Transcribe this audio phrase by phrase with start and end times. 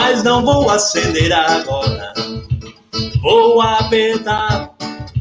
[0.00, 2.14] mas não vou acender agora.
[3.20, 4.74] Vou apertar,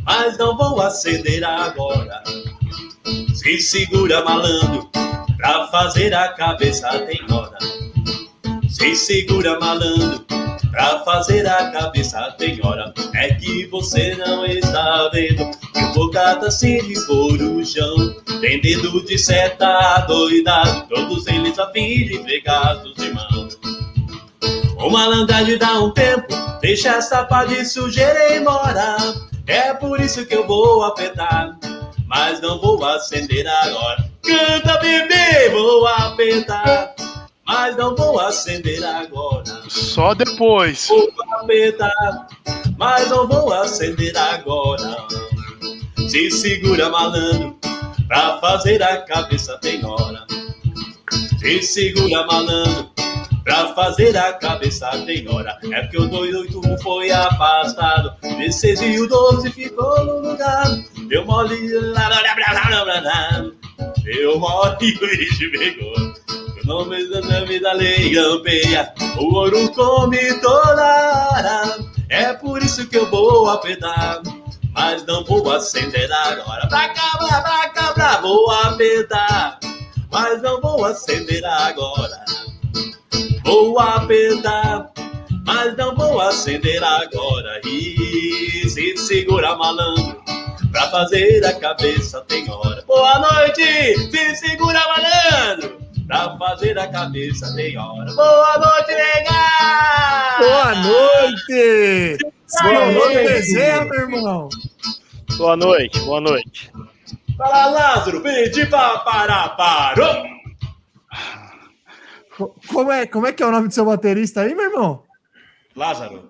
[0.05, 2.23] mas não vou acender agora.
[3.33, 4.89] Se segura malandro,
[5.35, 7.57] pra fazer a cabeça tem hora.
[8.69, 10.25] Se segura malandro,
[10.71, 12.93] pra fazer a cabeça tem hora.
[13.15, 18.15] É que você não está vendo que o bocata se de corujão.
[18.39, 23.48] Tem dedo de seta doidado, todos eles a fim de empregados irmãos.
[24.79, 28.95] O malandragem dá um tempo, deixa essa pá de sujeira embora.
[29.45, 31.57] É por isso que eu vou apertar,
[32.07, 34.09] mas não vou acender agora.
[34.23, 36.95] Canta, bebê, vou apertar,
[37.45, 39.63] mas não vou acender agora.
[39.67, 40.87] Só depois.
[40.87, 41.09] Vou
[41.41, 42.27] apertar,
[42.77, 44.95] mas não vou acender agora.
[46.07, 47.57] Se segura, malandro,
[48.07, 50.25] pra fazer a cabeça tem hora.
[51.39, 52.89] Se segura, malandro,
[53.49, 55.57] Pra fazer a cabeça tem hora.
[55.71, 58.13] É porque o 281 foi afastado.
[58.21, 60.67] 16 e o 12 ficou no lugar.
[61.07, 61.57] Deu mole.
[64.03, 66.13] Deu mole e bicho pegou.
[66.61, 68.93] O nome da vida lei campeia.
[69.17, 71.79] O ouro come toda hora.
[72.07, 74.21] É por isso que eu vou apertar.
[74.73, 76.67] Mas não vou acender agora.
[76.67, 79.59] Pra cabra, pra cabra, vou apertar.
[80.11, 82.48] Mas não vou acender agora.
[83.49, 84.91] Vou apertar,
[85.43, 87.59] mas não vou acender agora.
[87.65, 90.21] E se segura malandro,
[90.71, 92.83] pra fazer a cabeça tem hora.
[92.85, 93.63] Boa noite,
[94.11, 98.13] se segura malandro, pra fazer a cabeça tem hora.
[98.13, 99.31] Boa noite, nega!
[100.37, 102.17] Boa noite!
[102.61, 103.53] Boa noite,
[103.89, 104.49] meu irmão.
[105.37, 106.71] Boa noite, boa noite.
[107.35, 110.37] Fala, Lázaro, pedi pra parar, parou!
[112.67, 115.03] Como é, como é que é o nome do seu baterista aí, meu irmão?
[115.75, 116.29] Lázaro.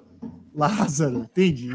[0.54, 1.70] Lázaro, entendi.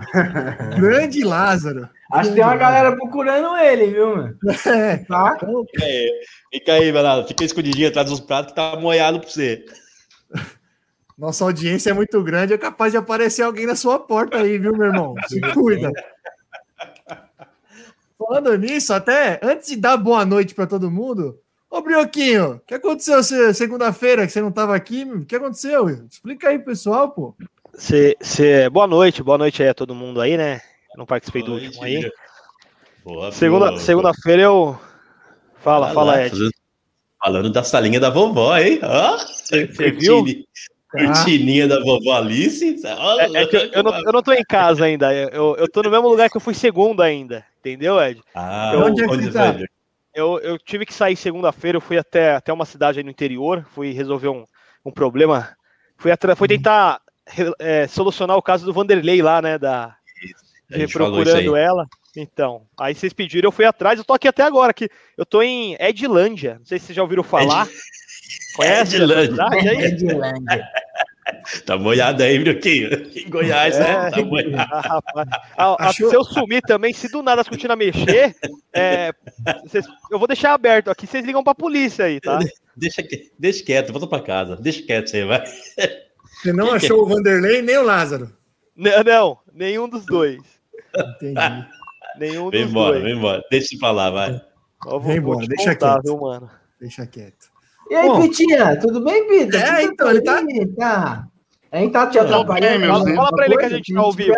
[0.76, 1.88] Grande Lázaro.
[2.12, 4.38] Acho que tem uma galera procurando ele, viu, mano?
[4.66, 4.96] É.
[4.98, 5.38] Tá?
[5.80, 6.06] É,
[6.52, 7.26] fica aí, Bernardo.
[7.26, 9.64] Fica escondidinho atrás dos pratos que tá moiado pra você.
[11.16, 14.76] Nossa audiência é muito grande, é capaz de aparecer alguém na sua porta aí, viu,
[14.76, 15.14] meu irmão?
[15.28, 15.90] Se cuida.
[18.18, 21.38] Falando nisso, até antes de dar boa noite para todo mundo,
[21.74, 23.20] Ô, Brioquinho, o que aconteceu
[23.52, 25.02] segunda-feira que você não estava aqui?
[25.02, 25.88] O que aconteceu?
[26.08, 27.34] Explica aí, pessoal, pô.
[27.72, 30.60] Cê, cê, boa noite, boa noite aí a todo mundo aí, né?
[30.92, 32.08] Eu não participei boa do último aí.
[33.04, 34.78] Boa, Segunda, segunda-feira eu.
[35.56, 36.30] Fala, fala, lá, Ed.
[36.30, 36.50] Fazendo...
[37.24, 38.78] Falando da salinha da vovó, hein?
[38.80, 40.24] Ó, você viu?
[40.92, 41.68] Cortininha ah.
[41.68, 42.64] da vovó Alice.
[42.84, 45.12] É, é que eu, eu, não, eu não tô em casa ainda.
[45.12, 47.44] Eu, eu tô no mesmo lugar que eu fui segunda ainda.
[47.58, 48.20] Entendeu, Ed?
[48.32, 49.50] Ah, eu, onde, onde tá?
[49.50, 49.68] Velho?
[50.14, 53.66] Eu, eu tive que sair segunda-feira, eu fui até, até uma cidade aí no interior,
[53.74, 54.44] fui resolver um,
[54.84, 55.56] um problema,
[55.96, 57.00] fui, fui tentar
[57.58, 59.96] é, solucionar o caso do Vanderlei lá, né, da,
[60.92, 61.86] procurando ela.
[62.16, 64.88] Então, aí vocês pediram, eu fui atrás, eu tô aqui até agora, que
[65.18, 67.66] eu tô em Edilândia, não sei se vocês já ouviram falar.
[67.66, 67.74] Ed...
[68.56, 69.44] Conhece Edilândia?
[69.84, 70.68] Edilândia.
[71.64, 72.90] Tá molhado aí, Bruquinho.
[73.16, 73.90] Em Goiás, né?
[73.90, 74.10] é, né?
[74.10, 74.70] Tá molhado.
[74.72, 75.00] Ah,
[75.56, 78.34] a, a, se eu sumir também, se do nada as cortinas mexer,
[78.72, 79.12] é,
[79.68, 82.38] cês, eu vou deixar aberto aqui, vocês ligam pra polícia aí, tá?
[82.76, 83.02] Deixa,
[83.38, 84.56] deixa quieto, volta pra casa.
[84.56, 85.44] Deixa quieto, você vai.
[86.42, 88.30] Você não achou o Vanderlei nem o Lázaro?
[88.76, 90.42] Não, não nenhum dos dois.
[90.96, 91.34] Entendi.
[92.16, 93.04] Nenhum vem dos embora, dois.
[93.04, 94.40] Vem embora, deixa pra lá, vai.
[95.02, 96.04] vem embora, deixa contar, quieto.
[96.04, 96.50] Viu, mano?
[96.80, 97.53] Deixa quieto.
[97.90, 99.58] E aí, Bom, Pitinha, tudo bem, Pita?
[99.58, 100.40] É, então, ele tá.
[100.76, 101.26] tá.
[101.70, 102.86] A gente tá te atrapalhando.
[102.86, 104.32] Fala, fala pra ele que a gente tá ao vivo.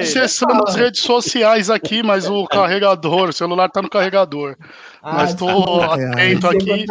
[0.00, 4.56] Acessando as redes sociais aqui, mas o carregador, o celular tá no carregador.
[5.00, 5.48] Ah, mas tô
[5.80, 6.84] atento aqui.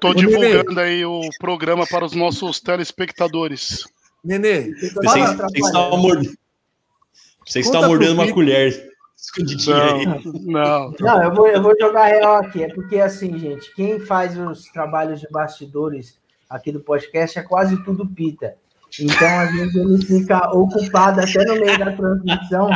[0.00, 3.84] Tô divulgando aí o programa para os nossos telespectadores.
[4.24, 6.34] Nenê, vocês, vocês estão mordendo,
[7.44, 8.87] vocês estão mordendo uma colher.
[9.66, 10.10] Não,
[10.42, 10.94] não.
[11.00, 12.62] Não, eu, vou, eu vou jogar real aqui.
[12.62, 16.18] É porque, assim, gente, quem faz os trabalhos de bastidores
[16.48, 18.56] aqui do podcast é quase tudo pita.
[19.00, 22.70] Então, às vezes, ele fica ocupado até no meio da transmissão,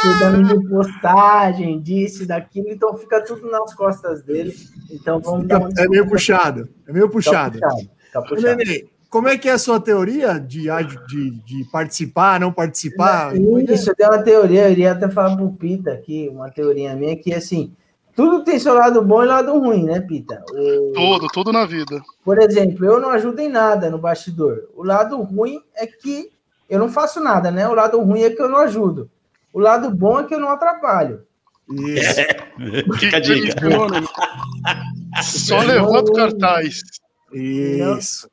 [0.00, 4.54] cuidando de postagem, disso, daquilo, então fica tudo nas costas dele.
[4.90, 5.46] Então, vamos
[5.76, 7.58] É meio puxado, é meio puxado.
[7.58, 8.56] Tá puxado, tá puxado.
[8.56, 10.68] Nenê, como é que é a sua teoria de,
[11.06, 13.34] de, de participar, não participar?
[13.34, 17.16] Isso, eu tenho uma teoria, eu iria até falar pro Pita aqui, uma teoria minha,
[17.16, 17.72] que assim,
[18.14, 20.44] tudo tem seu lado bom e lado ruim, né, Pita?
[20.52, 20.92] O...
[20.92, 22.02] Tudo, tudo na vida.
[22.24, 24.68] Por exemplo, eu não ajudo em nada no bastidor.
[24.74, 26.30] O lado ruim é que
[26.68, 27.66] eu não faço nada, né?
[27.66, 29.10] O lado ruim é que eu não ajudo.
[29.52, 31.22] O lado bom é que eu não atrapalho.
[31.70, 32.20] Isso.
[32.98, 33.54] Fica a dica.
[35.22, 36.82] Só levanta o cartaz.
[37.32, 38.28] Isso.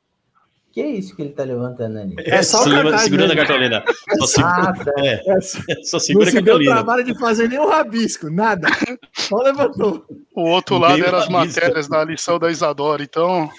[0.76, 2.14] Que é isso que ele tá levantando ali?
[2.18, 3.40] É, só o cartaz segurando mesmo.
[3.40, 3.84] a cartolina.
[4.18, 5.40] Só, segura, ah, é, é,
[5.82, 6.74] só segura não a cartolina.
[6.74, 8.68] Não trabalho de fazer nenhum rabisco, nada.
[9.14, 10.04] Só levantou.
[10.34, 13.50] O outro lado eram as matérias da lição da Isadora, então...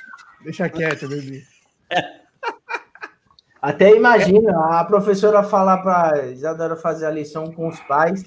[0.44, 1.42] Deixa quieto, bebê.
[3.60, 8.26] Até imagina a professora falar para Isadora fazer a lição com os pais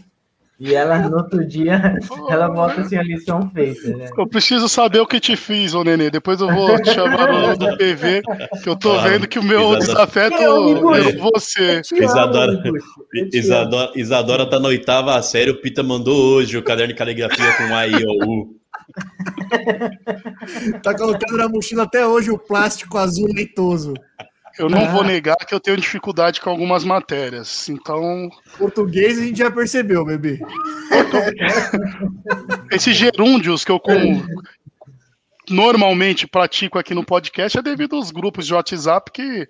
[0.61, 1.97] e ela, no outro dia,
[2.29, 4.11] ela volta assim a lição feita, né?
[4.17, 6.11] Eu preciso saber o que te fiz, ô Nenê.
[6.11, 8.21] Depois eu vou te chamar no PV,
[8.62, 11.81] que eu tô vendo que o meu desafeto é você.
[11.95, 12.62] Isadora,
[13.33, 17.75] Isadora, Isadora tá na oitava série, o Pita mandou hoje o caderno de caligrafia com
[17.75, 18.61] A, I, O, U.
[20.83, 23.95] tá colocando na mochila até hoje o plástico azul leitoso.
[24.58, 24.88] Eu não ah.
[24.88, 27.69] vou negar que eu tenho dificuldade com algumas matérias.
[27.69, 28.29] Então.
[28.58, 30.41] Português a gente já percebeu, bebê.
[32.70, 34.23] Esses gerúndios que eu com...
[35.49, 39.49] normalmente pratico aqui no podcast é devido aos grupos de WhatsApp que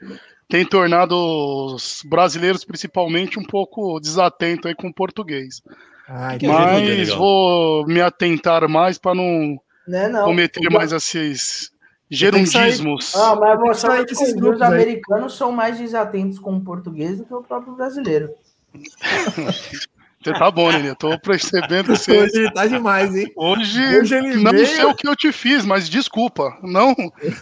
[0.49, 5.63] tem tornado os brasileiros, principalmente, um pouco desatentos aí com o português.
[6.09, 9.57] Ai, Mas vou me atentar mais para não,
[9.87, 11.71] não, é não, cometer mais esses
[12.11, 13.15] gerundismos.
[13.15, 17.43] Ah, mas mostrar que os americanos são mais desatentos com o português do que o
[17.43, 18.31] próprio brasileiro.
[20.23, 20.95] Você tá bom, Nenê.
[20.95, 22.13] Tô percebendo que você.
[22.13, 23.33] Hoje ele tá demais, hein?
[23.35, 24.67] Hoje, Hoje ele não veio...
[24.67, 26.59] sei o que eu te fiz, mas desculpa.
[26.63, 26.95] Não,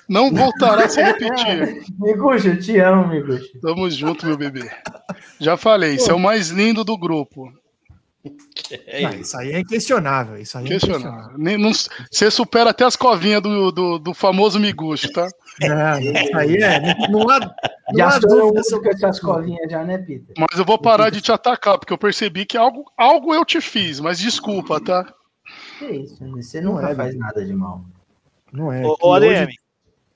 [0.09, 1.82] não voltará a se repetir.
[1.99, 3.49] Miguxa, eu te amo, Miguxa.
[3.61, 4.70] Tamo junto, meu bebê.
[5.41, 7.53] Já falei, você é o mais lindo do grupo.
[8.87, 10.37] É não, isso aí é inquestionável.
[10.38, 11.38] Isso aí é inquestionável.
[11.38, 15.29] Nem, não, você supera até as covinhas do, do, do famoso miguxo, tá?
[15.62, 17.09] É, isso aí é.
[17.09, 17.41] Não há,
[17.91, 20.35] não já há dúvida sobre essas covinhas, já, né, Peter?
[20.38, 23.61] Mas eu vou parar de te atacar, porque eu percebi que algo, algo eu te
[23.61, 25.12] fiz, mas desculpa, tá?
[25.79, 27.85] Que isso, você nunca não é, faz nada de mal.
[28.53, 28.85] Não é.
[28.85, 29.56] Ô, ô ADM, hoje...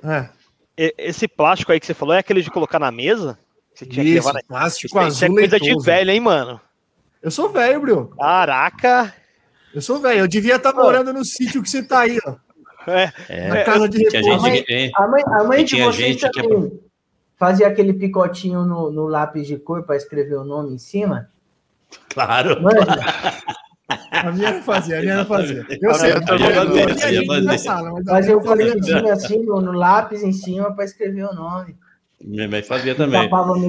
[0.05, 0.95] é.
[0.99, 3.39] esse plástico aí que você falou é aquele de colocar na mesa?
[3.75, 4.41] Você tinha isso, que levar na...
[4.47, 5.11] plástico isso, azul.
[5.11, 6.61] Isso é coisa de velho, hein, mano?
[7.23, 8.07] Eu sou velho, Brio.
[8.19, 9.15] Caraca!
[9.75, 10.21] Eu sou velho.
[10.21, 12.35] Eu devia estar tá morando no sítio que você tá aí, ó.
[12.87, 13.13] É.
[13.29, 13.49] é.
[13.49, 14.47] Na casa de repouso.
[14.97, 16.81] A mãe, a mãe de vocês também que...
[17.37, 21.31] fazia aquele picotinho no, no lápis de cor para escrever o nome em cima?
[22.09, 22.59] Claro.
[24.11, 25.67] A minha não fazia, a minha não fazia.
[25.81, 28.05] Eu sei, eu também fazia.
[28.07, 31.77] Fazia o folhetinho assim no, no lápis em cima para escrever o nome.
[32.25, 33.29] Minha mãe fazia também.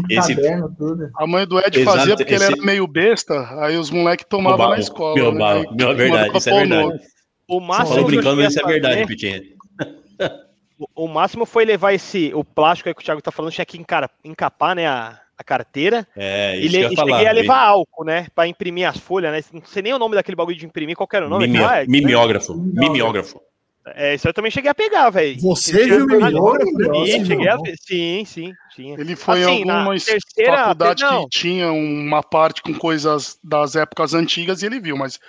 [0.09, 0.35] Esse...
[0.35, 1.09] Caderno, tudo.
[1.17, 2.45] A mãe do Ed Exato, fazia porque esse...
[2.45, 5.15] ele era meio besta, aí os moleques tomavam na escola.
[5.15, 5.63] Meu, né?
[5.71, 7.00] meu, é verdade, isso é verdade.
[7.47, 9.41] O máximo falou brincando, mas isso é verdade, Pitinha.
[10.95, 13.81] O, máximo foi levar esse, o plástico aí que o Thiago tá falando, tinha que
[14.25, 16.06] encapar, né, a, a carteira.
[16.15, 19.31] É, isso e, le, e falar, cheguei a levar álcool, né, para imprimir as folhas,
[19.31, 21.47] né, não sei nem o nome daquele bagulho de imprimir, qual era o nome?
[21.47, 22.71] Mimi, é, mimeógrafo, né?
[22.75, 23.39] mimeógrafo.
[23.88, 25.39] É, isso eu também cheguei a pegar, velho.
[25.41, 26.71] Você viu o mimeógrafo?
[27.06, 27.75] Sim, cheguei a ver.
[27.81, 28.95] Sim, sim, tinha.
[28.97, 31.24] Ele foi assim, em alguma terceira, faculdade não.
[31.24, 35.19] que tinha uma parte com coisas das épocas antigas e ele viu, mas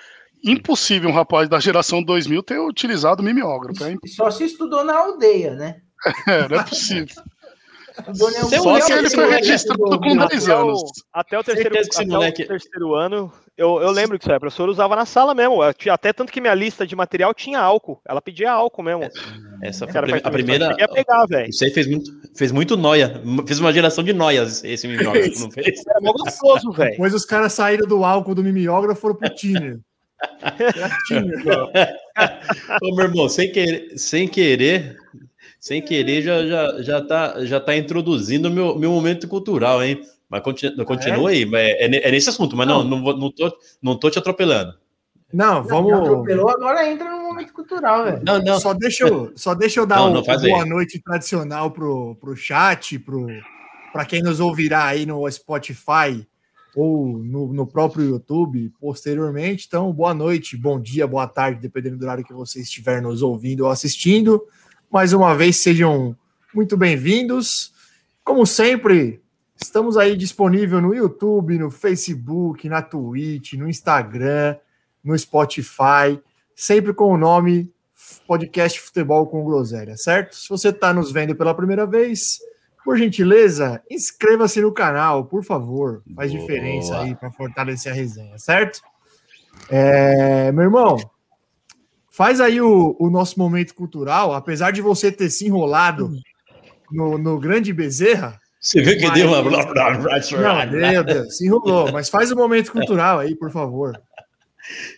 [0.45, 3.83] impossível um rapaz da geração 2000 ter utilizado o mimeógrafo.
[3.85, 5.81] É Só se estudou na aldeia, né?
[6.29, 7.15] é, não é possível.
[8.63, 10.83] Só se ele foi registrado com 10 anos.
[11.13, 14.97] Até o terceiro, até o terceiro ano, eu, eu lembro que isso, a professora usava
[14.97, 15.63] na sala mesmo.
[15.63, 18.01] Até tanto que minha lista de material tinha álcool.
[18.05, 19.09] Ela pedia álcool mesmo.
[19.63, 20.75] Essa foi a, a primeira.
[20.77, 21.51] Eu pegar, velho.
[21.51, 23.23] Isso aí fez muito, fez muito noia.
[23.47, 25.87] Fez uma geração de noias esse mimeógrafo, não fez?
[25.87, 26.91] Era mó gostoso, velho.
[26.91, 29.79] Depois os caras saíram do álcool do mimeógrafo e foram pro Tinder.
[32.83, 34.97] Ô, meu irmão, sem querer, sem querer,
[35.61, 40.01] sem querer, já, já, já, tá, já tá introduzindo o meu, meu momento cultural, hein?
[40.35, 41.37] Mas continua, continua ah, é?
[41.37, 44.75] aí, é, é, nesse assunto, mas não, não, não, não, tô, não tô te atropelando.
[45.33, 45.93] Não, vamos.
[45.93, 48.21] Não, atropelou, agora entra no momento cultural, velho.
[48.27, 48.59] Não, não.
[48.59, 50.69] Só deixa eu, só deixa eu dar não, um, boa aí.
[50.69, 53.29] noite tradicional pro, pro chat, pro,
[53.93, 56.27] para quem nos ouvirá aí no Spotify
[56.75, 59.67] ou no, no próprio YouTube posteriormente.
[59.69, 63.67] Então, boa noite, bom dia, boa tarde, dependendo do horário que você estiver nos ouvindo
[63.67, 64.43] ou assistindo.
[64.91, 66.17] Mais uma vez, sejam
[66.53, 67.73] muito bem-vindos.
[68.25, 69.23] Como sempre,
[69.57, 74.57] estamos aí disponível no YouTube, no Facebook, na Twitch, no Instagram,
[75.03, 76.21] no Spotify,
[76.55, 77.73] sempre com o nome
[78.27, 80.37] Podcast Futebol com Groselha, certo?
[80.37, 82.39] Se você está nos vendo pela primeira vez,
[82.85, 86.03] por gentileza, inscreva-se no canal, por favor.
[86.15, 86.41] Faz Boa.
[86.41, 88.83] diferença aí para fortalecer a resenha, certo?
[89.71, 90.99] É, meu irmão,
[92.11, 94.35] faz aí o, o, nosso momento cultural.
[94.35, 96.13] Apesar de você ter se enrolado
[96.91, 98.39] no, no grande Bezerra.
[98.65, 99.13] Você viu que mas...
[99.13, 99.43] deu uma.
[99.43, 101.93] Não, meu Deus, se enrolou.
[101.93, 104.01] Mas faz o momento cultural aí, por favor.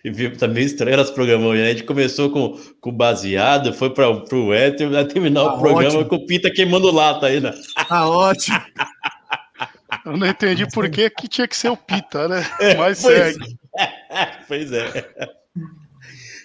[0.05, 1.59] E também estranho as programas.
[1.59, 1.65] Né?
[1.65, 5.99] A gente começou com, com baseado, foi para o éter, vai terminar tá o programa
[5.99, 6.05] ótimo.
[6.05, 7.53] com o Pita queimando lata aí, né?
[7.89, 8.57] Tá ótimo.
[10.05, 12.49] Eu não entendi por que, que tinha que ser o Pita, né?
[12.61, 13.59] É, Mas pois segue.
[13.77, 14.27] É.
[14.47, 15.09] Pois é.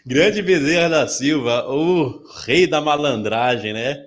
[0.04, 4.06] Grande Bezerra da Silva, o rei da malandragem, né?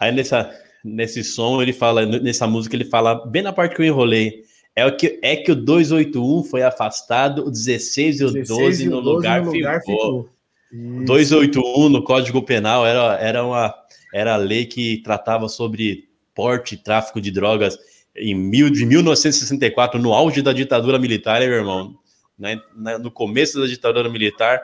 [0.00, 0.50] Aí nessa,
[0.84, 4.44] nesse som ele fala, nessa música ele fala, bem na parte que eu enrolei,
[4.76, 8.88] é, o que, é que o 281 foi afastado, o 16 e o 16 12
[8.88, 10.28] no, 12 lugar, no lugar ficou.
[10.70, 11.04] ficou.
[11.04, 13.72] 281 no Código Penal era, era uma
[14.12, 17.78] era a lei que tratava sobre porte e tráfico de drogas
[18.16, 21.94] em mil, de 1964, no auge da ditadura militar, hein, meu irmão?
[22.38, 22.60] Né?
[23.00, 24.62] No começo da ditadura militar.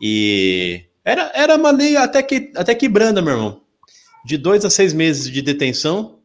[0.00, 3.60] E era, era uma lei até que, até que branda, meu irmão.
[4.24, 6.18] De dois a seis meses de detenção.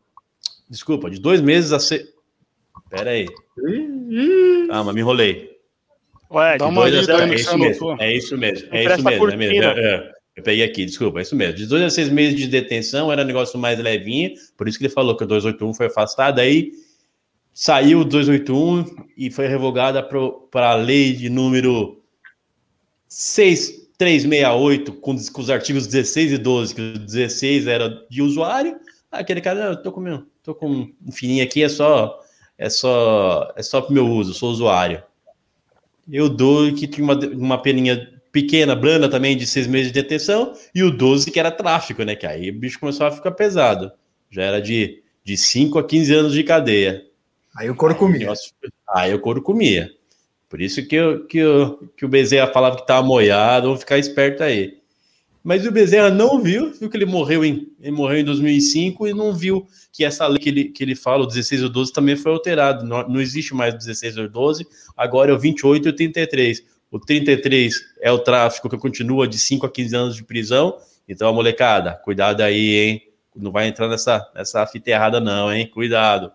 [0.69, 2.07] Desculpa, de dois meses a seis.
[2.89, 3.27] Pera aí.
[4.69, 5.53] Ah, mas me enrolei.
[6.31, 6.89] Ué, Dá uma é,
[7.35, 8.67] isso mesmo, é isso mesmo.
[8.71, 9.29] É isso mesmo.
[9.29, 9.63] É mesmo.
[9.63, 10.11] É, é.
[10.35, 11.53] Eu peguei aqui, desculpa, é isso mesmo.
[11.53, 14.85] De dois a seis meses de detenção era um negócio mais levinho, por isso que
[14.85, 16.39] ele falou que o 281 foi afastado.
[16.39, 16.71] Aí
[17.53, 18.85] saiu o 281
[19.15, 22.01] e foi revogada para a lei de número
[24.03, 28.79] 6368, com, com os artigos 16 e 12, que o 16 era de usuário.
[29.11, 32.19] Aquele cara, eu tô com, meu, tô com um fininho aqui, é só
[32.57, 35.03] é só é só para meu uso, sou usuário.
[36.11, 40.53] Eu dou que tinha uma, uma peninha pequena, branda também, de seis meses de detenção,
[40.73, 42.15] e o 12 que era tráfico, né?
[42.15, 43.91] Que aí o bicho começou a ficar pesado.
[44.29, 47.05] Já era de, de 5 a 15 anos de cadeia.
[47.55, 48.33] Aí o couro comia.
[48.89, 49.91] Aí o couro comia.
[50.53, 53.97] Por isso que, eu, que, eu, que o Bezerra falava que estava moiado, vamos ficar
[53.97, 54.77] esperto aí.
[55.43, 59.15] Mas o Bezerra não viu, viu que ele morreu em, ele morreu em 2005 e
[59.15, 62.15] não viu que essa lei que ele, que ele fala, o 16 ou 12, também
[62.15, 62.85] foi alterado.
[62.85, 66.63] Não, não existe mais o 16 ou 12, agora é o 28 e o 33.
[66.91, 70.77] O 33 é o tráfico que continua de 5 a 15 anos de prisão.
[71.09, 73.01] Então, molecada, cuidado aí, hein?
[73.35, 75.65] Não vai entrar nessa, nessa fita errada, não, hein?
[75.65, 76.31] Cuidado.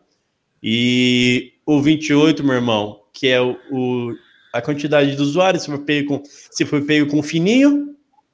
[0.60, 4.14] E o 28, meu irmão, que é o, o
[4.52, 7.88] a quantidade de usuários, se for pego com, se for pego com fininho,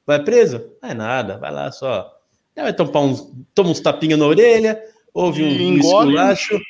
[0.07, 0.63] Vai preso?
[0.83, 2.11] Não é nada, vai lá só.
[2.55, 4.81] Vai tomar uns, toma uns tapinhas na orelha,
[5.13, 6.61] ouve um, um esculacho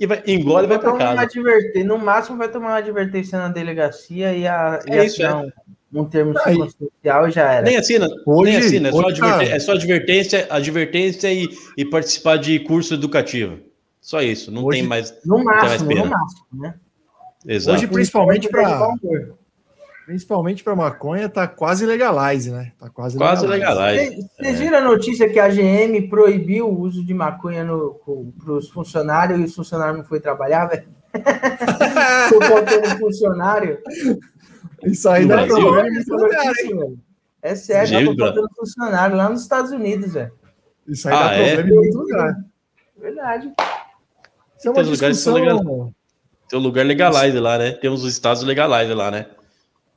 [0.00, 1.20] e vai, engole e vai para casa.
[1.20, 5.52] Advertir, no máximo vai tomar uma advertência na delegacia e a, é e isso, é.
[5.92, 7.62] um termo social já era.
[7.62, 12.38] Nem assina, hoje, nem assina, é, só advertência, é só advertência, advertência e, e participar
[12.38, 13.58] de curso educativo.
[14.00, 15.14] Só isso, não hoje, tem mais.
[15.24, 16.74] No máximo, mais no máximo, né?
[17.46, 17.76] Exato.
[17.76, 18.88] Hoje, principalmente para
[20.06, 22.72] Principalmente para maconha, tá quase legalize, né?
[22.78, 24.28] Tá quase, quase legalize.
[24.36, 29.38] Vocês viram a notícia que a GM proibiu o uso de maconha para os funcionários
[29.38, 30.88] e os funcionários não foi trabalhar, velho?
[32.50, 33.78] Faltando funcionário.
[34.82, 35.88] Isso aí dá problema
[37.40, 40.32] É sério, tá faltando funcionário lá nos Estados Unidos, velho.
[40.88, 41.54] Isso aí ah, dá é?
[41.54, 42.44] problema em outro lugar.
[42.98, 43.52] Verdade.
[44.58, 45.94] Isso é uma Tem discussão...
[46.52, 47.70] Tem um lugar legalize lá, né?
[47.70, 49.24] Temos os estados legalize lá, né?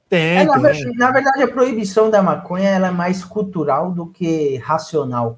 [0.08, 4.56] Tem, é, na, na, verdade, a proibição da maconha ela é mais cultural do que
[4.60, 5.38] racional.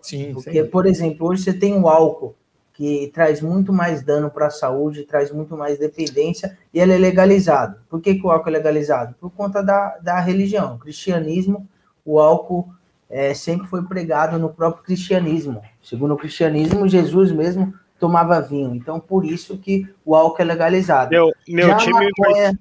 [0.00, 0.70] Sim, Porque, sim.
[0.70, 2.34] por exemplo, hoje você tem o álcool,
[2.72, 6.98] que traz muito mais dano para a saúde, traz muito mais dependência, e ele é
[6.98, 7.76] legalizado.
[7.86, 9.14] Por que, que o álcool é legalizado?
[9.20, 10.76] Por conta da, da religião.
[10.76, 11.68] O cristianismo,
[12.06, 12.72] o álcool
[13.10, 15.60] é, sempre foi pregado no próprio cristianismo.
[15.82, 18.74] Segundo o cristianismo, Jesus mesmo tomava vinho.
[18.74, 21.10] Então, por isso que o álcool é legalizado.
[21.10, 22.58] Meu, meu Já time maconha,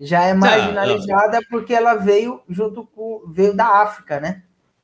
[0.00, 4.42] já é marginalizada não, porque ela veio junto com veio da África, né?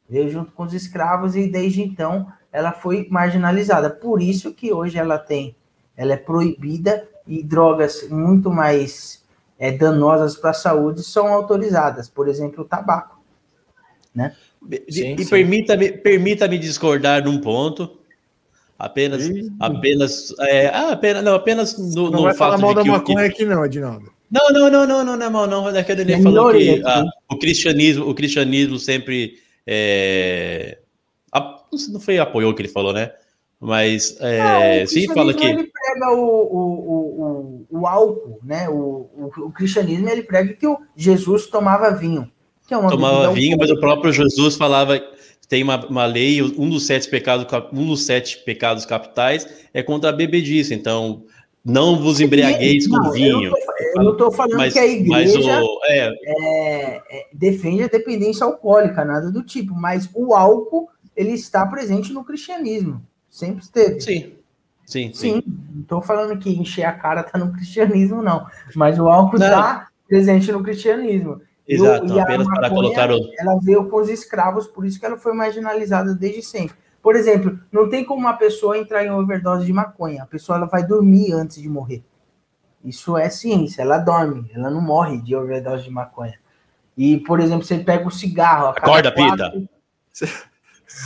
[0.09, 3.90] Veio junto com os escravos e desde então ela foi marginalizada.
[3.90, 5.54] Por isso que hoje ela tem,
[5.97, 9.23] ela é proibida e drogas muito mais
[9.59, 13.20] é, danosas para a saúde são autorizadas, por exemplo, o tabaco,
[14.14, 14.35] né?
[14.88, 18.00] Sim, e permita-me permita -me discordar num ponto.
[18.80, 23.26] Apenas, apenas, é, ah, apenas, não, apenas no, não no vai falar mal da maconha
[23.26, 24.10] aqui não, Edinaldo.
[24.30, 25.70] Não, não, não, não, não, não é mal, não.
[25.70, 29.34] Daquele ele falou que a, o cristianismo, o cristianismo sempre
[29.66, 30.78] é,
[31.30, 31.58] a,
[31.90, 33.12] não foi apoiou o que ele falou, né?
[33.60, 38.66] Mas é, não, sim, fala que ele prega o, o, o, o, álcool, né?
[38.70, 42.32] O, o, o, cristianismo ele prega que o Jesus tomava vinho.
[42.66, 44.99] Que é uma tomava vinho, mas o próprio Jesus falava
[45.50, 50.11] tem uma, uma lei, um dos sete pecados, um dos sete pecados capitais é contra
[50.11, 50.73] a bebedice.
[50.73, 51.25] Então,
[51.64, 53.52] não vos embriagueis com vinho.
[53.97, 56.09] Eu não estou falando mas, que a igreja o, é...
[56.25, 62.12] É, é, defende a dependência alcoólica, nada do tipo, mas o álcool ele está presente
[62.12, 64.00] no cristianismo, sempre esteve.
[64.00, 64.33] Sim,
[64.87, 65.14] sim, sim.
[65.14, 65.42] sim.
[65.75, 69.88] Não estou falando que encher a cara está no cristianismo, não, mas o álcool está
[70.09, 71.42] presente no cristianismo.
[71.74, 73.18] Exato, e, apenas maconha, para colocar o...
[73.38, 76.76] Ela veio com os escravos, por isso que ela foi marginalizada desde sempre.
[77.02, 80.22] Por exemplo, não tem como uma pessoa entrar em overdose de maconha.
[80.22, 82.02] A pessoa ela vai dormir antes de morrer.
[82.84, 86.38] Isso é ciência, ela dorme, ela não morre de overdose de maconha.
[86.96, 88.68] E, por exemplo, você pega o cigarro.
[88.68, 89.50] Acorda, quatro...
[89.52, 90.50] Pita.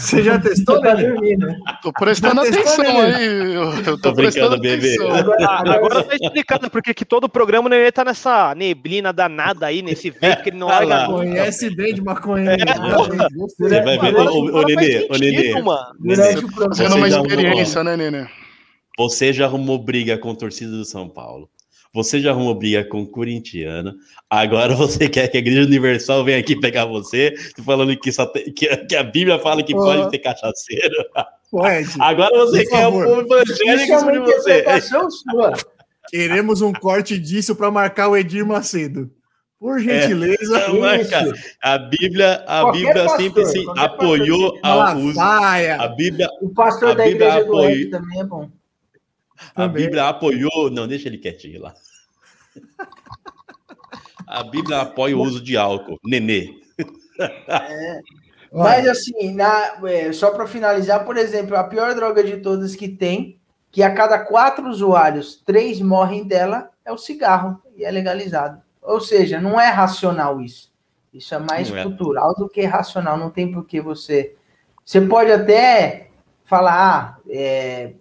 [0.00, 0.94] Você já testou, né?
[0.94, 1.58] né?
[1.80, 3.54] Tô prestando atenção aí.
[3.54, 4.96] Eu, tô, tô brincando, bebê.
[5.00, 9.82] Agora, agora tá explicando porque que todo programa não ia estar nessa neblina danada aí,
[9.82, 11.06] nesse vento que ele não larga.
[11.06, 12.52] Conhece bem de maconha.
[12.52, 12.56] É,
[13.36, 15.52] você vai ver, ô, Nenê, ô, Nenê.
[16.68, 18.26] Fazendo uma experiência, né, Nenê?
[18.98, 21.48] Você já arrumou briga com a torcida do São Paulo.
[21.94, 23.94] Você já arrumou briga com o corintiano.
[24.28, 27.32] Agora você quer que a Igreja Universal venha aqui pegar você,
[27.64, 30.96] falando que, só tem, que, que, a Bíblia fala que pode ter cachaceiro.
[31.50, 31.88] Pode.
[32.00, 33.06] Agora você quer favor.
[33.06, 34.64] o povo evangélico é sobre você.
[36.10, 39.08] Queremos um corte disso para marcar o Edir Macedo.
[39.58, 40.58] Por gentileza.
[40.58, 41.32] É,
[41.62, 45.18] a Bíblia, a Bíblia pastor, sempre assim, apoiou a uso.
[45.18, 46.28] A Bíblia.
[46.42, 48.50] O pastor a da Bíblia igreja apoiou, do também é bom.
[49.54, 50.70] A Bíblia apoiou.
[50.70, 51.74] Não, deixa ele quietinho lá.
[54.26, 55.98] A Bíblia apoia o uso de álcool.
[56.04, 56.54] Nenê.
[57.48, 58.00] É,
[58.52, 62.88] mas assim, na, é, só para finalizar, por exemplo, a pior droga de todas que
[62.88, 63.38] tem,
[63.70, 68.62] que a cada quatro usuários, três morrem dela, é o cigarro, e é legalizado.
[68.80, 70.72] Ou seja, não é racional isso.
[71.12, 71.82] Isso é mais não é.
[71.82, 72.40] cultural é.
[72.40, 73.16] do que racional.
[73.16, 74.34] Não tem por que você.
[74.84, 76.10] Você pode até
[76.44, 77.94] falar, ah, é,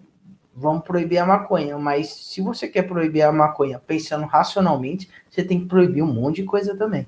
[0.56, 5.60] vamos proibir a maconha, mas se você quer proibir a maconha pensando racionalmente, você tem
[5.60, 7.08] que proibir um monte de coisa também.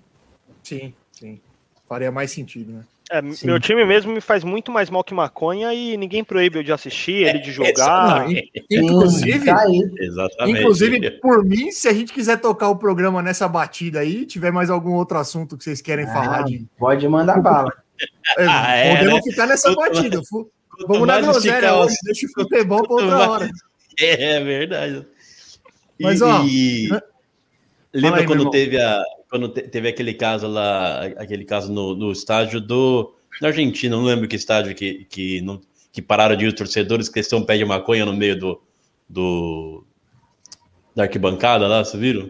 [0.64, 1.40] Sim, sim.
[1.88, 2.84] Faria mais sentido, né?
[3.12, 6.64] É, meu time mesmo me faz muito mais mal que maconha e ninguém proíbe eu
[6.64, 8.26] de assistir, ele de jogar.
[8.32, 9.64] É, inclusive, tá
[10.00, 10.60] Exatamente.
[10.60, 14.72] inclusive, por mim, se a gente quiser tocar o programa nessa batida aí, tiver mais
[14.72, 16.66] algum outro assunto que vocês querem ah, falar de.
[16.80, 17.72] Pode mandar bala.
[18.40, 19.32] É, ah, é, podemos né?
[19.32, 20.20] ficar nessa batida.
[20.88, 23.30] Vamos na groselha hoje, deixa o futebol para outra mais...
[23.30, 23.50] hora.
[23.98, 25.08] É, é verdade.
[26.02, 26.44] Mas, ó.
[26.44, 26.90] E...
[27.94, 29.02] Lembra aí, quando teve a.
[29.30, 33.16] Quando teve aquele caso lá, aquele caso no, no estádio do.
[33.42, 35.62] Na Argentina, não lembro que estádio que, que, não,
[35.94, 38.62] que pararam de ir os torcedores que estão pé de maconha no meio do,
[39.08, 39.86] do.
[40.94, 42.30] da arquibancada lá, vocês viram?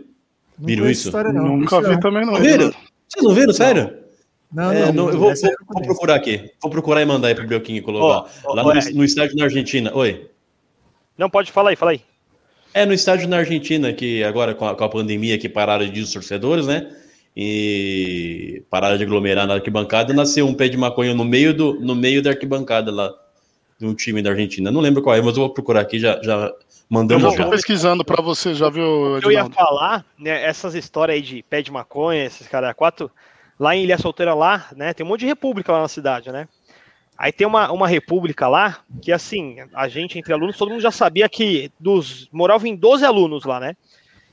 [0.60, 1.08] Viram isso?
[1.08, 1.58] História, não.
[1.58, 2.36] Nunca vi também, não.
[2.36, 2.72] Viram?
[3.10, 4.05] Vocês não viram, sério?
[4.56, 6.50] Não, é, não, eu vou, vou, vou procurar aqui.
[6.62, 8.32] Vou procurar e mandar aí pro Belquinho colocar.
[8.46, 9.92] Oh, oh, Lá no, no, estádio na Argentina.
[9.94, 10.30] Oi.
[11.18, 12.02] Não, pode falar aí, fala aí.
[12.74, 16.00] É, no estádio na Argentina, que agora com a, com a pandemia que pararam de
[16.00, 16.90] os torcedores, né?
[17.36, 21.94] E pararam de aglomerar na arquibancada, nasceu um pé de maconha no meio, do, no
[21.94, 23.14] meio da arquibancada lá,
[23.78, 24.72] de um time da Argentina.
[24.72, 26.54] Não lembro qual é, mas eu vou procurar aqui, já, já
[26.90, 27.26] mandamos.
[27.26, 29.20] Eu vou pesquisando para você, já viu?
[29.20, 33.12] Eu ia falar, né, essas histórias aí de pé de maconha, esses caras quatro
[33.60, 34.94] lá em Ilha Solteira lá, né?
[34.94, 36.48] Tem um monte de república lá na cidade, né?
[37.18, 40.92] Aí tem uma, uma república lá, que assim, a gente entre alunos, todo mundo já
[40.92, 42.28] sabia que dos.
[42.32, 43.76] Moravam em 12 alunos lá, né?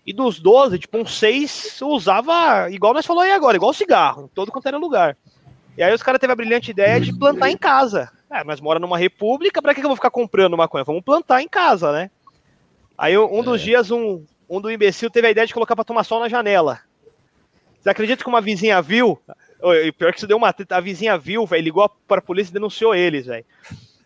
[0.04, 4.28] E dos 12, tipo, uns 6 usava, igual nós falamos aí agora, igual cigarro, em
[4.28, 5.16] todo quanto era lugar.
[5.76, 8.10] E aí os caras teve a brilhante ideia de plantar em casa.
[8.28, 10.84] É, mas mora numa república, pra que, que eu vou ficar comprando maconha?
[10.84, 12.10] Vamos plantar em casa, né?
[12.98, 13.64] Aí um dos é.
[13.64, 16.80] dias, um, um do imbecil teve a ideia de colocar pra tomar sol na janela.
[17.82, 19.20] Você acredita que uma vizinha viu?
[19.60, 22.54] O pior que isso deu uma A vizinha viu, velho, ligou para a polícia e
[22.54, 23.44] denunciou eles, velho.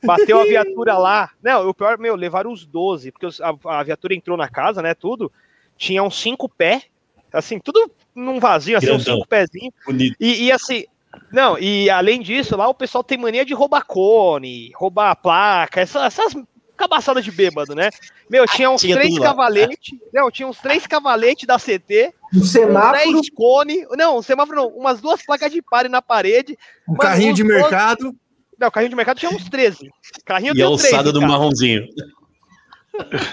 [0.03, 1.31] Bateu a viatura lá.
[1.43, 4.95] Não, o pior, meu, levaram os 12, porque a, a viatura entrou na casa, né?
[4.95, 5.31] Tudo.
[5.77, 6.85] Tinha uns cinco pés,
[7.31, 9.75] assim, tudo num vazio, assim, uns cinco pezinhos.
[10.19, 10.85] E, e assim,
[11.31, 16.03] não, e além disso, lá o pessoal tem mania de roubar cone, roubar placa, essas,
[16.03, 16.35] essas
[16.77, 17.91] cabaçadas de bêbado, né?
[18.29, 19.99] Meu, tinha uns tinha três cavaletes.
[20.13, 22.13] Não, tinha uns três cavaletes da CT.
[22.35, 23.11] Um semáforo.
[23.11, 23.87] Três cone.
[23.97, 24.69] Não, um semáforo não.
[24.69, 26.57] Umas duas placas de pare na parede.
[26.89, 28.15] Um carrinho de mercado.
[28.59, 29.91] Não, carrinho de mercado tinha uns 13.
[30.25, 31.87] Carrinho e a alçada do marronzinho.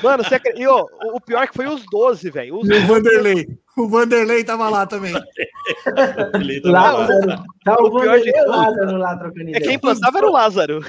[0.02, 0.62] Mano, você acredita?
[0.62, 2.58] E, ó, o pior é que foi os 12, velho.
[2.58, 3.48] O Vanderlei.
[3.78, 5.14] O Vanderlei tava lá também.
[6.64, 7.44] Lázaro.
[7.64, 9.58] Tá o, o Vanderlei e o Lázaro lá trocando ideia.
[9.58, 10.86] É quem plantava era o Lázaro.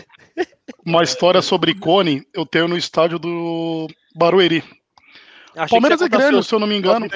[0.84, 3.86] Uma história sobre cone eu tenho no estádio do
[4.16, 4.62] Barueri.
[5.56, 7.06] Achei Palmeiras e Grêmio, se eu não me engano.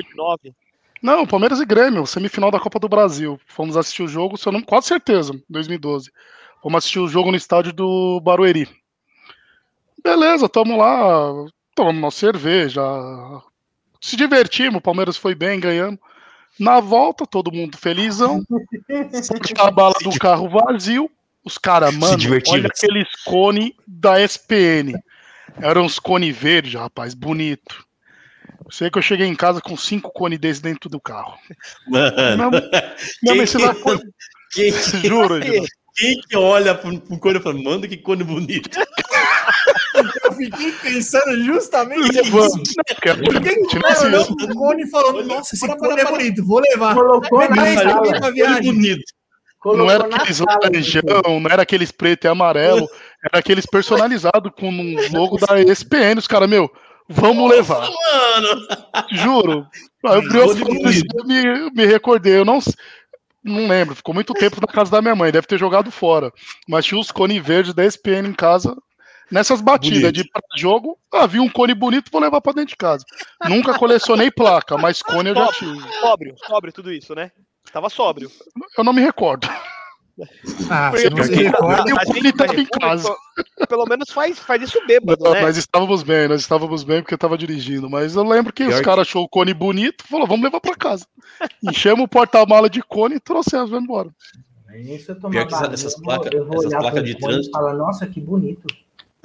[1.02, 3.40] Não, Palmeiras e Grêmio, semifinal da Copa do Brasil.
[3.46, 6.10] Fomos assistir o jogo, se eu não, quase certeza, 2012.
[6.62, 8.68] Fomos assistir o jogo no estádio do Barueri.
[10.02, 11.32] Beleza, tamo lá,
[11.74, 12.82] tomamos uma cerveja,
[14.00, 15.98] se divertimos, o Palmeiras foi bem, ganhamos.
[16.58, 18.44] Na volta, todo mundo felizão.
[19.58, 21.10] a bala do carro vazio.
[21.44, 24.92] Os caras, mano, olha aqueles cone da SPN.
[25.60, 27.86] Eram uns cone verde, rapaz, bonito.
[28.70, 31.38] Sei que eu cheguei em casa com cinco cones desses dentro do carro.
[31.86, 32.50] Mano.
[33.22, 33.74] Não, mas você vai.
[34.50, 34.72] Quem,
[35.04, 35.40] Juro,
[35.96, 38.78] Quem que olha pro, pro cone e fala, manda que cone bonito?
[40.24, 42.62] Eu fiquei pensando justamente nisso.
[43.32, 43.56] Ninguém
[44.04, 46.94] olhou pro cone e falou, nossa, esse cone é bonito, vou levar.
[46.94, 48.20] Colocou na sala.
[48.20, 49.02] Cone bonito.
[49.58, 52.88] Colocou não era aqueles laranjão, não era aqueles preto e amarelo,
[53.24, 56.16] era aqueles personalizados com um logo da ESPN.
[56.18, 56.70] Os caras, meu,
[57.08, 57.90] vamos Nossa, levar.
[57.90, 58.66] Mano.
[59.10, 59.66] Juro.
[60.06, 62.58] Aí eu me, me recordei, eu não,
[63.42, 66.32] não lembro, ficou muito tempo na casa da minha mãe, deve ter jogado fora.
[66.68, 68.76] Mas tinha os cones verdes da ESPN em casa.
[69.30, 70.30] Nessas batidas bonito.
[70.54, 73.04] de jogo, havia um cone bonito, vou levar para dentro de casa.
[73.46, 75.80] Nunca colecionei placa, mas cone eu já tive.
[76.00, 77.30] Sóbrio, sóbrio tudo isso, né?
[77.70, 78.30] Tava sóbrio.
[78.76, 79.46] Eu não me recordo.
[80.70, 81.90] Ah, você não se recorda.
[81.90, 83.16] Eu estava em casa.
[83.68, 85.42] Pelo menos faz, faz isso bêbado, não, né?
[85.42, 87.88] Nós estávamos bem, nós estávamos bem porque eu estava dirigindo.
[87.88, 90.76] Mas eu lembro que Pior os caras achou o cone bonito falou, vamos levar para
[90.76, 91.06] casa.
[91.62, 94.10] Enchemos o porta-mala de cone e trouxemos embora.
[94.74, 97.50] Isso eu Pior que essas placas, essas placas de trânsito.
[97.50, 98.66] Fala, Nossa, que bonito.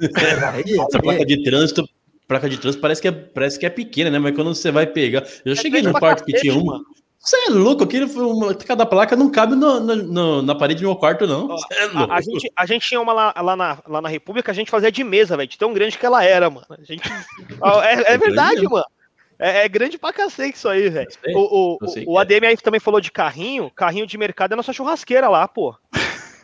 [0.00, 1.88] Essa placa de trânsito
[2.26, 4.18] placa de trânsito parece que é, parece que é pequena, né?
[4.18, 5.24] Mas quando você vai pegar.
[5.44, 6.82] Eu é cheguei no quarto que tinha uma.
[7.24, 10.96] Você é louco, aquilo cada placa não cabe no, no, no, na parede do meu
[10.96, 11.48] quarto, não.
[11.48, 14.52] Ó, é a, a, gente, a gente tinha uma lá, lá, na, lá na República,
[14.52, 16.66] a gente fazia de mesa, velho, tão grande que ela era, mano.
[16.68, 18.84] A gente, é, é verdade, mano.
[19.38, 21.08] É, é, grande pra cacete isso aí, velho.
[21.34, 23.70] O, o, o, ADM aí também falou de carrinho.
[23.74, 25.74] Carrinho de mercado é nossa churrasqueira lá, pô.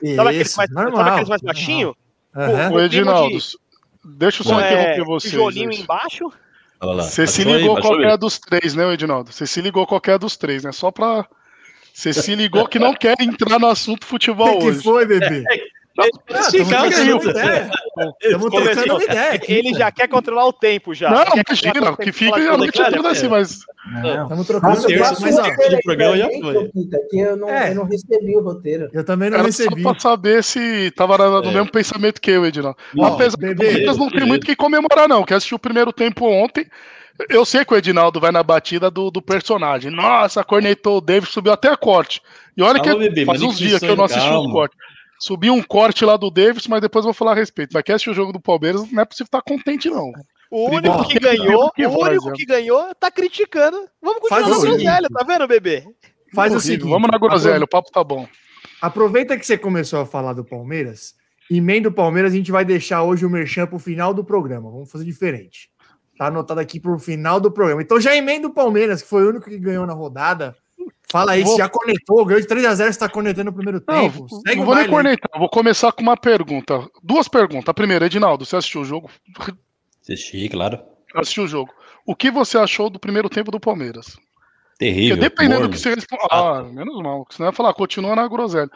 [0.03, 1.95] Isso, sabe aqueles mais, normal, sabe aqueles mais baixinhos?
[2.35, 2.73] Uhum.
[2.73, 3.59] O Edinaldo, de,
[4.17, 5.29] deixa eu só é, interromper você.
[5.29, 6.33] Tijolinho embaixo.
[6.81, 9.31] Você se ligou aí, qualquer dos três, né, Edinaldo?
[9.33, 10.73] Você se ligou qualquer dos três, né?
[10.73, 11.27] Só pra
[11.93, 14.79] você se ligou que não quer entrar no assunto futebol que hoje.
[14.79, 15.45] que foi, bebê?
[19.49, 21.11] Ele já quer controlar o tempo já.
[21.11, 23.61] Não, imagina, que fica a noite toda assim, mas.
[24.05, 26.71] Estamos trocando mas, mas, ó, do programa já foi.
[27.11, 27.71] Que eu não, é.
[27.71, 28.89] eu não recebi o roteiro.
[28.93, 29.83] Eu também não Era recebi.
[29.83, 31.53] Só pra saber se tava no é.
[31.53, 32.79] mesmo pensamento que eu, Edinaldo.
[33.03, 35.25] Apesar que não tem muito que comemorar, não.
[35.25, 36.67] Que assistiu o primeiro tempo ontem.
[37.29, 39.91] Eu sei que o Edinaldo vai na batida do, do personagem.
[39.91, 42.23] Nossa, cornetou o David, subiu até a corte.
[42.57, 44.75] E olha Alô, que bebê, faz uns dias que eu não assisti o corte.
[45.21, 47.73] Subiu um corte lá do Davis, mas depois eu vou falar a respeito.
[47.75, 50.11] Mas quer assistir o jogo do Palmeiras, não é possível estar contente, não.
[50.51, 53.87] O único que ganhou, que o único que ganhou tá criticando.
[54.03, 55.85] Vamos continuar Faz na groselha, tá vendo, bebê?
[56.35, 56.89] Faz o seguinte.
[56.89, 58.27] Vamos na groselha, o papo tá bom.
[58.81, 61.15] Aproveita que você começou a falar do Palmeiras.
[61.51, 64.71] Emenda do Palmeiras, a gente vai deixar hoje o Merchan pro final do programa.
[64.71, 65.69] Vamos fazer diferente.
[66.17, 67.83] Tá anotado aqui pro final do programa.
[67.83, 70.57] Então já emenda o Palmeiras, que foi o único que ganhou na rodada.
[71.11, 71.57] Fala aí, vou...
[71.57, 74.29] já conectou, ganhou de 3x0, está conectando no primeiro não, tempo.
[74.47, 76.89] Segue não vou nem conectar, vou começar com uma pergunta.
[77.03, 77.69] Duas perguntas.
[77.69, 79.11] A primeira, Edinaldo, você assistiu o jogo?
[80.01, 80.79] Assisti, claro.
[81.15, 81.73] Assistiu o jogo.
[82.07, 84.17] O que você achou do primeiro tempo do Palmeiras?
[84.79, 85.17] Terrível.
[85.17, 85.95] Porque dependendo do que você.
[86.31, 87.27] Ah, menos mal.
[87.31, 88.71] Senão ia falar, continua na groselha.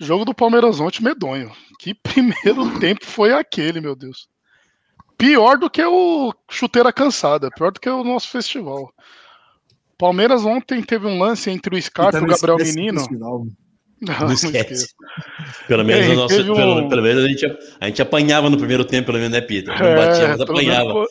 [0.00, 1.52] Jogo do Palmeiras ontem, medonho.
[1.78, 4.28] Que primeiro tempo foi aquele, meu Deus.
[5.16, 8.92] Pior do que o chuteira cansada, pior do que o nosso festival.
[9.98, 13.04] Palmeiras ontem teve um lance entre o Scarpa e o Gabriel Menino.
[13.10, 13.46] Não,
[14.00, 14.94] não esquece.
[15.66, 16.54] Pelo menos, é, nosso, um...
[16.54, 19.74] pelo, pelo, menos a, gente, a gente apanhava no primeiro tempo, pelo menos, né, Pita?
[19.74, 21.04] Não é, batia, mas apanhava.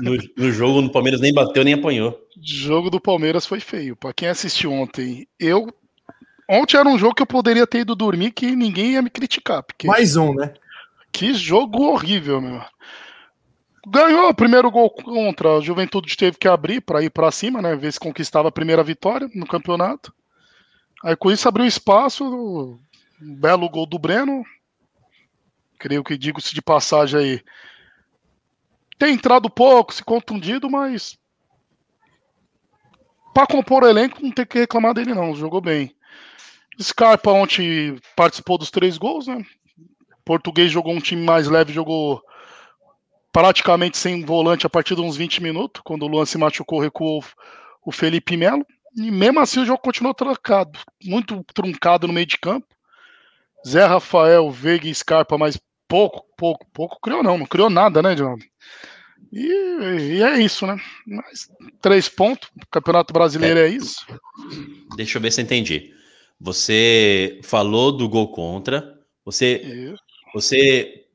[0.00, 2.12] No, no, jogo, no Palmeiras nem bateu, nem apanhou.
[2.12, 3.94] O jogo do Palmeiras foi feio.
[3.94, 5.68] Para quem assistiu ontem, eu.
[6.48, 9.62] Ontem era um jogo que eu poderia ter ido dormir que ninguém ia me criticar.
[9.62, 9.86] Porque...
[9.86, 10.54] Mais um, né?
[11.12, 12.62] Que jogo horrível, meu
[13.86, 17.76] ganhou o primeiro gol contra a Juventude teve que abrir para ir para cima, né,
[17.76, 20.12] ver se conquistava a primeira vitória no campeonato.
[21.04, 24.42] Aí com isso abriu espaço, um belo gol do Breno.
[25.78, 27.44] Creio que digo-se de passagem aí.
[28.98, 31.16] Tem entrado pouco, se contundido, mas
[33.32, 35.94] para compor o elenco não tem que reclamar dele não, jogou bem.
[36.80, 39.44] Scarpa ontem participou dos três gols, né?
[40.24, 42.22] Português jogou um time mais leve, jogou
[43.36, 47.22] praticamente sem volante a partir de uns 20 minutos, quando o Luan se machucou, recuou
[47.84, 48.64] o Felipe Melo,
[48.96, 52.66] e mesmo assim o jogo continuou trancado, muito truncado no meio de campo.
[53.68, 58.14] Zé Rafael, Veiga e Scarpa, mas pouco, pouco, pouco criou não, não criou nada, né,
[58.14, 58.38] John?
[59.30, 60.80] E, e, é isso, né?
[61.06, 61.46] Mas,
[61.82, 63.98] três pontos, Campeonato Brasileiro é, é isso.
[64.96, 65.92] Deixa eu ver se eu entendi.
[66.40, 69.94] Você falou do gol contra, você,
[70.32, 71.05] você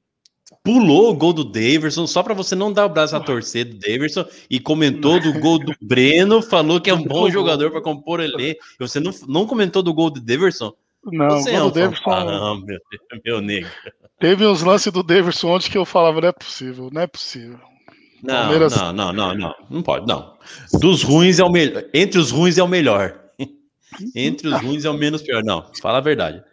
[0.64, 3.78] pulou o gol do Daverson só para você não dar o braço a torcer do
[3.78, 8.20] Daverson e comentou do gol do Breno, falou que é um bom jogador para compor
[8.20, 8.58] ele.
[8.80, 10.74] Você não, não comentou do gol do Daverson?
[11.04, 12.12] Não, você é um Daverson...
[12.12, 12.80] Ah, meu,
[13.26, 13.72] meu negro.
[14.20, 17.60] Teve uns lances do Daverson onde que eu falava, não é possível, não é possível.
[18.22, 18.76] Não, Palmeiras...
[18.76, 20.38] não, não, não, não, não pode, não.
[20.80, 21.86] Dos ruins é o melhor.
[21.92, 23.20] Entre os ruins é o melhor.
[24.16, 25.44] Entre os ruins é o menos pior.
[25.44, 26.44] Não, fala a verdade.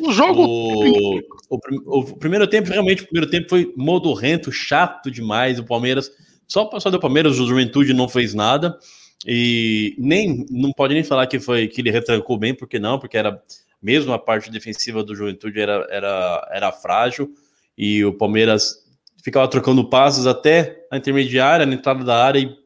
[0.00, 0.44] O jogo.
[0.44, 1.18] O,
[1.48, 5.58] o, o, primeiro tempo, realmente, o primeiro tempo foi modorrento, chato demais.
[5.58, 6.10] O Palmeiras
[6.48, 8.78] só passou do Palmeiras, o Juventude não fez nada.
[9.26, 13.18] E nem não pode nem falar que foi que ele retrancou bem, porque não, porque
[13.18, 13.42] era
[13.82, 17.30] mesmo a parte defensiva do Juventude era, era, era frágil
[17.76, 18.84] e o Palmeiras
[19.22, 22.56] ficava trocando passos até a intermediária, na entrada da área e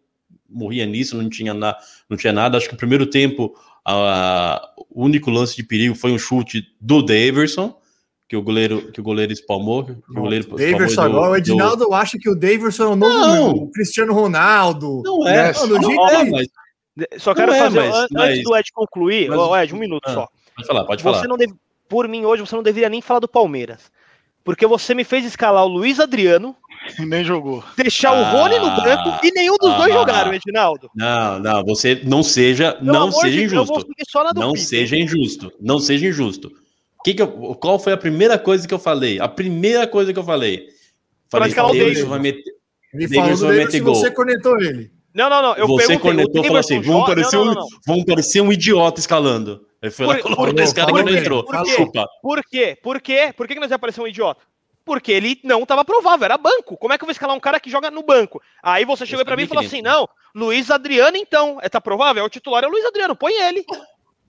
[0.48, 1.76] morria nisso, não tinha, na,
[2.08, 2.56] não tinha nada.
[2.56, 3.54] Acho que o primeiro tempo
[3.86, 7.76] a, o único lance de perigo foi um chute do Daverson,
[8.28, 9.84] que o goleiro, que o goleiro espalmou.
[9.84, 11.94] Que o goleiro Daverson agora, o Edinaldo do...
[11.94, 13.50] acha que o Daverson é o novo não.
[13.50, 15.02] o Cristiano Ronaldo.
[15.04, 15.52] Não é.
[15.52, 16.48] Não, não, é, mas...
[17.18, 18.42] Só quero é, fazer, mas, antes mas...
[18.42, 19.62] do Ed concluir, mas...
[19.64, 20.28] Ed, um minuto ah, só.
[20.54, 21.28] Pode falar, pode você falar.
[21.28, 21.54] Não deve,
[21.88, 23.92] por mim, hoje, você não deveria nem falar do Palmeiras.
[24.44, 26.54] Porque você me fez escalar o Luiz Adriano,
[26.98, 27.64] Nem jogou.
[27.76, 30.90] Deixar ah, o Rony no branco e nenhum dos ah, dois jogaram, Edinaldo.
[30.94, 33.86] Não, não, você não seja, não seja injusto.
[34.34, 35.52] não seja injusto.
[35.60, 36.52] Não seja injusto.
[37.04, 39.20] Que que eu, qual foi a primeira coisa que eu falei?
[39.20, 40.68] A primeira coisa que eu falei.
[41.28, 42.54] Falei, que Davidson vai meter,
[42.92, 43.94] ele Davidson vai meter gol.
[43.94, 44.90] Você conectou ele.
[45.14, 45.54] Não, não, não.
[45.54, 47.62] Eu você conectou e falou assim: vamos parecer, não, não, não.
[47.62, 49.66] Um, vamos parecer um idiota escalando.
[49.82, 51.44] Aí foi por, lá colocou esse cara que não entrou.
[51.44, 51.86] Por quê?
[52.22, 52.78] Por quê?
[52.82, 53.34] Por quê?
[53.36, 54.40] Por que nós ia parecer um idiota?
[54.84, 56.76] Porque ele não estava provável, era banco.
[56.76, 58.42] Como é que eu vou escalar um cara que joga no banco?
[58.62, 62.22] Aí você chegou para mim e falou assim: não, Luiz Adriano, então, é tá provável?
[62.22, 63.64] É o titular é o Luiz Adriano, põe ele.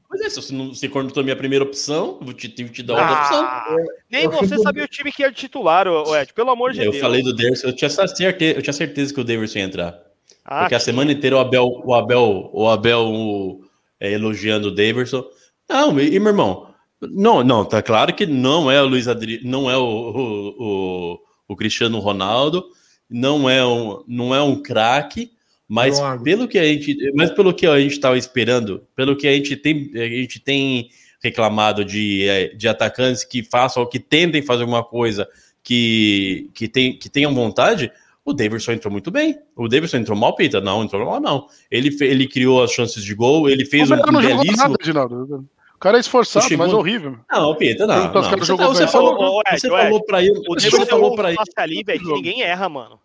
[0.10, 2.94] Mas é, se você não se cortou a minha primeira opção, eu te, te dar
[2.94, 3.86] outra ah, opção.
[4.10, 6.84] Nem eu você sabia o time que ia de titular, Ed, pelo amor de eu
[6.84, 6.96] Deus.
[6.96, 10.00] Eu falei do Davidson, eu tinha certeza, eu tinha certeza que o Davidson ia entrar.
[10.46, 13.66] Ah, porque a semana inteira o Abel, o Abel, o Abel o,
[14.00, 15.26] é, elogiando o Davidson.
[15.68, 16.65] Não, e, e meu irmão,
[17.12, 21.20] não, não, tá claro que não é o Luiz Adri, não é o, o, o,
[21.50, 22.66] o Cristiano Ronaldo,
[23.10, 25.32] não é um, não é um craque,
[25.68, 29.34] mas pelo que a gente, mas pelo que a gente estava esperando, pelo que a
[29.34, 30.90] gente tem, a gente tem
[31.24, 35.28] reclamado de, é, de atacantes que façam ou que tentem fazer alguma coisa
[35.64, 37.92] que, que, tem, que tenham vontade,
[38.24, 39.38] o Davidson entrou muito bem.
[39.56, 40.62] O Davidson entrou mal, Pita?
[40.62, 41.48] Não, entrou mal, não.
[41.70, 44.78] Ele, ele criou as chances de gol, ele fez um, um belíssimo.
[44.94, 47.18] Nada, o cara é esforçado, mas horrível.
[47.30, 48.12] Não, Pita, não.
[48.12, 48.22] não.
[48.24, 50.40] Você, jogou você, falou, você falou pra ele.
[50.48, 51.38] O você falou pra ele.
[51.58, 53.00] ali, velho, que ninguém erra, mano.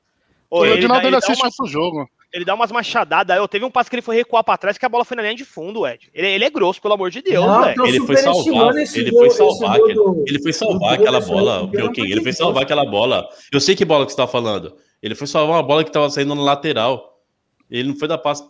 [0.48, 2.08] Ô, ele, ele, ele assiste umas, jogo.
[2.32, 3.36] Ele dá umas machadadas.
[3.36, 5.22] Eu teve um passe que ele foi recuar pra trás que a bola foi na
[5.22, 6.10] linha de fundo, Ed.
[6.14, 7.86] Ele, ele é grosso, pelo amor de Deus, velho.
[7.86, 8.74] Ele foi salvar.
[8.76, 9.78] Ele foi salvar.
[10.26, 12.06] Ele foi salvar aquela bola, Pioquinho.
[12.06, 13.28] Ele foi salvar aquela bola.
[13.52, 14.76] Eu sei que bola que você tá falando.
[15.02, 17.20] Ele foi salvar uma bola que tava saindo na lateral.
[17.68, 18.44] Ele não foi dar passe.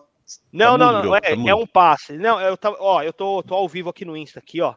[0.52, 1.16] Não, tá não, não.
[1.16, 2.12] É, tá é um passe.
[2.16, 4.74] Não, eu, tá, ó, eu tô, tô ao vivo aqui no Insta, aqui, ó.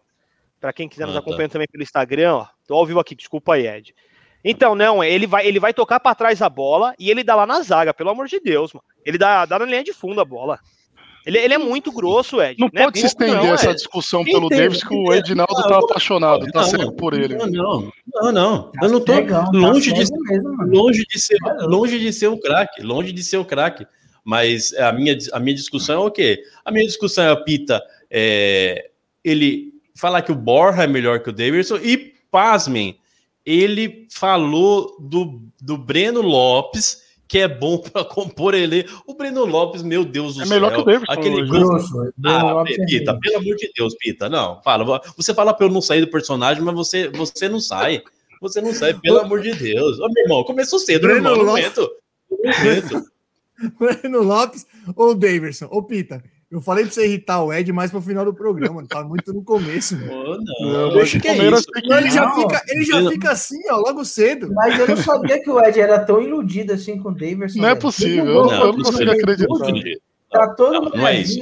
[0.60, 1.54] Para quem quiser nos ah, acompanhar tá.
[1.54, 2.48] também pelo Instagram, ó.
[2.68, 3.94] Tô ao vivo aqui, desculpa aí, Ed.
[4.44, 7.46] Então, não, ele vai, ele vai tocar para trás a bola e ele dá lá
[7.46, 8.84] na zaga, pelo amor de Deus, mano.
[9.06, 10.60] Ele dá, dá na linha de fundo a bola.
[11.26, 12.60] Ele, ele é muito grosso, Ed.
[12.60, 15.80] Não, não pode é se estender não, essa discussão pelo Davis que o Edinaldo tá
[15.80, 17.36] apaixonado, tá cego por ele.
[17.36, 18.72] Não, não, não, não.
[18.82, 20.04] Eu não tô tá longe de
[20.68, 23.88] longe de ser longe de ser um craque, longe de ser o craque.
[24.24, 26.42] Mas a minha, a minha discussão é o quê?
[26.64, 28.92] A minha discussão é a Pita é,
[29.24, 33.00] ele falar que o Borja é melhor que o Davidson e, pasmem,
[33.44, 38.86] ele falou do, do Breno Lopes, que é bom para compor ele.
[39.08, 40.58] O Breno Lopes, meu Deus do é céu.
[40.58, 41.12] É melhor que o Davidson.
[41.12, 42.14] Aquele grosso.
[42.26, 44.62] Ah, Pita, é pelo amor de Deus, Pita, não.
[44.62, 48.04] Fala, você fala para eu não sair do personagem, mas você, você não sai.
[48.40, 50.00] Você não sai, pelo amor de Deus.
[50.00, 53.13] Ô, meu irmão, começou cedo, Breno meu irmão, Lopes...
[53.80, 55.68] Breno Lopes ou Daverson?
[55.72, 56.24] Ô, Pita,
[56.54, 59.44] eu falei pra você irritar o Ed mais pro final do programa, tá muito no
[59.44, 59.96] começo.
[59.96, 61.66] Oh, não, não deixa que é isso.
[61.76, 64.54] Ele, já, fica, ele já fica assim, ó, logo cedo.
[64.54, 67.60] Mas eu não sabia que o Ed era tão iludido assim com o Daverson.
[67.60, 69.58] Não é possível, eu, não, eu não consigo acreditar.
[70.32, 71.40] Tá todo não, não é isso.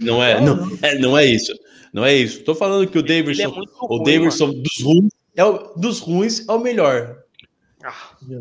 [0.00, 1.52] Não é, não, é, não é isso.
[1.92, 2.42] Não é isso.
[2.42, 3.48] Tô falando que o Daverson, é
[3.82, 7.18] o Daverson dos ruins, é o, dos ruins é o melhor.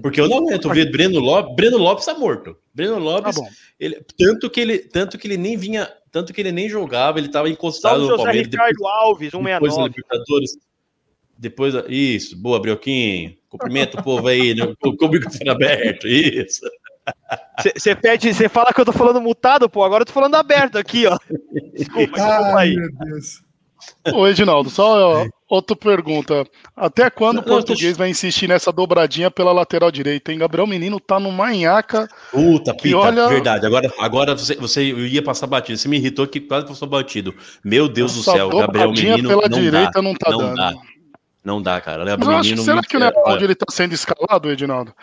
[0.02, 1.56] Porque eu não aguento ver Breno Lopes.
[1.56, 2.58] Breno Lopes tá morto.
[2.74, 3.48] Breno Lopes, tá
[3.80, 7.30] ele, tanto que ele, tanto que ele nem vinha, tanto que ele nem jogava, ele
[7.30, 8.48] tava encostado no Palmeiras.
[8.48, 9.60] Ricardo depois, Alves, 169.
[9.60, 10.58] Depois Libertadores.
[11.40, 13.36] Depois, isso, boa, Brioquinho.
[13.48, 16.62] Cumprimenta o povo aí, né, com o microfone aberto, isso.
[17.76, 20.78] Você pede, você fala que eu tô falando mutado, pô, agora eu tô falando aberto
[20.78, 21.18] aqui, ó.
[21.74, 22.76] Desculpa, desculpa aí.
[22.76, 23.47] Meu Deus.
[24.14, 26.46] Ô, Edinaldo, só outra pergunta.
[26.76, 30.40] Até quando o português vai insistir nessa dobradinha pela lateral direita, hein?
[30.40, 32.08] Gabriel Menino tá no manhaca.
[32.32, 33.28] Puta, pita, olha...
[33.28, 33.66] verdade.
[33.66, 35.78] Agora, agora você, você ia passar batido.
[35.78, 37.34] Você me irritou que quase passou batido.
[37.64, 39.30] Meu Deus essa do céu, Gabriel Menino.
[39.30, 40.56] pela não direita dá, não tá não dando.
[40.56, 40.74] Dá.
[41.44, 42.04] Não dá, cara.
[42.04, 44.94] Gabriel Mas acho, Menino será que não é onde ele tá sendo escalado, Edinaldo?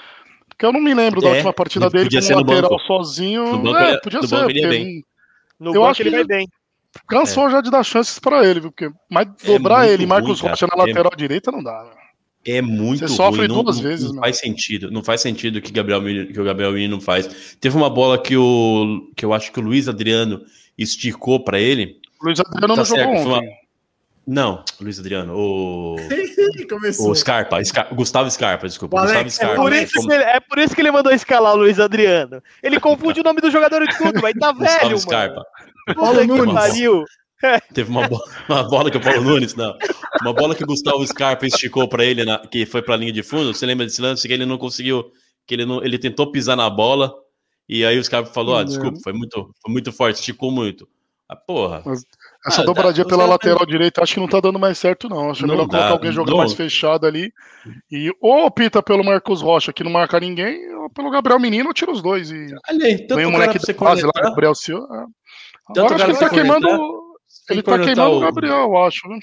[0.49, 2.83] Porque eu não me lembro da é, última partida dele com um lateral banco.
[2.87, 3.45] sozinho.
[3.57, 4.51] No banco, é, podia ser.
[4.51, 5.05] Ele bem.
[5.59, 6.49] No eu acho que ele vai bem.
[7.07, 7.51] Cansou é.
[7.51, 8.71] já de dar chances para ele, viu?
[8.71, 11.85] Porque mas é dobrar ele e Marcos ruim, Rocha na lateral direita não dá.
[11.85, 11.91] Né?
[12.47, 13.63] É muito Você sofre ruim.
[13.63, 14.91] duas não, vezes, não faz sentido.
[14.91, 17.57] Não faz sentido que, Gabriel, que o Gabriel Menino faz.
[17.59, 20.43] Teve uma bola que, o, que eu acho que o Luiz Adriano
[20.77, 22.01] esticou para ele.
[22.23, 23.65] Luiz Adriano tá não certo, jogou ontem.
[24.27, 25.97] Não, Luiz Adriano, o.
[27.01, 27.95] o Scarpa, Scar...
[27.95, 29.03] Gustavo Scarpa, desculpa.
[29.03, 29.55] Gustavo Scarpa.
[29.55, 30.13] É por, isso Como...
[30.13, 32.43] ele, é por isso que ele mandou escalar o Luiz Adriano.
[32.63, 34.99] Ele confunde o nome do jogador e tudo, mas tá velho, Gustavo mano.
[34.99, 35.47] Scarpa.
[35.95, 36.55] Paulo Nunes.
[36.55, 37.05] Pariu.
[37.75, 39.77] Teve uma, bola, uma bola que o Paulo Nunes, não.
[40.23, 43.13] Uma bola que o Gustavo Scarpa esticou para ele, na, que foi para a linha
[43.13, 43.53] de fundo.
[43.53, 45.05] Você lembra desse lance que ele não conseguiu,
[45.47, 47.13] que ele não, ele tentou pisar na bola
[47.69, 50.89] e aí o Scarpa falou: "Ah, desculpa, foi muito, foi muito forte, esticou muito".
[51.29, 51.83] Ah, porra.
[51.87, 52.03] Mas
[52.47, 53.65] essa ah, dobradinha pela lateral tá...
[53.65, 55.31] direita acho que não tá dando mais certo, não.
[55.31, 56.39] Acho não melhor dá, colocar alguém jogar não.
[56.39, 57.33] mais fechado ali.
[57.91, 61.75] E ou opta pelo Marcos Rocha, que não marca ninguém, ou pelo Gabriel Menino, ou
[61.75, 62.31] tira os dois.
[62.31, 65.07] E Olha aí, vem o moleque da base lá, Gabriel Silva.
[65.69, 66.69] Agora acho que ele tá queimando.
[67.51, 69.19] Ele tá queimando o Gabriel, eu acho, né?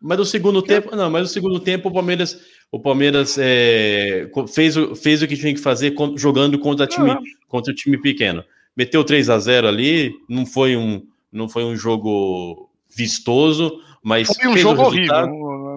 [0.00, 2.40] Mas no segundo tempo, não, mas no segundo tempo o Palmeiras,
[2.72, 7.20] o Palmeiras é, fez, fez o que tinha que fazer jogando contra, time, ah.
[7.46, 8.42] contra o time pequeno.
[8.76, 14.48] Meteu 3 a 0 ali, não foi um, não foi um jogo vistoso, mas foi
[14.48, 15.26] um jogo horrível.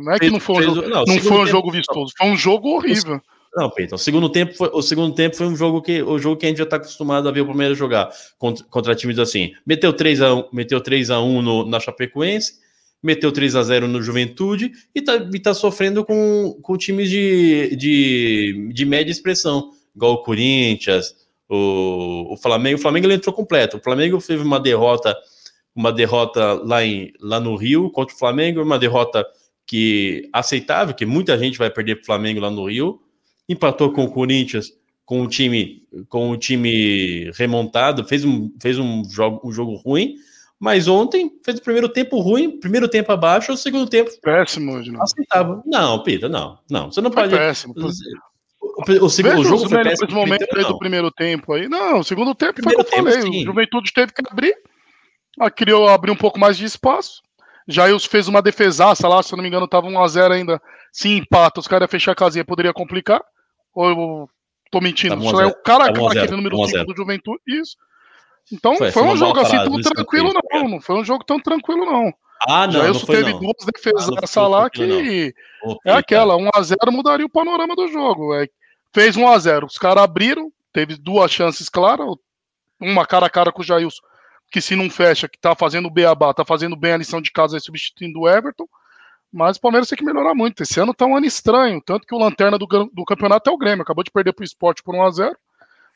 [0.01, 2.37] Não é que não foi um, jogo, não, não foi um jogo vistoso, foi um
[2.37, 3.21] jogo horrível.
[3.55, 6.35] Não, Peito, o segundo tempo foi, o segundo tempo foi um jogo que o jogo
[6.35, 9.53] que a gente já está acostumado a ver o Palmeiras jogar contra, contra times assim.
[9.65, 12.55] Meteu 3 a 1, meteu 3 a 1 no, na Chapecoense,
[13.01, 18.71] meteu 3 a 0 no Juventude e está tá sofrendo com, com times de, de,
[18.73, 21.15] de média expressão, igual o Corinthians,
[21.47, 22.77] o, o Flamengo.
[22.77, 23.77] O Flamengo ele entrou completo.
[23.77, 25.15] O Flamengo teve uma derrota
[25.73, 29.25] uma derrota lá, em, lá no Rio contra o Flamengo, uma derrota
[29.67, 33.01] que aceitável, que muita gente vai perder para o Flamengo lá no Rio
[33.47, 34.73] empatou com o Corinthians
[35.05, 40.15] com o time com o time remontado, fez um, fez um, jogo, um jogo ruim,
[40.59, 45.03] mas ontem fez o primeiro tempo ruim, primeiro tempo abaixo, o segundo tempo péssimo não.
[45.03, 45.61] aceitável.
[45.65, 47.35] Não, Pita, não, não, você não foi pode.
[47.35, 47.75] Péssimo.
[47.77, 50.11] O, o, segundo, o jogo foi péssimo.
[50.11, 51.69] momento aí do primeiro tempo aí.
[51.69, 53.21] Não, o segundo tempo primeiro foi o que eu falei.
[53.21, 53.43] Sim.
[53.43, 54.55] O Juventude teve que abrir,
[55.55, 57.21] criou abrir um pouco mais de espaço.
[57.67, 60.61] Jails fez uma defesaça lá, se eu não me engano, tava 1x0 ainda.
[60.91, 63.23] Se empata, os caras fechar a casinha, poderia complicar.
[63.75, 64.29] Ou eu
[64.71, 65.15] tô mentindo?
[65.15, 67.41] Tá Só é o cara, tá aquele número 5 do Juventude.
[67.45, 67.75] Isso.
[68.51, 70.69] Então foi, foi um jogo assim tão tranquilo, não.
[70.69, 72.13] Não foi um jogo tão tranquilo, não.
[72.47, 72.93] Ah, não.
[72.93, 73.39] Já teve não.
[73.39, 75.33] duas defesas ah, nessa lá que
[75.63, 78.33] oh, é aquela, 1x0 mudaria o panorama do jogo.
[78.35, 78.47] É,
[78.93, 82.07] fez 1x0, os caras abriram, teve duas chances claras,
[82.79, 84.01] uma cara a cara com o Jailson,
[84.51, 87.31] que se não fecha, que tá fazendo o beabá, tá fazendo bem a lição de
[87.31, 88.67] casa aí, substituindo o Everton.
[89.35, 90.63] Mas o Palmeiras tem que melhorar muito.
[90.63, 91.81] Esse ano tá um ano estranho.
[91.85, 93.81] Tanto que o lanterna do, do campeonato é o Grêmio.
[93.81, 95.35] Acabou de perder pro esporte por 1x0.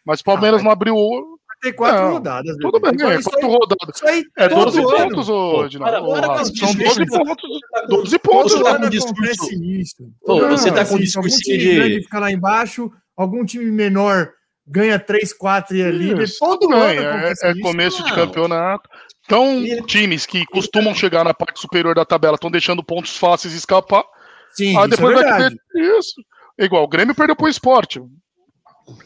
[0.05, 1.39] Mas o Palmeiras ah, não abriu o.
[1.61, 2.57] Tem quatro é, rodadas.
[2.59, 3.95] Tudo bem, é, quatro aí, rodadas.
[3.95, 5.79] Isso aí, é 12 pontos hoje.
[5.79, 7.49] Para, para São 12 pontos.
[7.87, 8.53] 12 pontos.
[8.53, 10.13] Todo ano acontece isso.
[10.21, 12.01] você tá com um discurso de.
[12.03, 14.33] Ficar lá embaixo, algum time menor
[14.67, 16.23] ganha 3, 4 e ali.
[16.23, 17.01] Isso, todo ano.
[17.01, 18.89] É, é começo de campeonato.
[19.29, 24.03] Então, times que costumam chegar na parte superior da tabela estão deixando pontos fáceis escapar.
[24.53, 26.15] Sim, aí depois é vai ter isso.
[26.57, 28.01] Igual, o Grêmio perdeu pro esporte.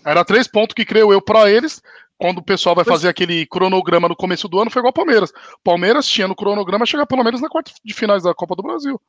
[0.06, 1.82] Era três pontos que creio eu para eles.
[2.18, 5.34] Quando o pessoal vai fazer aquele cronograma no começo do ano, foi igual o Palmeiras.
[5.62, 9.02] Palmeiras tinha no cronograma chegar pelo menos na quarta de finais da Copa do Brasil.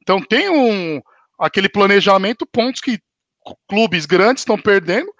[0.00, 1.02] Então tem um
[1.38, 2.98] aquele planejamento, pontos que
[3.68, 5.12] clubes grandes estão perdendo.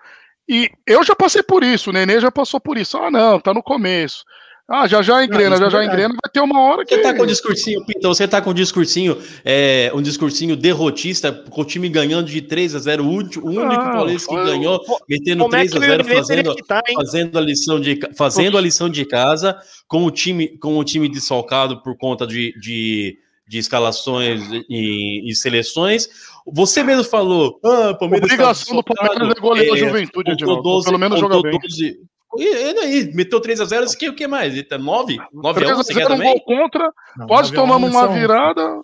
[0.48, 2.96] E eu já passei por isso, o Nenê já passou por isso.
[2.96, 4.24] Ah, não, tá no começo.
[4.70, 6.94] Ah, já já engrena, já já engrena, vai ter uma hora que.
[6.94, 11.33] Você tá com um discursinho, Pita, você tá com um discursinho, é, um discursinho derrotista,
[11.33, 14.78] com o time ganhando de 3 a 0 o único, ah, paulista que ganhou,
[15.09, 19.07] metendo 3 é a 0 fazendo, tá, fazendo, a lição de, fazendo a lição de
[19.07, 23.16] casa, com o time, com o time desfalcado por conta de, de,
[23.48, 26.11] de escalações e, e, seleções.
[26.46, 30.85] Você mesmo falou, ah, Palmeiras Obrigação tá do Palmeiras é golear é, a juventude, Edinaldo.
[30.85, 31.58] Pelo menos joga bem.
[32.37, 34.52] 12, e ele aí, meteu 3x0, o que mais?
[34.52, 35.16] Ele tá 9?
[35.35, 36.29] 9x1, você quer também?
[36.29, 38.83] Um gol contra, não, quase tomamos uma virada.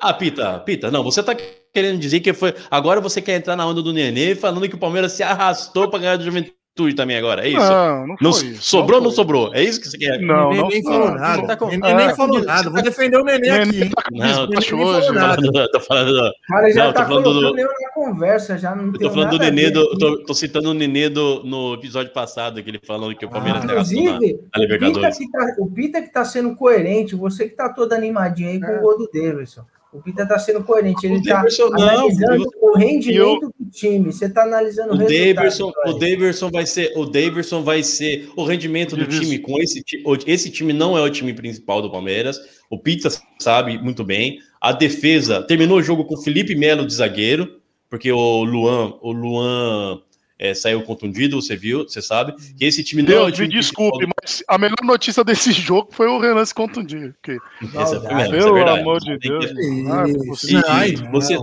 [0.00, 1.34] Ah, Pita, Pita, não, você tá
[1.72, 2.54] querendo dizer que foi.
[2.70, 5.98] Agora você quer entrar na onda do Nenê falando que o Palmeiras se arrastou pra
[5.98, 7.58] ganhar do Juventude atitude também agora, é isso?
[7.58, 9.54] Não, não, não isso, Sobrou ou não sobrou?
[9.54, 10.20] É isso que você quer?
[10.20, 11.46] Não, não, nem falou nada.
[11.46, 11.68] Tá com...
[11.68, 12.68] Nenê nem falou nada.
[12.68, 13.90] Vou defender o Nenê aqui.
[13.90, 15.68] Tá não, tá hoje.
[15.72, 16.32] Tô falando.
[16.48, 17.52] Cara, já não, tá falando do...
[17.52, 21.08] na conversa, já não Eu tô falando do Nenê, do, tô, tô, citando o Nenê
[21.08, 25.16] do, no episódio passado, que ele falando que o Palmeiras ah, Inclusive, na, Libertadores.
[25.16, 28.50] O Pita, que tá, o Pita que tá sendo coerente, você que tá todo animadinho
[28.50, 29.64] aí com o gol do Davidson.
[29.94, 31.06] O Pita está sendo coerente.
[31.06, 34.12] Ele está analisando não, o rendimento eu, do time.
[34.12, 38.44] Você está analisando o, o Davidson, o Davidson vai ser, o Davidson vai ser o
[38.44, 39.84] rendimento do time com esse
[40.26, 42.40] esse time não é o time principal do Palmeiras.
[42.68, 44.40] O Pita sabe muito bem.
[44.60, 50.02] A defesa terminou o jogo com Felipe Melo de zagueiro, porque o Luan, o Luan
[50.38, 53.48] é, saiu contundido, você viu, você sabe, que esse time Deus, não é o time
[53.48, 57.14] me desculpe, mas a melhor notícia desse jogo foi o Renan se contundir.
[57.14, 57.38] Porque...
[58.08, 59.46] É, mesmo, Pelo é amor de Deus.
[59.46, 59.86] Que...
[59.88, 61.38] Ah, você,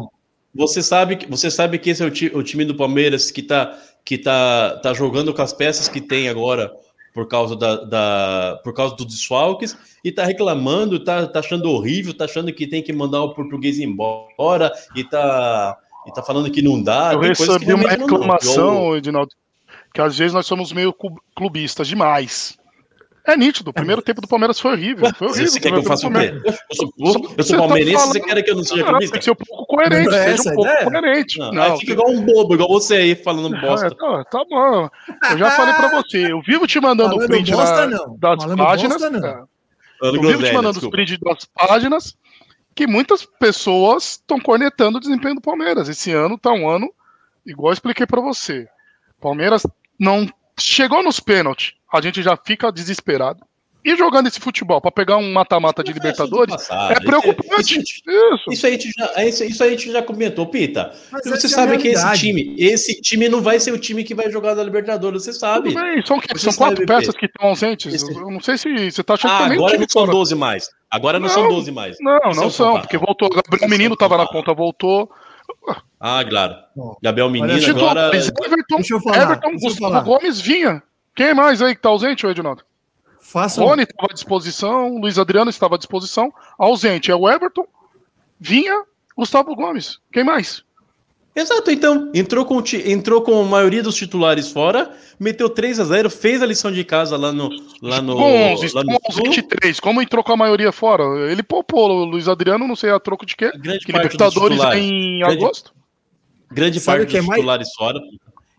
[0.53, 3.77] você, sabe, você sabe que esse é o, ti, o time do Palmeiras que tá,
[4.03, 6.71] que tá, tá jogando com as peças que tem agora
[7.13, 12.13] por causa da, da por causa dos desfalques e tá reclamando, tá, tá achando horrível,
[12.13, 15.77] tá achando que tem que mandar o português embora e tá
[16.07, 17.13] e tá falando que não dá.
[17.13, 19.31] Eu recebi uma reclamação, Edinaldo,
[19.93, 20.95] que às vezes nós somos meio
[21.35, 22.57] clubistas demais.
[23.23, 25.13] É nítido, o primeiro tempo do Palmeiras foi horrível.
[25.13, 25.47] Foi horrível.
[25.47, 26.33] Você quer que eu faça o quê?
[26.43, 26.93] Eu sou,
[27.37, 29.11] eu sou tá palmeirense, tá você quer que eu não seja clubista?
[29.11, 30.85] Tem que ser um pouco coerente, é seja um pouco ideia?
[30.85, 31.39] coerente.
[31.39, 33.87] Não, não, fica igual um bobo, igual você aí falando bosta.
[33.87, 34.89] É, tá, tá, bom.
[35.31, 38.57] Eu já falei pra você, eu vivo te mandando o print bosta, na, das Falando
[38.57, 39.01] páginas.
[39.01, 39.27] Bosta, não.
[39.27, 39.43] É.
[40.01, 42.17] Eu vivo te mandando os prints das páginas
[42.75, 45.89] que muitas pessoas estão cornetando o desempenho do Palmeiras.
[45.89, 46.91] Esse ano tá um ano,
[47.45, 48.67] igual eu expliquei para você.
[49.19, 49.65] Palmeiras
[49.99, 53.43] não chegou nos pênaltis, a gente já fica desesperado.
[53.83, 57.79] E jogando esse futebol para pegar um mata-mata de Libertadores é preocupante.
[57.79, 60.93] Isso, isso, isso, aí já, isso, isso aí a gente já comentou, Pita.
[61.11, 64.13] Mas você sabe é que esse time, esse time não vai ser o time que
[64.13, 65.73] vai jogar na Libertadores, você sabe.
[65.73, 67.91] Bem, são, são quatro peças que estão ausentes.
[67.91, 68.13] Esse...
[68.13, 70.69] Eu não sei se você está achando ah, que agora não são 12 mais.
[70.91, 71.97] Agora não, não são 12 mais.
[72.01, 73.29] Não, não, não são, porque voltou.
[73.63, 75.09] O menino estava na conta, voltou.
[75.99, 76.55] Ah, claro.
[77.01, 78.07] Gabriel Menino agora.
[78.07, 80.01] Everton, deixa eu falar, Everton deixa eu falar.
[80.01, 80.83] Gomes vinha.
[81.15, 82.63] Quem mais aí que tá ausente, Edinaldo?
[83.19, 83.65] Façam...
[83.65, 86.33] Rony estava à disposição, Luiz Adriano estava à disposição.
[86.57, 87.65] Ausente é o Everton,
[88.39, 88.83] Vinha,
[89.15, 89.99] Gustavo Gomes.
[90.11, 90.63] Quem mais?
[91.35, 92.11] Exato, então.
[92.13, 96.45] Entrou com, entrou com a maioria dos titulares fora, meteu 3 a 0 fez a
[96.45, 97.49] lição de casa lá no.
[97.81, 99.79] Lá no com 11, lá no com 23.
[99.79, 101.03] Como entrou com a maioria fora?
[101.31, 103.51] Ele poupou o Luiz Adriano, não sei a troco de quê.
[103.57, 105.73] Grande que Libertadores em grande, agosto.
[106.51, 107.75] Grande Sabe parte dos é titulares mais...
[107.75, 108.01] fora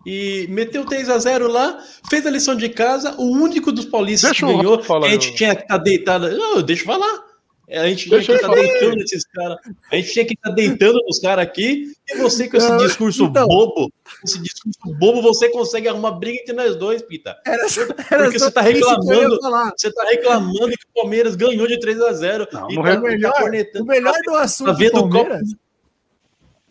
[0.05, 4.31] e meteu 3 a 0 lá, fez a lição de casa, o único dos paulistas
[4.31, 5.35] deixa que ganhou, falar, a gente eu...
[5.35, 6.31] tinha que estar tá deitado.
[6.37, 7.32] Não, deixa eu falar.
[7.73, 9.59] A gente tinha que estar tá deitando esses caras.
[9.91, 11.93] A gente tinha que estar tá deitando os caras aqui.
[12.09, 13.93] E você com esse discurso então, bobo,
[14.25, 17.37] esse discurso bobo, você consegue arrumar briga entre nós dois, Pita.
[17.47, 17.67] Era,
[18.11, 19.39] era Porque você está reclamando.
[19.77, 23.33] Você está reclamando que o Palmeiras ganhou de 3 a 0 não, e tá, melhor,
[23.33, 25.49] tá o melhor do assunto tá vendo do Palmeiras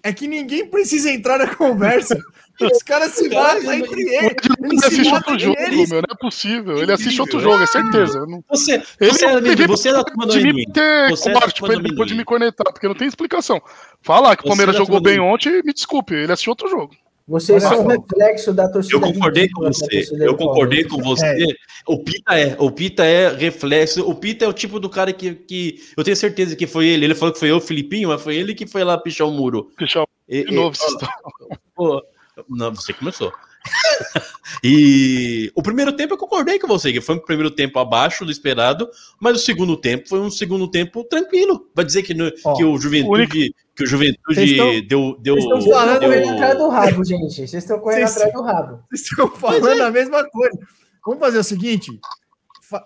[0.03, 2.17] é que ninguém precisa entrar na conversa.
[2.65, 4.35] Os caras se matam entre eles.
[4.59, 5.89] Ele assiste outro jogo, eles.
[5.89, 6.77] meu, não é possível.
[6.81, 8.25] Ele assiste outro jogo, é certeza.
[8.49, 10.65] Você, você, ele, ele, você é da turma do amendoim.
[11.09, 13.61] Você é da turma ele depois de me conectar, porque não tem explicação.
[14.01, 16.95] Falar que o Palmeiras jogou bem ontem, me desculpe, ele assistiu outro jogo.
[17.27, 18.95] Vocês são um reflexo da torcida.
[18.95, 20.03] Eu concordei com você.
[20.19, 21.25] Eu concordei com você.
[21.25, 21.45] É.
[21.87, 24.07] O Pita é, o Pita é reflexo.
[24.07, 27.05] O Pita é o tipo do cara que, que eu tenho certeza que foi ele.
[27.05, 29.31] Ele falou que foi eu, o Filipinho, mas foi ele que foi lá pichar o
[29.31, 29.71] muro.
[29.77, 30.75] Pichar de e, novo.
[30.75, 32.03] E, pô,
[32.49, 33.31] não, você começou.
[34.63, 38.31] e o primeiro tempo eu concordei com você, que foi um primeiro tempo abaixo do
[38.31, 38.89] esperado,
[39.19, 41.69] mas o segundo tempo foi um segundo tempo tranquilo.
[41.75, 45.35] Vai dizer que, no, que o Juventude, que o Juventude estão, deu, deu.
[45.35, 46.29] Vocês estão falando deu...
[46.31, 47.33] atrás do rabo, gente.
[47.33, 48.83] Vocês estão correndo vocês, atrás do rabo.
[48.89, 49.85] Vocês estão falando é.
[49.85, 50.57] a mesma coisa.
[51.05, 51.99] Vamos fazer o seguinte: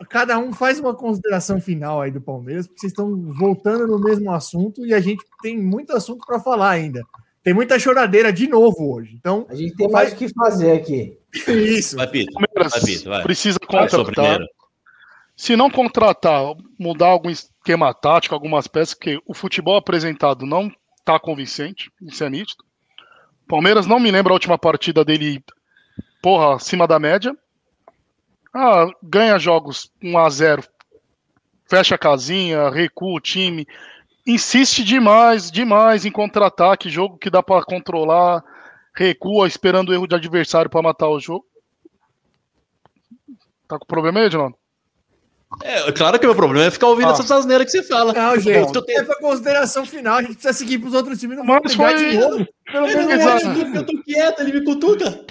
[0.10, 4.32] cada um faz uma consideração final aí do Palmeiras, porque vocês estão voltando no mesmo
[4.32, 7.02] assunto e a gente tem muito assunto para falar ainda.
[7.46, 9.14] Tem muita choradeira de novo hoje.
[9.14, 11.16] Então, a gente tem mais o que fazer aqui.
[11.48, 11.96] Isso.
[11.96, 12.34] Vai, Pito.
[12.34, 13.22] Vai, Pito, vai.
[13.22, 14.40] Precisa contratar.
[15.36, 21.20] Se não contratar, mudar algum esquema tático, algumas peças, porque o futebol apresentado não está
[21.20, 22.64] convincente, isso é nítido.
[23.48, 25.44] Palmeiras não me lembra a última partida dele,
[26.24, 27.32] porra, acima da média.
[28.52, 30.64] Ah, ganha jogos 1 a 0
[31.70, 33.68] fecha a casinha, recua o time,
[34.26, 38.44] insiste demais, demais em contra-ataque, jogo que dá para controlar,
[38.94, 41.46] recua esperando o erro de adversário para matar o jogo.
[43.68, 44.56] Tá com problema aí, Edinaldo?
[45.64, 47.14] É, claro que o meu problema é ficar ouvindo ah.
[47.14, 48.14] essas asneiras que você fala.
[48.14, 48.98] Não, gente, Bom, tem...
[48.98, 52.12] é pra consideração final, a gente precisa seguir pros outros times, não Mas foi...
[52.12, 52.48] de novo.
[52.72, 55.26] Pelo menos eu tô quieto, ele me cutuca.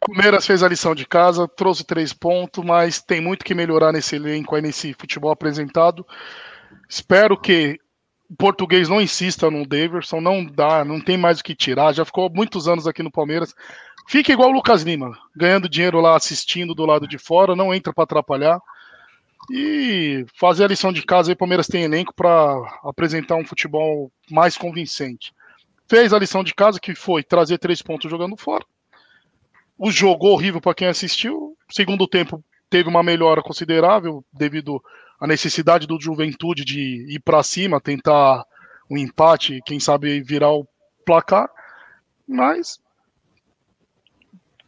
[0.00, 4.16] Palmeiras fez a lição de casa, trouxe três pontos, mas tem muito que melhorar nesse
[4.16, 6.06] elenco aí, nesse futebol apresentado.
[6.88, 7.78] Espero que
[8.28, 12.04] o português não insista no Daverson, não dá, não tem mais o que tirar, já
[12.04, 13.54] ficou muitos anos aqui no Palmeiras.
[14.06, 17.92] Fica igual o Lucas Lima, ganhando dinheiro lá assistindo do lado de fora, não entra
[17.92, 18.60] para atrapalhar.
[19.50, 24.58] e fazer a lição de casa aí, Palmeiras tem elenco para apresentar um futebol mais
[24.58, 25.32] convincente.
[25.88, 28.64] Fez a lição de casa, que foi trazer três pontos jogando fora.
[29.78, 31.56] O jogo horrível para quem assistiu.
[31.70, 34.82] Segundo tempo teve uma melhora considerável devido
[35.20, 38.44] à necessidade do Juventude de ir para cima, tentar
[38.90, 40.66] um empate, quem sabe virar o
[41.04, 41.48] placar.
[42.26, 42.78] Mas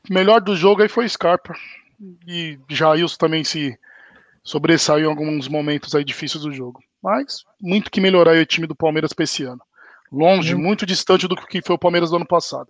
[0.09, 1.55] melhor do jogo aí foi Scarpa.
[2.27, 3.79] E Jailson também se
[4.43, 6.81] sobressaiu em alguns momentos aí difíceis do jogo.
[7.03, 9.61] Mas muito que melhorar o time do Palmeiras para esse ano.
[10.11, 10.59] Longe, hum.
[10.59, 12.69] muito distante do que foi o Palmeiras do ano passado.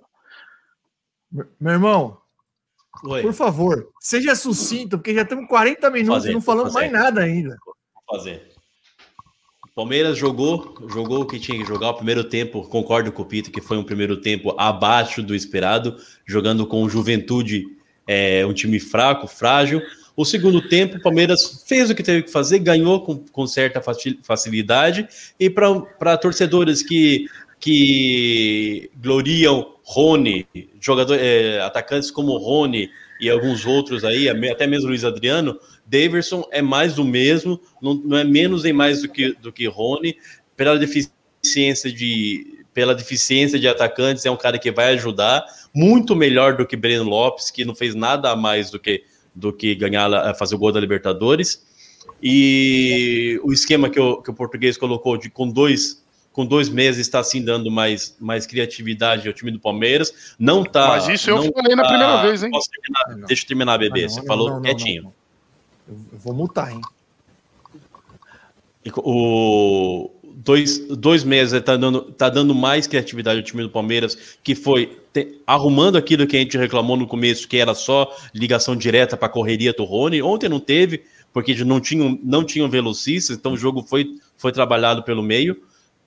[1.33, 2.19] Meu irmão,
[3.05, 3.23] Oi.
[3.23, 7.57] por favor, seja sucinto, porque já estamos 40 minutos e não falamos mais nada ainda.
[7.65, 8.51] Vou fazer.
[9.75, 11.91] Palmeiras jogou, jogou o que tinha que jogar.
[11.91, 15.97] O primeiro tempo, concordo com o Pito, que foi um primeiro tempo abaixo do esperado,
[16.27, 17.65] jogando com Juventude,
[18.07, 19.81] é, um time fraco, frágil.
[20.17, 23.81] O segundo tempo, o Palmeiras fez o que teve que fazer, ganhou com, com certa
[24.23, 25.09] facilidade.
[25.39, 27.27] E para torcedores que,
[27.61, 30.47] que gloriam Rony,
[30.81, 32.91] jogador, é, atacantes como Rony
[33.21, 38.17] e alguns outros aí, até mesmo Luiz Adriano, Daverson é mais do mesmo, não, não
[38.17, 40.17] é menos nem mais do que, do que Rony,
[40.57, 45.45] pela deficiência de pela deficiência de atacantes, é um cara que vai ajudar,
[45.75, 49.03] muito melhor do que Breno Lopes, que não fez nada a mais do que
[49.35, 51.67] do que ganhar, eh, fazer o gol da Libertadores.
[52.23, 56.03] E o esquema que o, que o português colocou de com dois
[56.33, 60.35] com dois meses está assim dando mais, mais criatividade ao time do Palmeiras.
[60.39, 60.89] Não tá.
[60.89, 62.51] Mas isso eu falei tá, na primeira vez, hein?
[62.51, 64.09] Terminar, deixa eu terminar, bebê.
[64.09, 65.13] Você falou quietinho.
[65.89, 66.81] Eu vou mutar, hein?
[68.97, 74.55] O, dois, dois meses está dando, tá dando mais criatividade ao time do Palmeiras, que
[74.55, 79.17] foi te, arrumando aquilo que a gente reclamou no começo, que era só ligação direta
[79.17, 80.23] para a correria do Rony.
[80.23, 81.03] Ontem não teve,
[81.33, 84.07] porque não tinham, não tinham velocistas, então o jogo foi,
[84.37, 85.61] foi trabalhado pelo meio.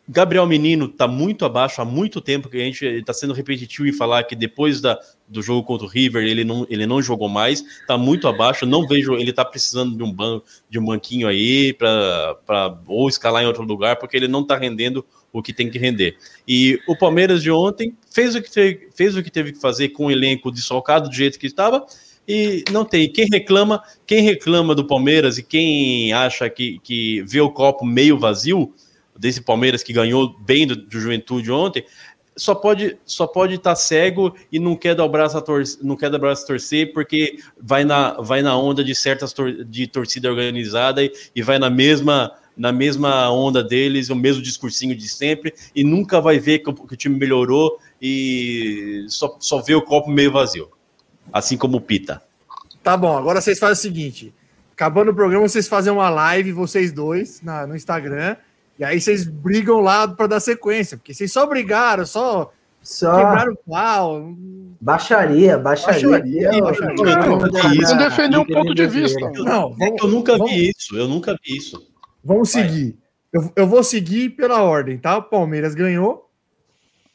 [0.07, 3.93] Gabriel Menino está muito abaixo há muito tempo que a gente está sendo repetitivo em
[3.93, 7.61] falar que depois da, do jogo contra o River ele não, ele não jogou mais,
[7.61, 8.65] está muito abaixo.
[8.65, 13.43] Não vejo ele está precisando de um banco, de um banquinho aí para ou escalar
[13.43, 16.17] em outro lugar porque ele não está rendendo o que tem que render.
[16.45, 19.89] E o Palmeiras de ontem fez o que teve, fez o que teve que fazer
[19.89, 21.85] com o elenco desfalcado do jeito que estava
[22.27, 23.09] e não tem.
[23.09, 28.19] Quem reclama, quem reclama do Palmeiras e quem acha que, que vê o copo meio
[28.19, 28.73] vazio
[29.23, 31.85] desse Palmeiras que ganhou bem do, do Juventude ontem,
[32.35, 35.79] só pode só pode estar tá cego e não quer dar o braço a torcer,
[35.81, 39.31] não quer dar o braço a torcer porque vai na vai na onda de certas
[39.31, 44.41] tor de torcida organizada e, e, vai na mesma na mesma onda deles, o mesmo
[44.41, 49.61] discursinho de sempre e nunca vai ver que, que o time melhorou e só, só
[49.61, 50.69] vê o copo meio vazio.
[51.31, 52.21] Assim como o Pita.
[52.83, 54.33] Tá bom, agora vocês fazem o seguinte,
[54.73, 58.35] acabando o programa, vocês fazem uma live vocês dois na, no Instagram
[58.77, 62.51] e aí vocês brigam lá para dar sequência, porque vocês só brigaram, só,
[62.81, 63.15] só...
[63.15, 64.33] quebraram o pau.
[64.81, 66.09] Baixaria, baixaria.
[66.09, 67.15] baixaria, baixaria.
[67.17, 69.31] Não, não, defender um ponto de vista.
[69.31, 71.87] Não, vamos, eu nunca vamos, vi isso, eu nunca vi isso.
[72.23, 72.63] Vamos Vai.
[72.63, 72.97] seguir.
[73.31, 75.17] Eu, eu vou seguir pela ordem, tá?
[75.17, 76.29] O Palmeiras ganhou,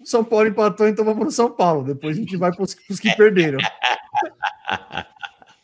[0.05, 1.85] São Paulo empatou, então vamos para o São Paulo.
[1.85, 3.59] Depois a gente vai para os que perderam.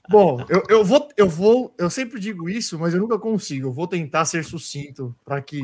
[0.09, 3.69] Bom, eu, eu, vou, eu vou, eu sempre digo isso, mas eu nunca consigo.
[3.69, 5.63] Eu vou tentar ser sucinto para que,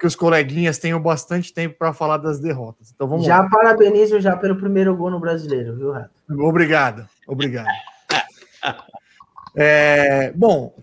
[0.00, 2.90] que os coleguinhas tenham bastante tempo para falar das derrotas.
[2.94, 3.50] Então vamos já lá.
[3.50, 6.10] parabenizo já pelo primeiro gol no brasileiro, viu, Rato?
[6.30, 7.68] Obrigado, obrigado.
[9.54, 10.74] é, bom,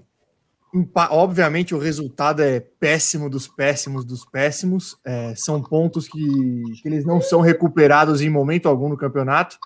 [1.09, 4.97] obviamente o resultado é péssimo dos péssimos dos péssimos.
[5.03, 9.57] É, são pontos que, que eles não são recuperados em momento algum no campeonato.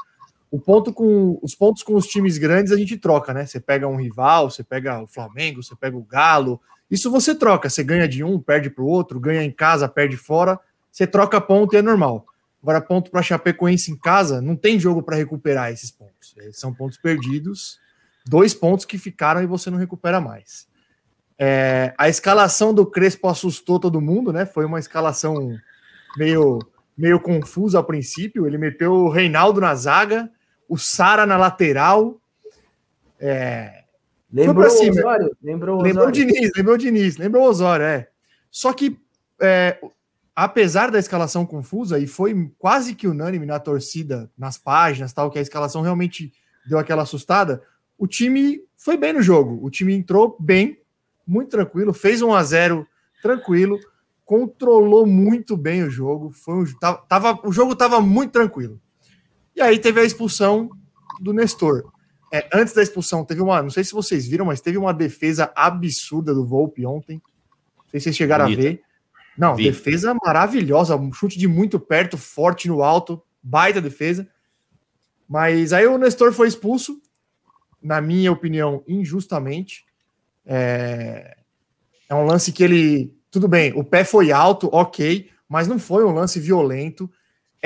[0.58, 3.46] O ponto com os pontos com os times grandes a gente troca, né?
[3.46, 6.60] Você pega um rival, você pega o Flamengo, você pega o Galo.
[6.90, 10.18] Isso você troca, você ganha de um, perde para o outro, ganha em casa, perde
[10.18, 10.60] fora.
[10.92, 12.26] Você troca ponto e é normal.
[12.60, 16.34] Agora, ponto para Chapecoense em casa, não tem jogo para recuperar esses pontos.
[16.54, 17.80] São pontos perdidos,
[18.26, 20.68] dois pontos que ficaram e você não recupera mais.
[21.38, 24.44] É, a escalação do Crespo assustou todo mundo, né?
[24.44, 25.56] Foi uma escalação
[26.18, 26.58] meio,
[26.98, 28.48] meio confusa a princípio.
[28.48, 30.28] Ele meteu o Reinaldo na zaga,
[30.68, 32.20] o Sara na lateral.
[33.20, 33.84] É,
[34.32, 35.38] lembrou o Osório?
[35.42, 38.08] Lembrou o Lembrou o Diniz, lembrou o Diniz, lembrou o Osório, é.
[38.52, 39.00] Só que,
[39.42, 39.80] é,
[40.36, 45.40] apesar da escalação confusa, e foi quase que unânime na torcida, nas páginas, tal, que
[45.40, 46.34] a escalação realmente
[46.68, 47.62] deu aquela assustada,
[47.98, 49.60] o time foi bem no jogo.
[49.66, 50.80] O time entrou bem,
[51.26, 52.88] muito tranquilo, fez 1 a 0
[53.22, 53.80] tranquilo,
[54.24, 56.30] controlou muito bem o jogo.
[56.32, 56.66] Foi um,
[57.08, 58.80] tava, o jogo estava muito tranquilo.
[59.58, 60.70] E aí teve a expulsão
[61.20, 61.92] do Nestor.
[62.32, 63.60] é, antes da expulsão, teve uma.
[63.60, 67.20] Não sei se vocês viram, mas teve uma defesa absurda do Volpe ontem.
[67.78, 68.62] Não sei se vocês chegaram Bonita.
[68.62, 68.82] a ver.
[69.36, 69.64] Não, Vi.
[69.64, 74.28] defesa maravilhosa, um chute de muito perto, forte no alto, baita defesa.
[75.28, 77.02] Mas aí o Nestor foi expulso,
[77.82, 79.86] na minha opinião, injustamente.
[80.46, 81.36] É,
[82.08, 83.12] é um lance que ele.
[83.32, 87.10] Tudo bem, o pé foi alto, ok, mas não foi um lance violento.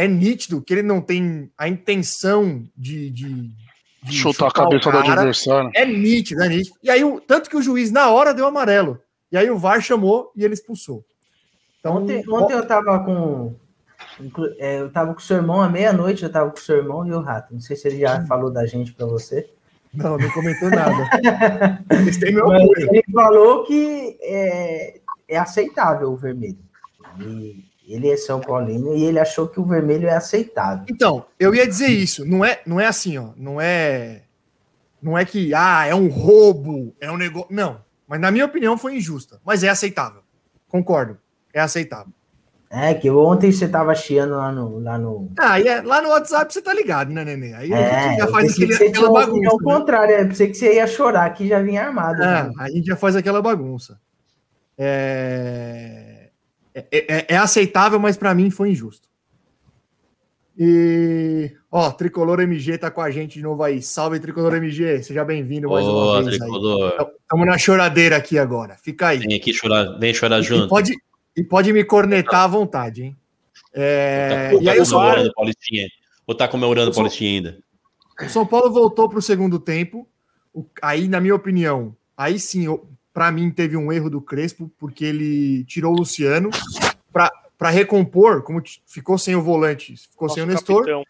[0.01, 3.51] É nítido que ele não tem a intenção de, de,
[4.01, 5.69] de chutar, a cabeça do adversário.
[5.75, 6.75] É nítido, é nítido.
[6.81, 8.99] E aí, tanto que o juiz, na hora, deu amarelo.
[9.31, 11.05] E aí o VAR chamou e ele expulsou.
[11.79, 13.53] Então, ontem, ontem eu tava com.
[14.57, 17.05] É, eu tava com o seu irmão à meia-noite, eu tava com o seu irmão
[17.05, 17.53] e o rato.
[17.53, 19.47] Não sei se ele já falou da gente para você.
[19.93, 21.09] Não, não comentou nada.
[21.91, 26.57] ele falou que é, é aceitável o vermelho.
[27.19, 30.85] E ele é São Paulino e ele achou que o vermelho é aceitável.
[30.89, 32.25] Então, eu ia dizer isso.
[32.25, 33.29] Não é, não é assim, ó.
[33.35, 34.21] Não é,
[35.01, 37.47] não é que ah é um roubo, é um negócio.
[37.49, 37.81] Não.
[38.07, 39.39] Mas na minha opinião foi injusta.
[39.45, 40.21] Mas é aceitável.
[40.67, 41.17] Concordo.
[41.53, 42.13] É aceitável.
[42.73, 44.79] É, que ontem você tava chiando lá no.
[44.79, 47.53] Lá no, ah, é, lá no WhatsApp você tá ligado, né, Nenê?
[47.53, 49.49] Aí é, a gente já faz aquele, aquela bagunça.
[49.49, 49.63] Ao né?
[49.63, 52.23] contrário, eu pensei que você ia chorar, que já vinha armado.
[52.23, 52.51] É, né?
[52.57, 53.99] a gente já faz aquela bagunça.
[54.77, 56.10] É.
[56.73, 59.09] É, é, é aceitável, mas para mim foi injusto.
[60.57, 63.81] E, ó, Tricolor MG tá com a gente de novo aí.
[63.81, 66.37] Salve, Tricolor MG, seja bem-vindo mais Boa, uma vez.
[66.37, 67.11] Tricolor.
[67.21, 68.75] Estamos na choradeira aqui agora.
[68.75, 69.19] Fica aí.
[69.19, 70.65] Vem aqui chorar, vem chorar junto.
[70.65, 70.93] E pode,
[71.35, 73.17] e pode me cornetar à vontade, hein?
[73.73, 74.51] É...
[74.51, 75.87] Tá, e aí, tá comemorando Paulistinha.
[76.27, 77.57] Ou tá comemorando Paulistinha ainda?
[78.21, 80.07] O São Paulo voltou para o segundo tempo.
[80.81, 82.67] Aí, na minha opinião, aí sim,
[83.13, 86.49] para mim, teve um erro do Crespo, porque ele tirou o Luciano
[87.11, 90.85] para recompor, como ficou sem o volante, ficou Nosso sem o Nestor.
[90.85, 91.03] Capitão.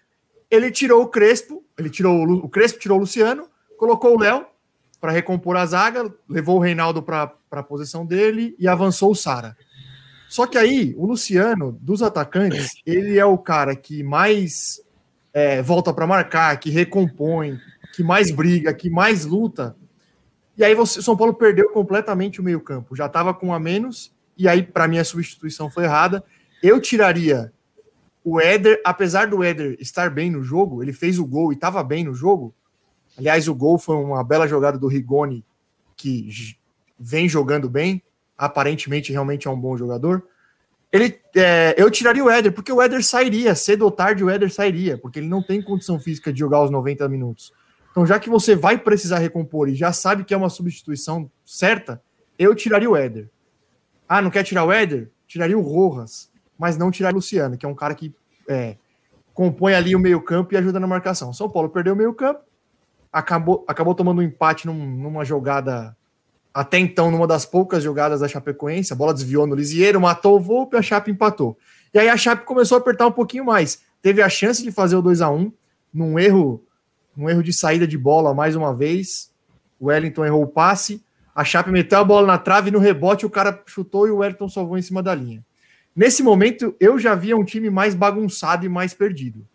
[0.49, 3.47] Ele tirou o Crespo, ele tirou o, o Crespo, tirou o Luciano,
[3.77, 4.45] colocou o Léo
[4.99, 9.55] para recompor a zaga, levou o Reinaldo para a posição dele e avançou o Sara.
[10.29, 14.81] Só que aí, o Luciano, dos atacantes, ele é o cara que mais
[15.33, 17.57] é, volta para marcar, que recompõe,
[17.93, 19.75] que mais briga, que mais luta
[20.61, 22.95] e aí você, São Paulo perdeu completamente o meio-campo.
[22.95, 26.23] Já estava com um a menos, e aí, para mim, a substituição foi errada.
[26.61, 27.51] Eu tiraria
[28.23, 31.83] o Éder, apesar do Éder estar bem no jogo, ele fez o gol e estava
[31.83, 32.53] bem no jogo.
[33.17, 35.43] Aliás, o gol foi uma bela jogada do Rigoni,
[35.97, 36.29] que
[36.99, 37.99] vem jogando bem.
[38.37, 40.23] Aparentemente, realmente é um bom jogador.
[40.91, 44.53] Ele, é, eu tiraria o Éder, porque o Éder sairia, cedo ou tarde o Éder
[44.53, 47.51] sairia, porque ele não tem condição física de jogar os 90 minutos.
[47.91, 52.01] Então, já que você vai precisar recompor e já sabe que é uma substituição certa,
[52.39, 53.29] eu tiraria o Éder.
[54.07, 55.11] Ah, não quer tirar o Éder?
[55.27, 58.13] Tiraria o Rojas, mas não tiraria o Luciano, que é um cara que
[58.47, 58.77] é,
[59.33, 61.33] compõe ali o meio-campo e ajuda na marcação.
[61.33, 62.41] São Paulo perdeu o meio-campo,
[63.11, 65.95] acabou, acabou tomando um empate num, numa jogada,
[66.53, 68.93] até então, numa das poucas jogadas da Chapecoense.
[68.93, 71.57] A bola desviou no Lisieiro, matou o Volpe, a Chape empatou.
[71.93, 73.81] E aí a Chape começou a apertar um pouquinho mais.
[74.01, 75.51] Teve a chance de fazer o 2 a 1
[75.93, 76.63] num erro
[77.17, 79.31] um erro de saída de bola mais uma vez.
[79.79, 81.03] O Wellington errou o passe.
[81.33, 84.17] A Chape meteu a bola na trave e no rebote o cara chutou e o
[84.17, 85.43] Wellington salvou em cima da linha.
[85.95, 89.45] Nesse momento, eu já via um time mais bagunçado e mais perdido.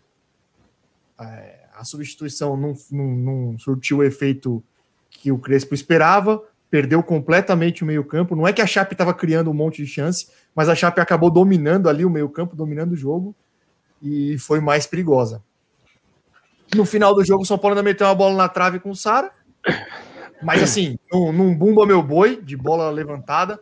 [1.18, 4.62] É, a substituição não, não, não, surtiu o efeito
[5.10, 8.36] que o Crespo esperava, perdeu completamente o meio-campo.
[8.36, 11.30] Não é que a Chape estava criando um monte de chance, mas a Chape acabou
[11.30, 13.34] dominando ali o meio-campo, dominando o jogo
[14.02, 15.42] e foi mais perigosa.
[16.74, 18.96] No final do jogo, o São Paulo ainda meteu uma bola na trave com o
[18.96, 19.30] Sara.
[20.42, 23.60] Mas assim, num, num bumba meu boi, de bola levantada.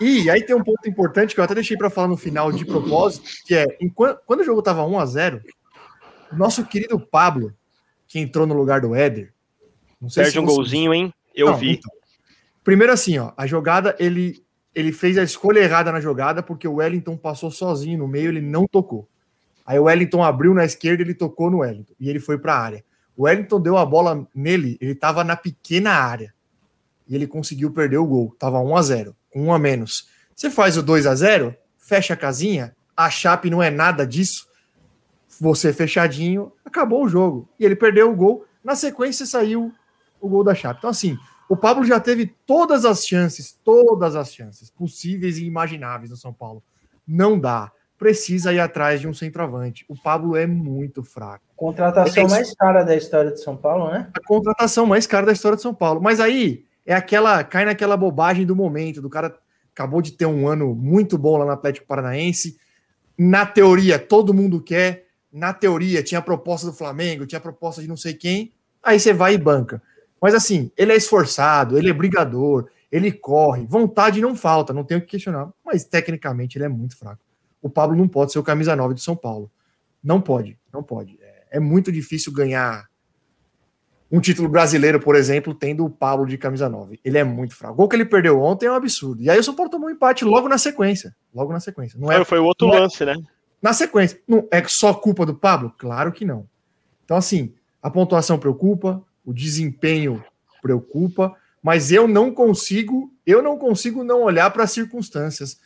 [0.00, 2.64] E aí tem um ponto importante que eu até deixei para falar no final de
[2.64, 5.40] propósito, que é enquanto, quando o jogo estava 1 a 0
[6.32, 7.54] o nosso querido Pablo,
[8.08, 9.32] que entrou no lugar do Éder.
[10.14, 11.14] Perde um golzinho, hein?
[11.34, 11.74] Eu não, vi.
[11.74, 11.92] Então,
[12.64, 16.74] primeiro assim, ó, a jogada, ele, ele fez a escolha errada na jogada, porque o
[16.74, 19.08] Wellington passou sozinho no meio, ele não tocou.
[19.64, 22.58] Aí o Wellington abriu na esquerda, ele tocou no Wellington e ele foi para a
[22.58, 22.84] área.
[23.16, 26.34] O Wellington deu a bola nele, ele estava na pequena área
[27.06, 28.34] e ele conseguiu perder o gol.
[28.38, 30.08] Tava 1 a 0, com um a menos.
[30.34, 34.48] Você faz o 2 a 0, fecha a casinha, a Chape não é nada disso.
[35.40, 37.48] Você fechadinho, acabou o jogo.
[37.58, 38.46] E ele perdeu o gol.
[38.62, 39.72] Na sequência saiu
[40.20, 40.78] o gol da Chape.
[40.78, 41.16] Então assim,
[41.48, 46.32] o Pablo já teve todas as chances, todas as chances possíveis e imagináveis no São
[46.32, 46.62] Paulo.
[47.06, 47.70] Não dá
[48.02, 49.84] precisa ir atrás de um centroavante.
[49.88, 51.44] O Pablo é muito fraco.
[51.54, 54.10] Contratação mais cara da história de São Paulo, né?
[54.12, 56.02] A contratação mais cara da história de São Paulo.
[56.02, 59.32] Mas aí é aquela, cai naquela bobagem do momento, do cara
[59.72, 62.58] acabou de ter um ano muito bom lá no Atlético Paranaense.
[63.16, 65.06] Na teoria, todo mundo quer.
[65.32, 68.52] Na teoria, tinha a proposta do Flamengo, tinha a proposta de não sei quem.
[68.82, 69.80] aí você vai e banca.
[70.20, 74.98] Mas assim, ele é esforçado, ele é brigador, ele corre, vontade não falta, não tenho
[74.98, 77.22] o que questionar, mas tecnicamente ele é muito fraco.
[77.62, 79.50] O Pablo não pode ser o camisa 9 de São Paulo.
[80.02, 81.18] Não pode, não pode.
[81.22, 82.86] É, é muito difícil ganhar
[84.10, 87.00] um título brasileiro, por exemplo, tendo o Pablo de camisa 9.
[87.02, 87.72] Ele é muito fraco.
[87.72, 89.22] O gol que ele perdeu ontem é um absurdo.
[89.22, 91.16] E aí o São Paulo tomou um empate logo na sequência.
[91.34, 91.98] Logo na sequência.
[91.98, 93.16] Não é, foi o outro é lance, é, né?
[93.62, 94.20] Na sequência.
[94.28, 95.72] Não é só culpa do Pablo?
[95.78, 96.46] Claro que não.
[97.04, 100.22] Então, assim, a pontuação preocupa, o desempenho
[100.60, 105.58] preocupa, mas eu não consigo, eu não consigo não olhar para as circunstâncias,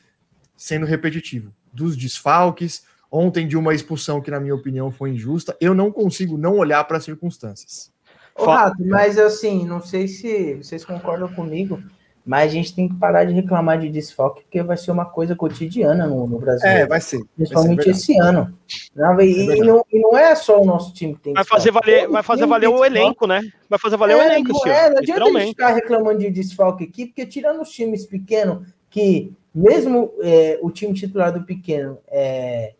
[0.56, 5.74] sendo repetitivo, dos desfalques, ontem de uma expulsão que, na minha opinião, foi injusta, eu
[5.74, 7.92] não consigo não olhar para as circunstâncias.
[8.34, 11.82] Ô, Rato, mas assim, não sei se vocês concordam comigo,
[12.24, 15.36] mas a gente tem que parar de reclamar de desfalque, porque vai ser uma coisa
[15.36, 16.68] cotidiana no, no Brasil.
[16.68, 17.24] É, vai ser.
[17.36, 18.52] Principalmente vai ser esse ano.
[18.94, 21.44] Não, e, é e, não, e, não, é só o nosso time que tem vai
[21.44, 23.40] fazer valer, Vai fazer valer o elenco, né?
[23.70, 26.30] Vai fazer valer é, o elenco, não, é, não adianta a gente ficar reclamando de
[26.30, 31.98] desfalque aqui, porque tirando os times pequenos, que mesmo é, o time titular do pequeno
[32.08, 32.74] é,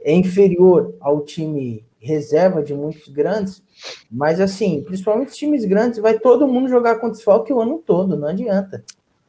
[0.00, 3.62] é inferior ao time reserva de muitos grandes,
[4.10, 8.16] mas assim, principalmente os times grandes, vai todo mundo jogar com desfalque o ano todo,
[8.16, 8.84] não adianta.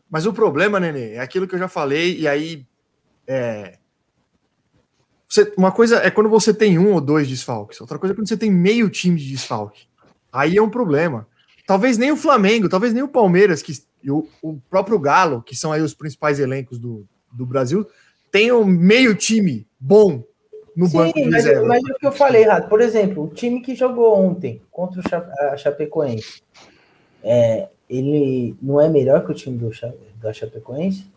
[0.10, 2.66] Mas o problema, Nenê, é aquilo que eu já falei, e aí.
[3.28, 3.78] É...
[5.28, 8.28] Você, uma coisa é quando você tem um ou dois desfalques, outra coisa é quando
[8.28, 9.86] você tem meio time de desfalque.
[10.32, 11.28] Aí é um problema.
[11.68, 13.74] Talvez nem o Flamengo, talvez nem o Palmeiras, que,
[14.08, 17.86] e o, o próprio Galo, que são aí os principais elencos do, do Brasil,
[18.32, 20.24] tenham meio time bom
[20.74, 21.68] no Sim, banco de mas, reserva.
[21.68, 22.70] Mas é o que eu falei, Rato.
[22.70, 26.42] Por exemplo, o time que jogou ontem contra o a Chapecoense,
[27.22, 29.72] é, ele não é melhor que o time do,
[30.22, 31.12] da Chapecoense?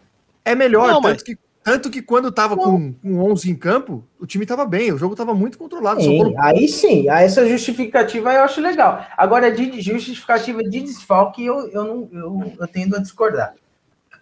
[0.44, 1.22] É melhor, não, tanto, mas...
[1.22, 4.98] que, tanto que quando tava com, com 11 em campo, o time tava bem, o
[4.98, 6.00] jogo tava muito controlado.
[6.00, 6.34] Sim, Paulo...
[6.38, 9.04] Aí sim, aí essa justificativa eu acho legal.
[9.16, 13.54] Agora, de justificativa de desfalque, eu, eu, não, eu, eu tendo a discordar.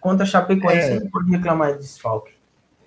[0.01, 0.99] Contra a Chapecoense, é.
[0.99, 2.31] não pode reclamar de desfalque.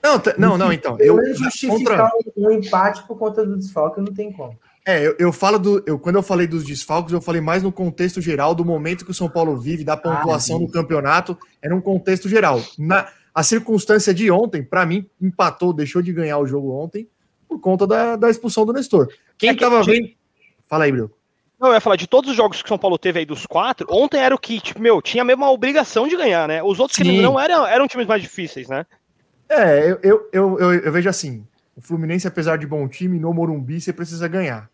[0.02, 0.96] Não, não, não, então.
[0.98, 2.32] Eu justificar contra...
[2.36, 4.58] um, um, empate por conta do desfalque não tem como.
[4.84, 5.82] É, eu, eu falo do.
[5.86, 9.12] Eu, quando eu falei dos desfalques, eu falei mais no contexto geral do momento que
[9.12, 12.60] o São Paulo vive, da pontuação ah, no campeonato, é num contexto geral.
[12.76, 17.08] Na, a circunstância de ontem, para mim, empatou, deixou de ganhar o jogo ontem
[17.48, 19.08] por conta da, da expulsão do Nestor.
[19.38, 20.10] Quem é que tava vendo.
[20.68, 21.10] Fala aí, Bril.
[21.60, 23.46] Não, eu ia falar, de todos os jogos que o São Paulo teve aí dos
[23.46, 26.62] quatro, ontem era o que, tipo, meu, tinha mesmo a obrigação de ganhar, né?
[26.62, 28.84] Os outros que não eram, eram times mais difíceis, né?
[29.48, 33.32] É, eu, eu, eu, eu, eu vejo assim: o Fluminense, apesar de bom time, no
[33.32, 34.68] Morumbi você precisa ganhar.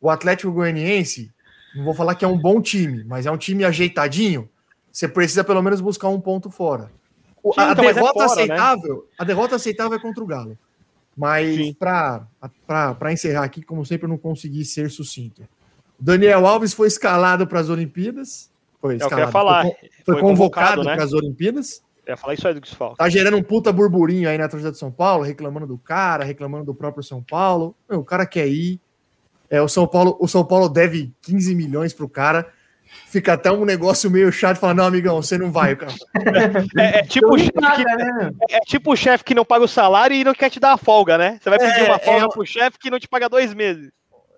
[0.00, 1.32] O Atlético Goianiense,
[1.74, 4.48] não vou falar que é um bom time, mas é um time ajeitadinho.
[4.92, 6.90] Você precisa pelo menos buscar um ponto fora.
[7.56, 8.24] A, então, derrota é fora, né?
[8.24, 9.02] aceitável, né?
[9.18, 10.58] a derrota aceitável é contra o Galo.
[11.16, 15.42] Mas para encerrar aqui, como sempre, eu não consegui ser sucinto.
[15.98, 18.50] Daniel Alves foi escalado para as Olimpíadas.
[18.80, 19.28] Foi escalado.
[19.28, 19.62] É falar.
[19.64, 19.74] Foi,
[20.04, 20.94] foi, convocado, convocado né?
[20.94, 21.82] para as Olimpíadas.
[22.06, 22.96] Eu ia falar isso aí do desfalque.
[22.96, 26.64] Tá gerando um puta burburinho aí na torcida de São Paulo, reclamando do cara, reclamando
[26.64, 27.74] do próprio São Paulo.
[27.90, 28.80] Meu, o cara quer ir.
[29.50, 32.50] É, o São Paulo, o São Paulo deve 15 milhões pro cara.
[33.06, 35.92] Fica até um negócio meio chato falar, não, amigão, você não vai, cara.
[36.76, 38.30] É, é tipo o chefe que, né?
[38.50, 40.78] é tipo o chefe que não paga o salário e não quer te dar a
[40.78, 41.38] folga, né?
[41.40, 43.90] Você vai pedir é, uma folga é, pro chefe que não te paga dois meses.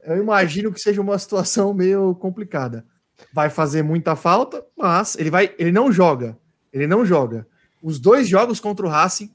[0.05, 2.85] Eu imagino que seja uma situação meio complicada.
[3.33, 6.39] Vai fazer muita falta, mas ele vai, ele não joga.
[6.73, 7.47] Ele não joga
[7.83, 9.31] os dois jogos contra o Racing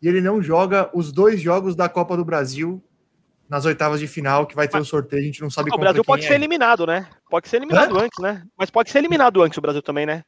[0.00, 2.82] e ele não joga os dois jogos da Copa do Brasil
[3.52, 5.82] nas oitavas de final, que vai ter o um sorteio, a gente não sabe como.
[5.82, 6.28] O Brasil pode é.
[6.28, 7.06] ser eliminado, né?
[7.28, 8.04] Pode ser eliminado Hã?
[8.04, 8.42] antes, né?
[8.56, 10.24] Mas pode ser eliminado antes o Brasil também, né?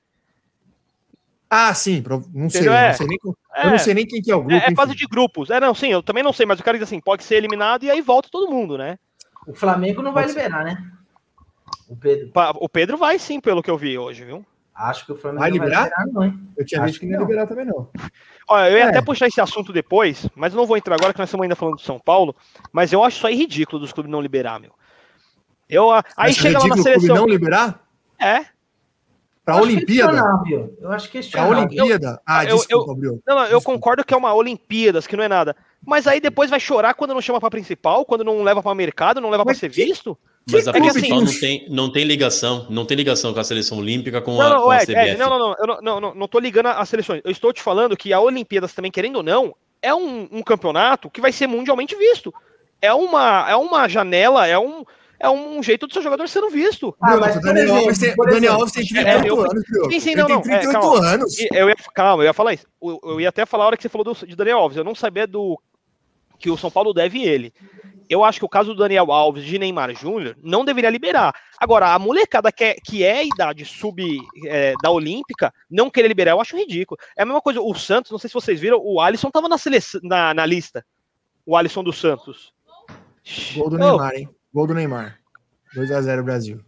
[1.49, 2.05] Ah, sim,
[2.35, 2.89] não sei, é.
[2.89, 3.19] não sei nem,
[3.55, 3.67] é.
[3.67, 4.63] eu não sei nem quem que é o grupo.
[4.63, 5.49] É, é fase de grupos.
[5.49, 7.85] É, não, sim, eu também não sei, mas o cara diz assim, pode ser eliminado
[7.85, 8.99] e aí volta todo mundo, né?
[9.47, 10.77] O Flamengo não vai liberar, né?
[11.89, 12.31] O Pedro.
[12.57, 14.45] O Pedro vai sim, pelo que eu vi hoje, viu?
[14.75, 15.77] Acho que o Flamengo vai liberar?
[15.77, 16.49] Vai liberar não, hein?
[16.57, 17.89] Eu tinha Acho visto que não ia liberar também, não.
[18.49, 18.89] Olha, eu ia é.
[18.89, 21.77] até puxar esse assunto depois, mas não vou entrar agora, que nós estamos ainda falando
[21.77, 22.35] do São Paulo.
[22.73, 24.73] Mas eu acho isso aí ridículo dos clubes não liberar, meu.
[25.69, 27.17] Eu, aí mas chega lá na seleção.
[27.17, 27.87] não liberar?
[28.21, 28.47] É.
[29.45, 30.23] Pra Olimpíada?
[30.81, 32.21] Eu acho que Pra Olimpíada?
[32.27, 35.29] Ah, eu, desculpa, eu, Não, não, eu concordo que é uma Olimpíadas, que não é
[35.29, 35.55] nada.
[35.87, 39.21] Mas aí depois vai chorar quando não chama pra principal, quando não leva pra mercado,
[39.21, 40.19] não leva mas pra ser visto?
[40.51, 43.45] Mas a é principal assim, não, tem, não tem ligação, não tem ligação com a
[43.45, 44.95] seleção olímpica com não, a, com é, a CBF.
[44.95, 47.23] É, não, não, não, eu não, não, não, não tô ligando as seleções.
[47.25, 51.11] Eu estou te falando que a Olimpíadas também, querendo ou não, é um, um campeonato
[51.11, 52.33] que vai ser mundialmente visto.
[52.81, 54.85] É uma, é uma janela, é um,
[55.19, 56.95] é um jeito do seu jogador sendo visto.
[57.01, 59.91] Ah, mas o Daniel Alves tem, Daniel Alves tem 38 é, eu, anos, viu?
[59.91, 60.43] Sim, sim, não, não.
[60.43, 61.35] Tem 38 é, calma, anos.
[61.53, 62.67] Eu ia, calma, eu ia falar isso.
[62.83, 64.77] Eu, eu ia até falar a hora que você falou do, de Daniel Alves.
[64.77, 65.59] Eu não sabia do
[66.39, 67.53] que o São Paulo deve ele.
[68.09, 71.35] Eu acho que o caso do Daniel Alves de Neymar Júnior não deveria liberar.
[71.59, 74.03] Agora, a molecada que é, que é a idade sub
[74.47, 76.99] é, da Olímpica, não querer liberar, eu acho ridículo.
[77.17, 79.57] É a mesma coisa, o Santos, não sei se vocês viram, o Alisson tava na,
[79.57, 80.85] seleção, na, na lista.
[81.47, 82.53] O Alisson do Santos.
[83.57, 83.79] Gol do oh.
[83.79, 84.29] Neymar, hein?
[84.53, 85.19] Gol do Neymar.
[85.75, 86.61] 2x0 Brasil.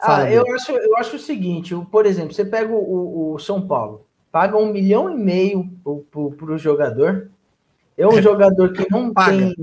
[0.00, 4.06] ah, eu acho, eu acho o seguinte, por exemplo, você pega o, o São Paulo,
[4.32, 5.70] paga um milhão e meio
[6.10, 7.30] para o jogador,
[7.96, 9.54] é um jogador que não tem.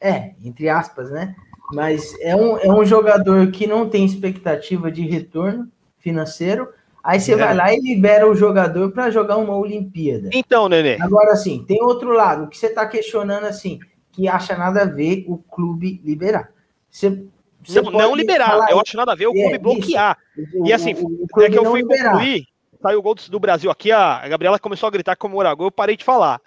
[0.00, 1.34] É, entre aspas, né?
[1.72, 6.68] Mas é um, é um jogador que não tem expectativa de retorno financeiro.
[7.02, 7.36] Aí você é.
[7.36, 10.30] vai lá e libera o jogador para jogar uma Olimpíada.
[10.32, 10.96] Então, Nenê.
[11.00, 13.78] Agora, assim, tem outro lado que você está questionando, assim,
[14.12, 16.50] que acha nada a ver o clube liberar.
[16.90, 17.26] Você,
[17.64, 20.16] você não, não liberar, eu acho nada a ver o é, clube bloquear.
[20.64, 22.12] e assim, o, o é que eu fui liberar.
[22.12, 22.46] concluir,
[22.80, 25.72] saiu o gol do Brasil aqui, a Gabriela começou a gritar que comemorar gol, eu
[25.72, 26.40] parei de falar.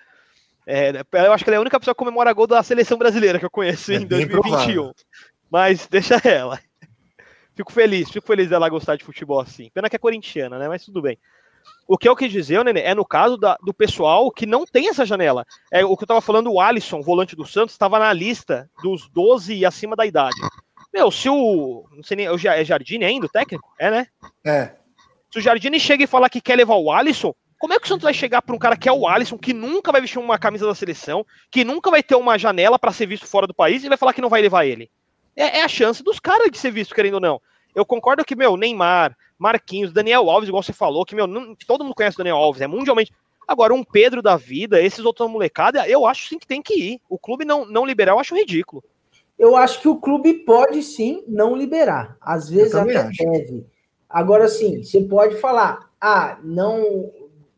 [0.71, 3.39] É, eu acho que ela é a única pessoa que comemora gol da seleção brasileira
[3.39, 4.41] que eu conheço é em 2021.
[4.41, 4.93] Provável.
[5.49, 6.59] Mas deixa ela.
[7.55, 9.71] Fico feliz, fico feliz dela gostar de futebol assim.
[9.73, 10.67] Pena que é corintiana, né?
[10.67, 11.17] Mas tudo bem.
[11.87, 14.89] O que eu quis dizer, Nenê, é no caso da, do pessoal que não tem
[14.89, 15.43] essa janela.
[15.71, 19.09] É o que eu tava falando, o Alisson, volante do Santos, estava na lista dos
[19.09, 20.37] 12 e acima da idade.
[20.93, 21.83] Meu, se o.
[21.91, 22.27] Não sei nem.
[22.27, 23.67] É Jardine ainda, o técnico?
[23.79, 24.07] É, né?
[24.45, 24.75] É.
[25.31, 27.87] Se o Jardine chega e falar que quer levar o Alisson, como é que o
[27.89, 30.39] Santos vai chegar para um cara que é o Alisson, que nunca vai vestir uma
[30.39, 33.83] camisa da seleção, que nunca vai ter uma janela para ser visto fora do país
[33.83, 34.89] e vai falar que não vai levar ele?
[35.35, 37.41] É, é a chance dos caras de ser visto, querendo ou não.
[37.75, 41.83] Eu concordo que, meu, Neymar, Marquinhos, Daniel Alves, igual você falou, que, meu, não, todo
[41.83, 43.11] mundo conhece o Daniel Alves, é mundialmente.
[43.45, 47.01] Agora, um Pedro da vida, esses outros molecada, eu acho sim que tem que ir.
[47.09, 48.81] O clube não, não liberar, eu acho ridículo.
[49.37, 52.15] Eu acho que o clube pode sim não liberar.
[52.21, 53.23] Às vezes até acho.
[53.23, 53.65] deve.
[54.09, 57.11] Agora, sim, você pode falar, ah, não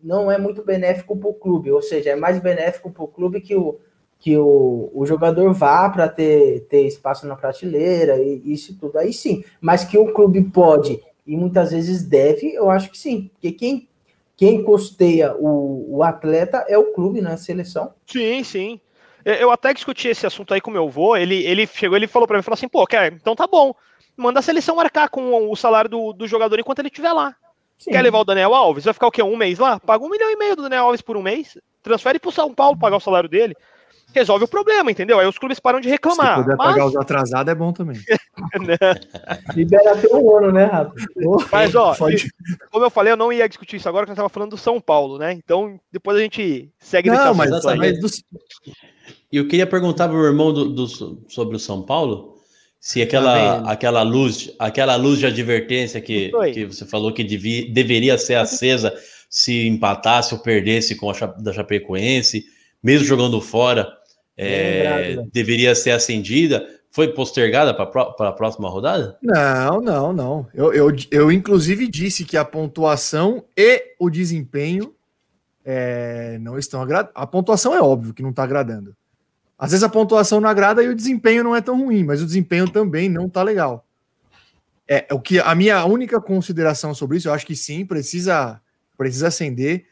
[0.03, 3.41] não é muito benéfico para o clube, ou seja, é mais benéfico para o clube
[3.41, 3.79] que o,
[4.19, 8.97] que o, o jogador vá para ter, ter espaço na prateleira e isso tudo.
[8.97, 13.29] Aí sim, mas que o clube pode e muitas vezes deve, eu acho que sim,
[13.33, 13.87] porque quem,
[14.37, 17.93] quem custeia o, o atleta é o clube né, seleção.
[18.05, 18.79] Sim, sim.
[19.23, 22.37] Eu até discuti esse assunto aí com meu avô, ele, ele chegou ele falou para
[22.37, 23.73] mim, falou assim, pô, quer, então tá bom,
[24.17, 27.35] manda a seleção marcar com o salário do, do jogador enquanto ele estiver lá.
[27.81, 27.89] Sim.
[27.89, 28.85] Quer levar o Daniel Alves?
[28.85, 29.23] Vai ficar o quê?
[29.23, 29.79] Um mês lá?
[29.79, 32.77] Paga um milhão e meio do Daniel Alves por um mês, transfere pro São Paulo
[32.77, 33.55] pagar o salário dele.
[34.13, 35.17] Resolve o problema, entendeu?
[35.17, 36.37] Aí os clubes param de reclamar.
[36.37, 36.67] Se puder mas...
[36.73, 37.97] pagar os atrasados, é bom também.
[38.59, 38.75] Né?
[39.55, 40.93] Libera até um ano, né, Rafa?
[41.51, 42.27] Mas, ó, Pode...
[42.71, 44.81] como eu falei, eu não ia discutir isso agora, porque nós estava falando do São
[44.81, 45.31] Paulo, né?
[45.31, 48.07] Então, depois a gente segue não, mas, mas do...
[49.31, 52.30] Eu queria perguntar pro meu irmão do, do, sobre o São Paulo
[52.81, 57.71] se aquela, tá aquela luz, aquela luz de advertência que, que você falou que devia,
[57.71, 58.91] deveria ser acesa
[59.29, 62.43] se empatasse ou perdesse com a da Chapecoense,
[62.81, 63.87] mesmo jogando fora,
[64.35, 65.29] é, né?
[65.31, 66.67] deveria ser acendida.
[66.89, 69.15] Foi postergada para a próxima rodada?
[69.21, 70.47] Não, não, não.
[70.53, 74.93] Eu, eu, eu, inclusive, disse que a pontuação e o desempenho
[75.63, 77.13] é, não estão agradando.
[77.15, 78.93] A pontuação é óbvio que não está agradando.
[79.61, 82.25] Às vezes a pontuação não agrada e o desempenho não é tão ruim, mas o
[82.25, 83.85] desempenho também não tá legal.
[84.87, 88.59] É o que a minha única consideração sobre isso, eu acho que sim, precisa
[88.97, 89.85] precisa acender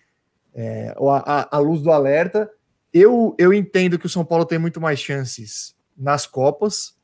[0.56, 2.50] é, a, a, luz do alerta.
[2.92, 6.96] Eu, eu entendo que o São Paulo tem muito mais chances nas Copas,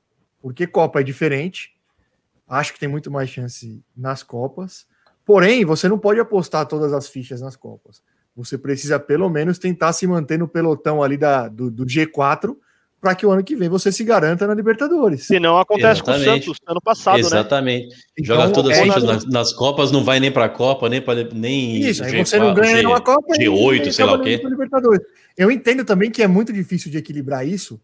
[0.42, 1.76] porque Copa é diferente.
[2.48, 4.88] Acho que tem muito mais chance nas Copas.
[5.24, 8.02] Porém, você não pode apostar todas as fichas nas Copas.
[8.36, 12.56] Você precisa pelo menos tentar se manter no pelotão ali da, do, do G4
[13.00, 15.28] para que o ano que vem você se garanta na Libertadores.
[15.28, 16.46] Se não acontece Exatamente.
[16.46, 17.88] com o Santos ano passado, Exatamente.
[17.88, 17.94] né?
[17.94, 18.28] Exatamente.
[18.28, 21.00] Joga então, todas as é, nas, nas, Copas, não vai nem para a Copa, nem
[21.00, 24.22] para nem Isso, G4, aí você não ganha G, uma Copa G8, sei lá o
[24.22, 24.42] quê.
[25.38, 27.80] Eu entendo também que é muito difícil de equilibrar isso,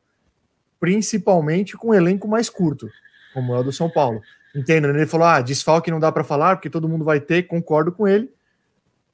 [0.80, 2.90] principalmente com um elenco mais curto,
[3.34, 4.22] como é o do São Paulo.
[4.56, 7.92] Entendo, ele falou: "Ah, desfalque não dá para falar, porque todo mundo vai ter", concordo
[7.92, 8.30] com ele.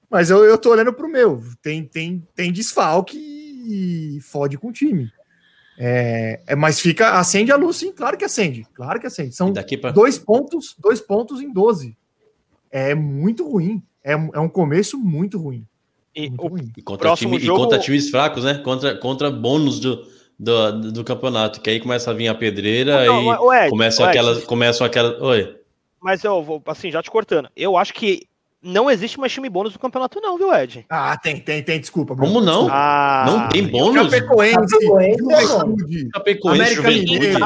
[0.09, 1.43] Mas eu, eu tô olhando pro meu.
[1.61, 5.11] Tem, tem, tem desfalque e fode com o time.
[5.79, 8.65] É, é, mas fica, acende a luz, sim, claro que acende.
[8.73, 9.35] Claro que acende.
[9.35, 9.91] São pra...
[9.91, 11.95] dois pontos, dois pontos em 12.
[12.71, 13.83] É muito ruim.
[14.03, 15.65] É, é um começo muito ruim.
[16.15, 16.71] E, muito ruim.
[16.75, 17.59] E, contra, time, jogo...
[17.59, 18.55] e contra times fracos, né?
[18.55, 20.07] Contra, contra bônus do,
[20.39, 21.61] do, do campeonato.
[21.61, 25.21] Que aí começa a vir a pedreira Não, e Ed, começam, aquelas, começam aquelas.
[25.21, 25.55] Oi.
[26.01, 27.49] Mas eu vou, assim, já te cortando.
[27.55, 28.27] Eu acho que
[28.61, 30.85] não existe mais time bônus no campeonato, não, viu, Ed?
[30.89, 32.15] Ah, tem, tem, tem, desculpa.
[32.15, 32.33] Bruno.
[32.33, 32.67] Como não?
[32.69, 34.11] Ah, não tem bônus?
[34.11, 34.85] Chapecoense,
[35.17, 37.39] Juventude, Chapecoense, América Mineiro,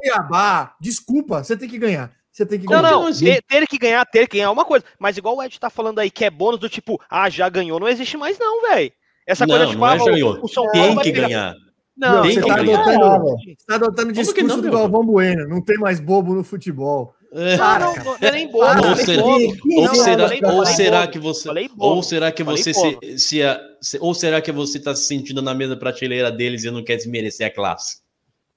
[0.00, 0.74] Cuiabá.
[0.80, 2.12] Desculpa, você tem que ganhar.
[2.30, 2.82] Você tem que ganhar.
[2.82, 4.84] Não, não, ter, ter, que ganhar, ter que ganhar é uma coisa.
[4.98, 7.78] Mas igual o Ed tá falando aí, que é bônus do tipo, ah, já ganhou,
[7.78, 8.90] não existe mais não, velho.
[9.26, 10.38] Essa não, coisa de tipo, não é já ganhou.
[10.42, 11.54] O São Paulo tem que ganhar.
[11.96, 12.80] Não, tem você, que tá ganhar.
[12.80, 15.46] Adotando, você tá adotando discurso não, do Galvão Bueno.
[15.46, 17.14] Não tem mais bobo no futebol.
[17.34, 17.56] É.
[17.56, 18.86] Não, não, não, é nem bobo.
[18.86, 23.40] Ou será, ou será, ou será que você, ou será que você se, se,
[23.80, 26.96] se, ou será que você está se sentindo na mesma prateleira deles e não quer
[26.96, 28.02] desmerecer a classe?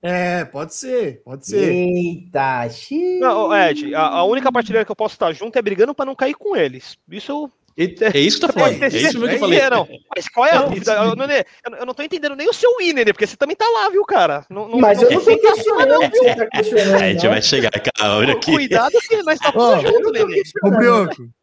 [0.02, 1.72] É, pode ser, pode ser.
[1.72, 3.20] Eita, xiii.
[3.20, 6.16] Não, Ed, a, a, única prateleira que eu posso estar junto é brigando para não
[6.16, 6.98] cair com eles.
[7.10, 8.80] Isso eu é isso que eu falei.
[8.82, 9.60] É isso que eu falei.
[9.70, 9.88] Não.
[10.16, 10.54] Mas qual é?
[10.54, 10.74] Não,
[11.10, 13.90] eu, não, eu não tô entendendo nem o seu winner, porque você também tá lá,
[13.90, 14.46] viu, cara?
[14.50, 16.36] Não, não, mas eu não tô questionando, não, viu?
[16.36, 18.52] Tá questionando, a gente vai chegar, calma aqui.
[18.52, 19.52] Cuidado que nós tá
[19.82, 20.42] junto, Nenê.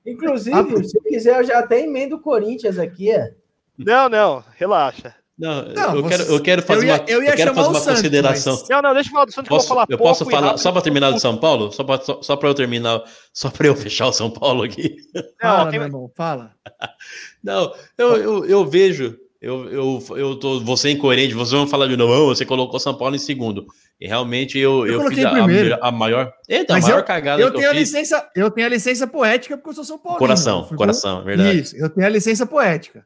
[0.07, 3.33] Inclusive, se quiser, eu já até emendo o Corinthians aqui, é.
[3.77, 5.15] Não, não, relaxa.
[5.39, 6.09] Não, não eu, você...
[6.09, 8.59] quero, eu quero fazer eu ia, uma, eu eu quero fazer uma Santos, consideração.
[8.59, 8.69] Mas...
[8.69, 10.31] Não, não, deixa eu falar do Santos posso, que eu vou falar Eu pouco posso
[10.31, 11.73] falar, só para terminar do São Paulo?
[11.73, 13.03] Só para só, só eu terminar,
[13.33, 14.97] só para eu fechar o São Paulo aqui.
[15.15, 15.79] Não, fala, tem...
[15.79, 16.53] meu irmão, fala.
[17.43, 21.89] Não, eu, eu, eu vejo, eu, eu, eu tô, você é incoerente, você vai falar
[21.89, 23.67] de novo, você colocou São Paulo em segundo.
[24.01, 25.31] E realmente eu, eu, eu fiz a,
[25.81, 26.33] a, maior.
[26.49, 29.07] Eita, Mas a maior eu, cagada eu tenho eu a licença, Eu tenho a licença
[29.07, 30.19] poética porque eu sou São Paulo.
[30.19, 31.61] Coração, coração, verdade.
[31.61, 33.05] Isso, eu tenho a licença poética.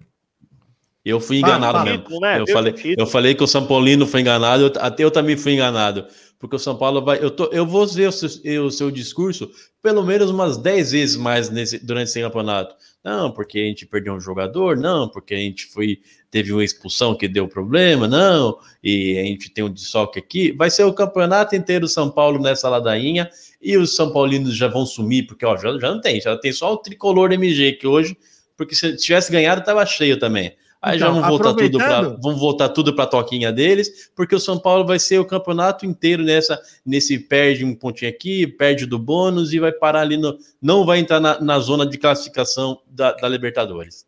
[1.07, 2.20] Eu fui enganado mesmo.
[2.20, 2.40] Né?
[2.40, 5.52] Eu, falei, eu falei que o São Paulino foi enganado, eu, até eu também fui
[5.52, 6.04] enganado.
[6.36, 7.22] Porque o São Paulo vai.
[7.22, 9.48] Eu, tô, eu vou ver o seu, o seu discurso
[9.80, 12.74] pelo menos umas 10 vezes mais nesse, durante esse campeonato.
[13.04, 17.16] Não, porque a gente perdeu um jogador, não, porque a gente foi, teve uma expulsão
[17.16, 20.50] que deu problema, não, e a gente tem um desfoque aqui.
[20.50, 23.30] Vai ser o campeonato inteiro São Paulo nessa ladainha,
[23.62, 26.52] e os São Paulinos já vão sumir, porque ó, já, já não tem, já tem
[26.52, 28.16] só o tricolor MG que hoje,
[28.57, 30.52] porque se tivesse ganhado, estava cheio também.
[30.81, 34.35] Aí então, já vão voltar tudo para vão voltar tudo para a toquinha deles, porque
[34.35, 38.87] o São Paulo vai ser o campeonato inteiro nessa nesse perde um pontinho aqui, perde
[38.87, 42.81] do bônus e vai parar ali no não vai entrar na, na zona de classificação
[42.87, 44.07] da, da, Libertadores.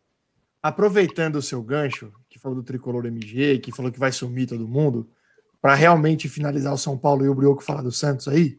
[0.61, 4.67] Aproveitando o seu gancho, que falou do tricolor MG, que falou que vai sumir todo
[4.67, 5.09] mundo,
[5.61, 8.57] para realmente finalizar o São Paulo e o Brioco falar do Santos aí,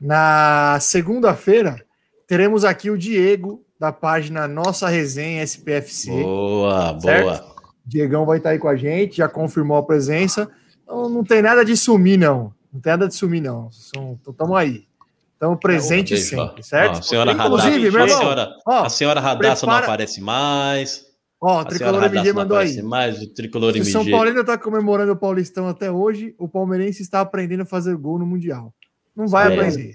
[0.00, 1.84] na segunda-feira
[2.26, 6.10] teremos aqui o Diego da página Nossa Resenha SPFC.
[6.10, 7.24] Boa, certo?
[7.24, 7.54] boa.
[7.84, 10.50] Diegão vai estar aí com a gente, já confirmou a presença.
[10.82, 12.52] Então não tem nada de sumir, não.
[12.72, 13.68] Não tem nada de sumir, não.
[13.68, 14.86] Estamos aí.
[15.34, 16.94] Estamos presentes é, sempre, certo?
[16.94, 19.78] Ó, a senhora Inclusive, meu irmão, a senhora, ó, a senhora Radassa prepara...
[19.78, 21.04] não aparece mais.
[21.38, 22.80] Ó, o Tricolor MG mandou aí.
[22.80, 23.90] Mais, o Tricolor MG.
[23.90, 26.34] São Paulo ainda está comemorando o Paulistão até hoje.
[26.38, 28.72] O palmeirense está aprendendo a fazer gol no Mundial.
[29.14, 29.92] Não vai é, aprender.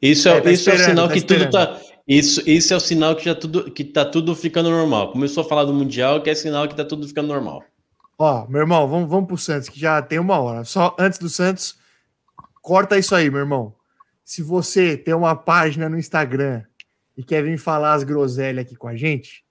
[0.00, 1.80] Isso é, é, tá isso é sinal tá que tudo tá.
[2.08, 5.12] Isso, isso é o sinal que já tudo que tá tudo ficando normal.
[5.12, 7.62] Começou a falar do Mundial, que é sinal que tá tudo ficando normal.
[8.18, 10.64] Ó, meu irmão, vamos, vamos pro Santos, que já tem uma hora.
[10.64, 11.78] Só antes do Santos,
[12.62, 13.74] corta isso aí, meu irmão.
[14.24, 16.62] Se você tem uma página no Instagram
[17.14, 19.44] e quer vir falar as groselhas aqui com a gente,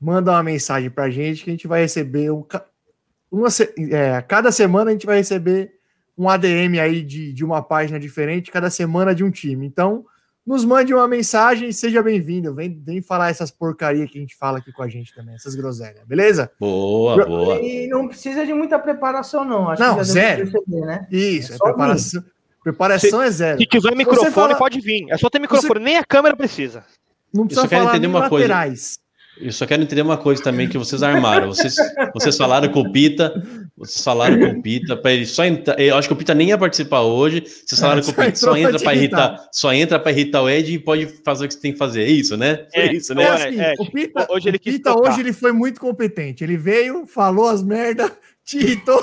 [0.00, 2.46] manda uma mensagem pra gente que a gente vai receber um,
[3.32, 3.48] uma,
[3.90, 5.72] é, cada semana a gente vai receber
[6.16, 9.66] um ADM aí de, de uma página diferente, cada semana de um time.
[9.66, 10.06] Então,
[10.48, 12.54] nos mande uma mensagem, seja bem-vindo.
[12.54, 15.54] Vem, vem falar essas porcarias que a gente fala aqui com a gente também, essas
[15.54, 16.50] groselhas, beleza?
[16.58, 17.56] Boa, boa.
[17.60, 19.68] E não precisa de muita preparação, não.
[19.68, 20.50] Acho não, zero.
[20.50, 21.06] Perceber, né?
[21.10, 22.24] Isso, é, é preparação.
[22.64, 23.58] Preparação se, é zero.
[23.58, 24.54] Se tiver microfone, fala...
[24.56, 25.04] pode vir.
[25.10, 25.84] É só ter microfone, você...
[25.84, 26.82] nem a câmera precisa.
[27.32, 28.96] Não precisa falar entender uma laterais.
[28.96, 29.07] coisa.
[29.40, 31.48] Eu só quero entender uma coisa também que vocês armaram.
[31.48, 31.76] Vocês,
[32.12, 33.32] vocês falaram com o Pita,
[33.76, 35.78] vocês falaram com o Pita para ele só entrar.
[35.80, 37.44] Eu acho que o Pita nem ia participar hoje.
[37.46, 40.50] Vocês falaram é, com o Pita só entra para irritar, só entra para irritar o
[40.50, 42.02] Ed e pode fazer o que você tem que fazer.
[42.02, 42.66] É isso, né?
[42.72, 43.22] É, é isso, né?
[43.22, 46.42] É assim, é, o Pita, hoje ele, Pita hoje ele foi muito competente.
[46.42, 48.10] Ele veio, falou as merdas
[48.44, 48.98] te irritou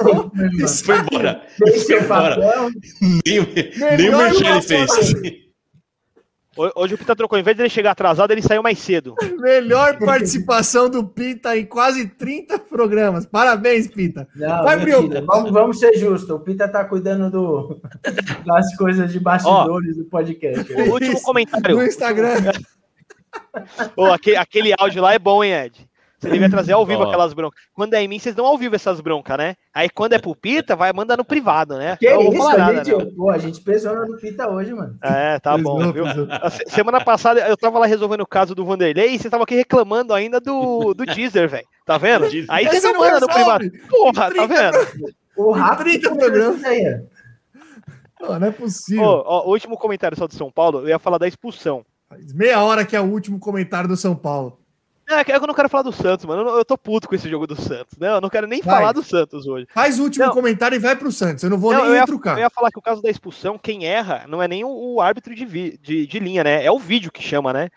[0.83, 1.41] foi embora.
[1.57, 2.71] Foi embora.
[3.25, 5.44] Nem, nem o Merchan ele fez.
[6.57, 9.13] Hoje o Pita trocou, em vez de ele chegar atrasado, ele saiu mais cedo.
[9.39, 13.25] Melhor participação do Pita em quase 30 programas.
[13.25, 14.27] Parabéns, Pita.
[14.33, 16.29] Não, Vai, vamos, vamos, ser justos.
[16.29, 17.81] O Pita tá cuidando do,
[18.45, 20.73] das coisas de bastidores Ó, do podcast.
[20.73, 21.75] O último comentário.
[21.75, 22.35] No Instagram.
[23.97, 25.89] oh, aquele, aquele áudio lá é bom, hein, Ed?
[26.19, 27.07] Você devia trazer ao vivo oh.
[27.07, 27.59] aquelas broncas.
[27.73, 29.55] Quando é em mim, vocês dão ao vivo essas broncas, né?
[29.73, 31.97] Aí quando é pro Pita, vai mandar no privado, né?
[31.97, 33.11] Que isso, a, gente, né?
[33.15, 34.97] pô, a gente pesou no Pita hoje, mano.
[35.03, 36.05] É, tá bom, viu?
[36.67, 40.13] Semana passada eu tava lá resolvendo o caso do Vanderlei e você tava aqui reclamando
[40.13, 41.67] ainda do, do Deezer, velho.
[41.85, 42.25] Tá vendo?
[42.49, 43.71] Aí você não manda no privado.
[43.89, 45.13] Porra, tá vendo?
[45.35, 47.01] O rápido programa aí.
[48.19, 49.03] Não é possível.
[49.03, 51.85] Oh, oh, último comentário só do São Paulo, eu ia falar da expulsão.
[52.33, 54.59] Meia hora que é o último comentário do São Paulo.
[55.07, 56.49] É, é eu não quero falar do Santos, mano.
[56.49, 58.09] Eu, tô puto com esse jogo do Santos, né?
[58.09, 58.79] Eu não quero nem vai.
[58.79, 59.67] falar do Santos hoje.
[59.73, 60.33] Faz o último não.
[60.33, 61.43] comentário e vai pro Santos.
[61.43, 62.37] Eu não vou não, nem eu ia, trucar.
[62.37, 65.35] Eu ia falar que o caso da expulsão, quem erra não é nem o, árbitro
[65.35, 66.65] de, vi, de, de, linha, né?
[66.65, 67.69] É o vídeo que chama, né?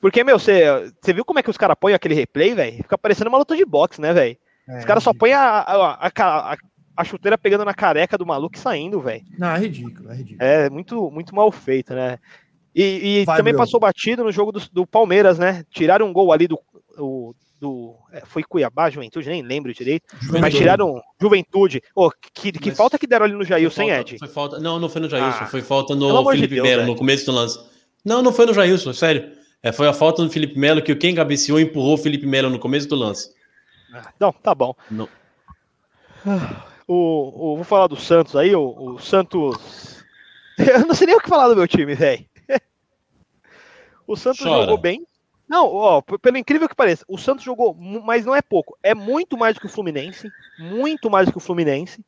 [0.00, 2.76] Porque, meu, você viu como é que os caras põem aquele replay, velho?
[2.76, 4.36] Fica parecendo uma luta de boxe, né, velho?
[4.68, 6.56] É, os caras só põem a, a, a,
[6.96, 9.22] a, chuteira pegando na careca do maluco e saindo, velho.
[9.38, 10.42] Não, é ridículo, é ridículo.
[10.42, 12.18] É muito, muito mal feito, né?
[12.74, 15.64] E, e também passou batido no jogo do, do, Palmeiras, né?
[15.70, 16.58] Tiraram um gol ali do.
[16.96, 20.06] Do, do é, foi Cuiabá, Juventude, nem lembro direito.
[20.12, 20.40] Juventude.
[20.40, 21.82] Mas tiraram Juventude.
[21.94, 24.18] Oh, que, que mas falta que deram ali no Jair, sem Ed?
[24.18, 26.96] Foi falta, não, não foi no Jair, ah, foi falta no Felipe de Melo, no
[26.96, 27.58] começo do lance.
[28.04, 29.32] Não, não foi no Jailson, sério.
[29.62, 32.58] É, foi a falta do Felipe Melo que quem cabeceou empurrou o Felipe Melo no
[32.58, 33.32] começo do lance.
[34.20, 34.74] Não, tá bom.
[34.90, 35.08] Não.
[36.86, 40.04] O, o, vou falar do Santos aí, o, o Santos.
[40.58, 42.24] Eu não sei nem o que falar do meu time, velho.
[44.06, 44.64] O Santos Chora.
[44.64, 45.06] jogou bem.
[45.48, 48.76] Não, ó, pelo incrível que pareça, o Santos jogou, mas não é pouco.
[48.82, 50.30] É muito mais do que o Fluminense.
[50.58, 52.02] Muito mais do que o Fluminense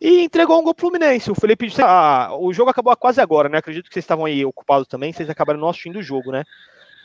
[0.00, 1.30] e entregou um gol pro Fluminense.
[1.30, 1.68] O Felipe.
[1.82, 3.58] Ah, o jogo acabou quase agora, né?
[3.58, 6.44] Acredito que vocês estavam aí ocupados também, vocês acabaram não assistindo o jogo, né?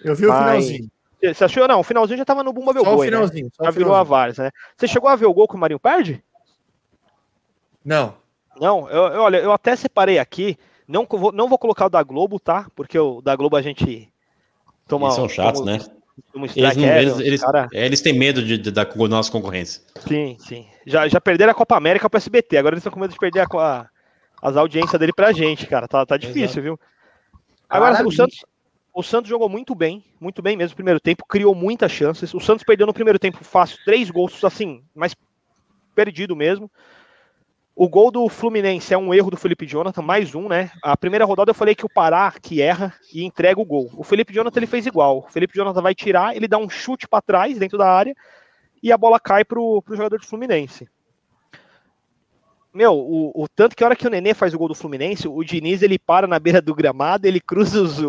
[0.04, 0.36] Eu vi Mas...
[0.36, 0.92] o finalzinho.
[1.24, 1.68] Você achou?
[1.68, 2.98] Não, o finalzinho já tava no Bumba Meu Gol.
[3.00, 3.06] Né?
[3.06, 3.46] finalzinho.
[3.46, 3.52] Né?
[3.66, 4.52] Já virou a Vares, né?
[4.76, 6.22] Você chegou a ver o gol que o Marinho perde?
[7.84, 8.16] Não.
[8.60, 10.58] Não, eu, eu, olha, eu até separei aqui.
[10.86, 12.68] Não vou, não vou colocar o da Globo, tá?
[12.76, 14.12] Porque o da Globo a gente
[14.88, 15.08] toma.
[15.08, 15.80] Eles são chatos, toma, né?
[16.56, 17.68] Eles, não, eles, eles, cara...
[17.74, 19.82] É, eles, têm medo de, de, da nossa concorrência.
[20.08, 20.68] Sim, sim.
[20.86, 23.20] Já, já perderam a Copa América para o SBT, agora eles estão com medo de
[23.20, 23.88] perder a, a,
[24.42, 25.88] as audiências dele pra gente, cara.
[25.88, 26.62] Tá, tá difícil, Exato.
[26.62, 26.80] viu?
[27.68, 28.46] Agora, o Santos,
[28.94, 32.32] o Santos jogou muito bem, muito bem mesmo no primeiro tempo, criou muitas chances.
[32.34, 35.16] O Santos perdeu no primeiro tempo fácil, três gols, assim, mas
[35.96, 36.70] perdido mesmo.
[37.76, 40.70] O gol do Fluminense é um erro do Felipe Jonathan, mais um, né?
[40.84, 43.90] A primeira rodada eu falei que o Pará que erra e entrega o gol.
[43.98, 45.20] O Felipe Jonathan ele fez igual.
[45.20, 48.16] O Felipe Jonathan vai tirar, ele dá um chute para trás dentro da área
[48.82, 50.88] e a bola cai pro, pro jogador do Fluminense.
[52.72, 55.28] Meu, o, o, tanto que a hora que o Nenê faz o gol do Fluminense,
[55.28, 58.00] o Diniz ele para na beira do gramado, ele cruza os,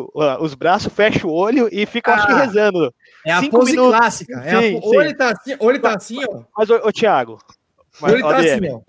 [0.41, 2.95] os braços, fecha o olho e fica, ah, acho que ah, rezando.
[3.27, 3.99] É a pose minutos.
[3.99, 4.43] clássica.
[4.45, 6.43] É sim, a, ou, ele tá assim, ou ele tá assim, ó.
[6.57, 7.39] Mas, ô, ô Thiago.
[8.01, 8.81] Mas, ou ele tá assim, ó.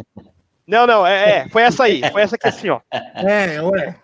[0.67, 2.81] Não, não, é, é, foi essa aí, foi essa aqui assim, ó.
[2.91, 3.95] É, ué.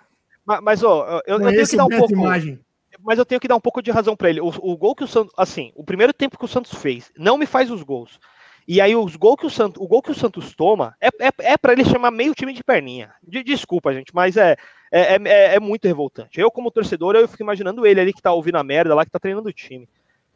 [0.45, 2.13] Mas, mas ó, eu, eu tenho que dar um pouco.
[2.13, 2.59] Imagem.
[3.03, 4.41] Mas eu tenho que dar um pouco de razão para ele.
[4.41, 7.37] O, o, gol que o Santos, assim, o primeiro tempo que o Santos fez, não
[7.37, 8.19] me faz os gols.
[8.67, 11.31] E aí os gol que o Santos, o gol que o Santos toma é, é,
[11.53, 13.11] é para ele chamar meio time de perninha.
[13.23, 14.55] De, desculpa, gente, mas é,
[14.91, 16.39] é, é, é, muito revoltante.
[16.39, 19.11] Eu, como torcedor, eu fico imaginando ele ali que tá ouvindo a merda lá, que
[19.11, 19.89] tá treinando o time.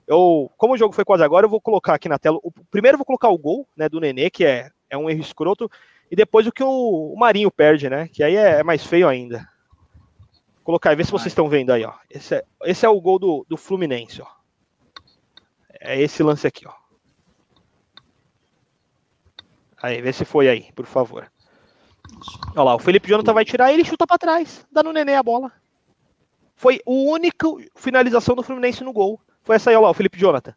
[0.08, 2.40] Eu, como o jogo foi quase agora, eu vou colocar aqui na tela.
[2.42, 5.22] O, primeiro eu vou colocar o gol né, do Nenê, que é, é um erro
[5.22, 5.70] escroto.
[6.10, 8.08] E depois o que o, o Marinho perde, né?
[8.08, 9.40] Que aí é, é mais feio ainda.
[10.56, 11.94] Vou colocar aí, vê se vocês estão vendo aí, ó.
[12.10, 14.28] Esse é, esse é o gol do, do Fluminense, ó.
[15.80, 16.74] É esse lance aqui, ó.
[19.82, 21.32] Aí, vê se foi aí, por favor.
[22.56, 25.16] Olha lá, o Felipe Jonathan vai tirar e ele chuta para trás, dá no Nenê
[25.16, 25.52] a bola.
[26.56, 29.20] Foi o único finalização do Fluminense no gol.
[29.44, 30.56] Foi essa aí, olha lá, o Felipe Jonathan.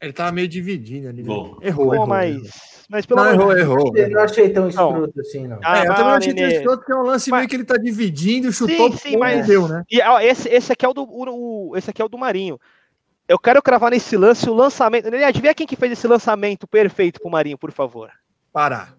[0.00, 1.22] Ele tava meio dividindo ali.
[1.22, 1.28] Né?
[1.28, 2.36] Errou, errou, mas...
[2.36, 2.48] errou.
[2.92, 3.96] Mas pelo não, errou, errou.
[3.96, 5.58] Eu não achei tão escroto assim, não.
[5.64, 7.38] Ah, é, eu também achei tão escroto porque é um lance mas...
[7.38, 9.46] meio que ele tá dividindo, chutou, sim, sim, mas...
[9.46, 9.82] deu, né?
[9.90, 12.60] E, ó, esse, esse aqui é o do o, esse aqui é o do Marinho.
[13.26, 15.08] Eu quero cravar nesse lance o lançamento.
[15.08, 18.10] Adivinha quem que fez esse lançamento perfeito pro Marinho, por favor?
[18.52, 18.92] Pará.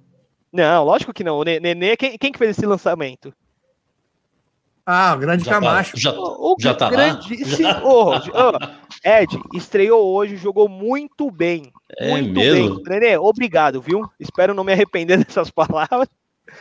[0.51, 1.37] Não, lógico que não.
[1.37, 3.31] O Nenê, quem, quem que fez esse lançamento?
[4.85, 5.93] Ah, o grande já tá- Camacho.
[5.93, 7.45] Tá, já, o, já tá grande, lá?
[7.55, 11.71] Sim, oh, oh, Ed, estreou hoje, jogou muito bem.
[11.97, 12.83] É muito mesmo?
[12.83, 12.99] bem.
[12.99, 14.01] Nenê, obrigado, viu?
[14.19, 16.09] Espero não me arrepender dessas palavras.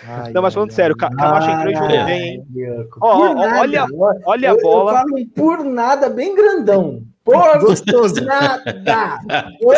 [0.05, 2.47] Ai, não, mas falando ai, sério, ai, Camacho entrou e jogou bem, hein?
[3.01, 3.87] Ó, olha,
[4.25, 4.95] olha a bola.
[4.95, 7.03] Eu, eu falo por nada, bem grandão.
[7.25, 8.25] Por Gostoso.
[8.25, 8.63] nada.
[9.61, 9.75] Por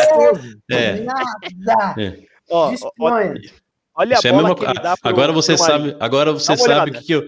[0.71, 1.01] é.
[1.01, 2.01] nada.
[2.01, 2.19] É.
[2.49, 3.33] Ó, olha,
[3.95, 6.57] olha a Isso é bola é que ele dá pro, Agora você sabe, agora você
[6.57, 7.23] sabe o que, que eu,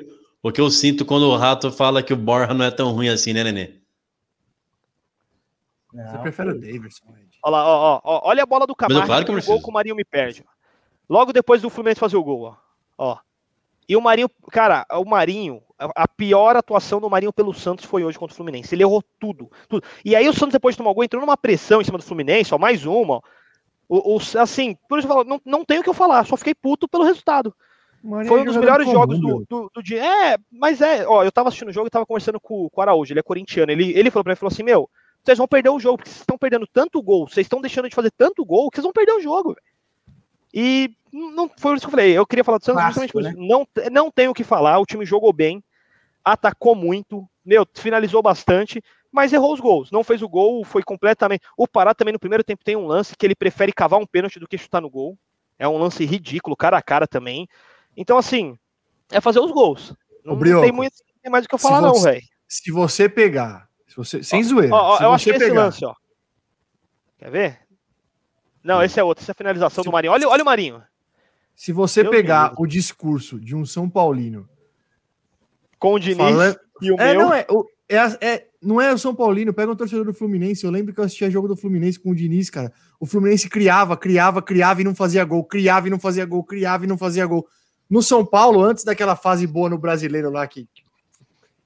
[0.48, 3.10] o que eu sinto quando o Rato fala que o Borja não é tão ruim
[3.10, 3.76] assim, né, Nenê?
[5.94, 7.06] Não, você prefere o Davidson,
[7.44, 9.74] Olha lá, ó, ó, olha a bola do Camacho, claro que o gol que o
[9.74, 10.44] Marinho me perde.
[11.10, 12.56] Logo depois do Fluminense fazer o gol, ó.
[12.98, 13.18] ó.
[13.88, 18.20] E o Marinho, cara, o Marinho, a pior atuação do Marinho pelo Santos foi hoje
[18.20, 18.76] contra o Fluminense.
[18.76, 19.84] Ele errou tudo, tudo.
[20.04, 22.04] E aí o Santos depois de tomar o gol entrou numa pressão em cima do
[22.04, 23.22] Fluminense, ó, mais uma, ó.
[23.88, 26.36] O, o, assim, por isso eu falo, não, não tenho o que eu falar, só
[26.36, 27.56] fiquei puto pelo resultado.
[28.02, 30.04] Foi um dos melhores jogos do, do, do, dia.
[30.04, 32.82] É, mas é, ó, eu tava assistindo o jogo e tava conversando com, com o
[32.82, 33.72] Araújo, ele é corintiano.
[33.72, 34.90] Ele, ele falou pra mim, falou assim: Meu,
[35.24, 37.96] vocês vão perder o jogo, porque vocês estão perdendo tanto gol, vocês estão deixando de
[37.96, 39.56] fazer tanto gol, que vocês vão perder o jogo.
[40.54, 42.18] E não foi isso que eu falei.
[42.18, 43.32] Eu queria falar do Santos justamente por né?
[43.32, 43.40] isso.
[43.40, 45.64] Não, não tenho o que falar, o time jogou bem,
[46.24, 49.92] atacou muito, meu, finalizou bastante, mas errou os gols.
[49.92, 51.44] Não fez o gol, foi completamente.
[51.58, 54.40] O Pará também no primeiro tempo tem um lance que ele prefere cavar um pênalti
[54.40, 55.18] do que chutar no gol.
[55.60, 57.48] É um lance ridículo, cara a cara também.
[57.98, 58.58] Então, assim,
[59.12, 59.96] é fazer os gols.
[60.24, 62.22] Não, Brioco, tem, muito, tem mais o que eu falar, você, não, velho.
[62.48, 64.74] Se você pegar, se Você, sem zoeira.
[64.74, 65.46] Ó, ó, eu que pegar...
[65.46, 65.94] esse lance, ó.
[67.18, 67.60] Quer ver?
[68.64, 69.24] Não, esse é outro.
[69.24, 69.90] Essa é a finalização se...
[69.90, 70.14] do Marinho.
[70.14, 70.84] Olha, olha o Marinho.
[71.56, 72.60] Se você Meu pegar Deus.
[72.60, 74.48] o discurso de um São Paulino
[75.80, 76.60] com o Diniz falando...
[76.82, 77.26] e o é, meu...
[77.26, 77.48] Não, é,
[77.90, 80.64] é, é, não é o São Paulino, pega um torcedor do Fluminense.
[80.64, 82.72] Eu lembro que eu assistia jogo do Fluminense com o Diniz, cara.
[83.00, 86.84] O Fluminense criava, criava, criava e não fazia gol, criava e não fazia gol, criava
[86.84, 87.48] e não fazia gol.
[87.90, 90.68] No São Paulo, antes daquela fase boa no brasileiro lá, que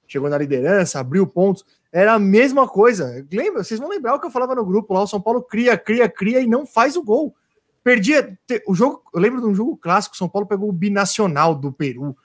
[0.08, 3.26] chegou na liderança, abriu pontos, era a mesma coisa.
[3.32, 3.64] Lembra?
[3.64, 6.08] Vocês vão lembrar o que eu falava no grupo lá: o São Paulo cria, cria,
[6.08, 7.36] cria e não faz o gol.
[7.84, 8.38] Perdia
[8.68, 9.02] o jogo.
[9.14, 12.16] Eu lembro de um jogo clássico: o São Paulo pegou o binacional do Peru,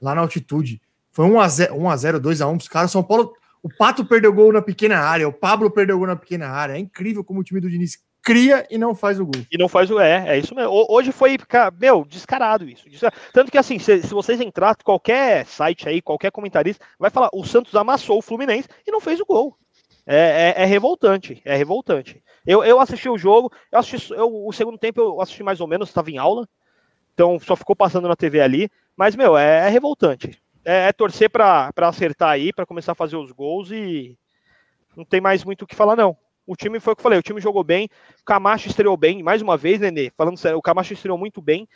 [0.00, 0.80] lá na altitude.
[1.12, 2.90] Foi 1x0, 1x0 2x1 os caras.
[2.90, 6.48] São Paulo o Pato perdeu gol na pequena área, o Pablo perdeu gol na pequena
[6.48, 6.72] área.
[6.72, 9.44] É incrível como o time do Diniz cria e não faz o gol.
[9.50, 10.70] E não faz o é, é isso mesmo.
[10.88, 11.36] Hoje foi,
[11.78, 12.84] meu, descarado isso.
[13.32, 17.44] Tanto que assim, se, se vocês entrar qualquer site aí, qualquer comentarista, vai falar, o
[17.44, 19.56] Santos amassou o Fluminense e não fez o gol.
[20.06, 22.22] É, é, é revoltante, é revoltante.
[22.46, 25.66] Eu, eu assisti o jogo, eu assisti eu, o segundo tempo eu assisti mais ou
[25.68, 26.48] menos, estava em aula,
[27.14, 31.30] então só ficou passando na TV ali, mas meu, é, é revoltante é, é torcer
[31.30, 34.18] para acertar aí, para começar a fazer os gols e
[34.96, 36.16] não tem mais muito o que falar, não.
[36.46, 37.88] O time foi o que eu falei, o time jogou bem,
[38.20, 41.68] o Camacho estreou bem, mais uma vez, Nenê, falando sério, o Camacho estreou muito bem.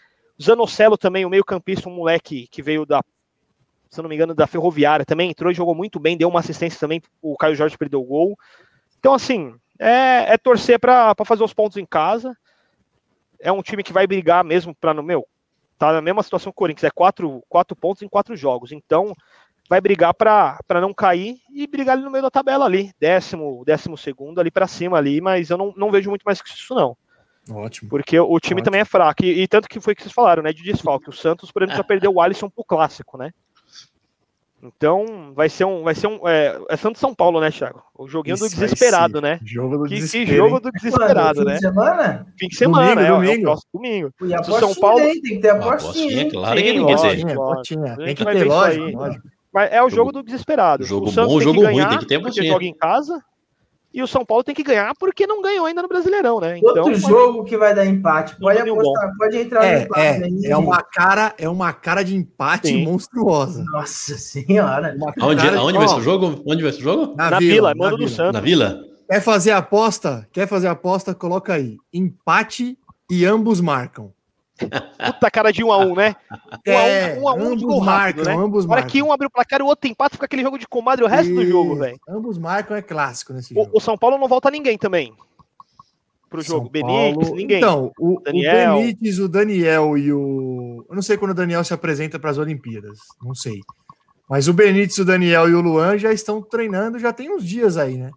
[0.43, 3.03] Zanocelo também, o meio-campista, um moleque que veio da,
[3.89, 6.79] se não me engano, da Ferroviária, também entrou e jogou muito bem, deu uma assistência
[6.79, 8.39] também, o Caio Jorge perdeu o gol.
[8.99, 12.37] Então, assim, é, é torcer para fazer os pontos em casa.
[13.39, 15.27] É um time que vai brigar mesmo para no meu
[15.79, 18.73] tá na mesma situação que o Corinthians, é quatro, quatro pontos em quatro jogos.
[18.73, 19.15] Então,
[19.69, 23.97] vai brigar para não cair e brigar ali no meio da tabela ali, décimo, décimo
[23.97, 26.97] segundo ali para cima ali, mas eu não, não vejo muito mais que isso não.
[27.51, 27.89] Ótimo.
[27.89, 28.63] Porque o time Ótimo.
[28.63, 29.25] também é fraco.
[29.25, 30.53] E, e, tanto que foi que vocês falaram, né?
[30.53, 31.09] De desfalque.
[31.09, 33.33] O Santos, por exemplo, já perdeu o Alisson pro clássico, né?
[34.63, 35.85] Então, vai ser um.
[35.85, 37.83] Vai ser um é, é Santos São Paulo, né, Thiago?
[37.95, 39.39] O joguinho Isso do desesperado, né?
[39.45, 40.01] Jogo do que.
[40.01, 41.53] Que jogo do desesperado, né?
[41.53, 42.27] Fim de semana?
[42.39, 43.51] Fim de semana, domingo, é, domingo.
[43.51, 44.15] é o domingo.
[44.23, 46.31] E a São Paulo tem que ter apostinha.
[46.31, 48.07] Claro que ninguém tem.
[48.07, 49.36] Tem que ter, lógico.
[49.57, 50.85] Mas é o jogo do desesperado.
[50.85, 52.53] Jogo o Santos bom, jogo ganhar, ruim, tem que ter apostinha.
[52.53, 53.25] joga em casa.
[53.95, 56.59] E o São Paulo tem que ganhar porque não ganhou ainda no Brasileirão, né?
[56.59, 58.39] Então, Outro jogo que vai dar empate.
[58.39, 60.01] Pode apostar, pode entrar é, no empate.
[60.03, 60.45] É, aí.
[60.45, 62.85] é uma cara, é uma cara de empate Sim.
[62.85, 63.65] monstruosa.
[63.65, 64.95] Nossa senhora.
[65.19, 66.43] Aonde, aonde vai ser o jogo?
[66.47, 67.15] Onde vai ser o jogo?
[67.17, 68.35] Na, na Vila, Vila Mano do Santos.
[68.35, 68.79] Na Vila?
[69.09, 70.29] Quer fazer aposta?
[70.31, 71.15] Quer fazer aposta?
[71.15, 71.79] Coloca aí.
[71.91, 72.79] Empate
[73.11, 74.13] e ambos marcam.
[74.57, 76.17] Puta cara de um a um, né?
[76.67, 78.35] Um é, a um, um, a um ambos marcam, rápido, né?
[78.35, 80.67] ambos Agora que um abre o placar e o outro empata, fica aquele jogo de
[80.67, 81.35] comadre o resto e...
[81.35, 81.99] do jogo, velho.
[82.09, 83.71] Ambos marcam é clássico nesse o, jogo.
[83.75, 85.15] O São Paulo não volta ninguém também
[86.29, 86.71] pro São jogo.
[86.71, 86.87] Paulo...
[86.87, 87.59] Benítez, ninguém.
[87.59, 88.73] Então, o, Daniel...
[88.73, 90.85] o Benítez, o Daniel e o.
[90.89, 93.61] Eu não sei quando o Daniel se apresenta para as Olimpíadas, não sei.
[94.29, 97.77] Mas o Benítez, o Daniel e o Luan já estão treinando já tem uns dias
[97.77, 98.11] aí, né?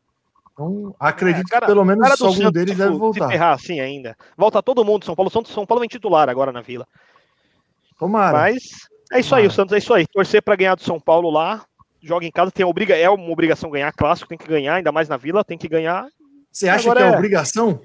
[0.60, 3.28] Então, acredito é, cara, que pelo menos algum Santos, deles deve voltar.
[3.28, 4.18] Se ferrar assim ainda.
[4.38, 5.06] Volta todo mundo.
[5.06, 6.86] São Paulo, São Paulo vem titular agora na Vila.
[7.98, 8.38] Tomara.
[8.38, 8.56] Mas
[9.10, 9.44] é isso Tomara.
[9.44, 10.06] aí, o Santos é isso aí.
[10.06, 11.64] Torcer para ganhar do São Paulo lá.
[12.04, 15.10] Joga em casa, tem obriga, é uma obrigação ganhar clássico, tem que ganhar, ainda mais
[15.10, 16.08] na Vila, tem que ganhar.
[16.52, 17.82] Você acha agora que é, é obrigação?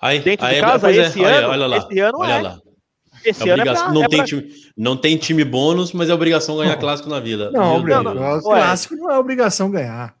[0.00, 1.28] Aí, Dentro aí, de casa, esse, é.
[1.28, 2.42] ano, olha, olha lá, esse ano olha é.
[2.42, 2.58] Lá.
[3.24, 4.26] Esse é ano é pra, não, é tem pra...
[4.26, 7.50] time, não tem time bônus, mas é obrigação ganhar clássico na Vila.
[7.52, 10.16] Não, não, não, clássico não é obrigação ganhar.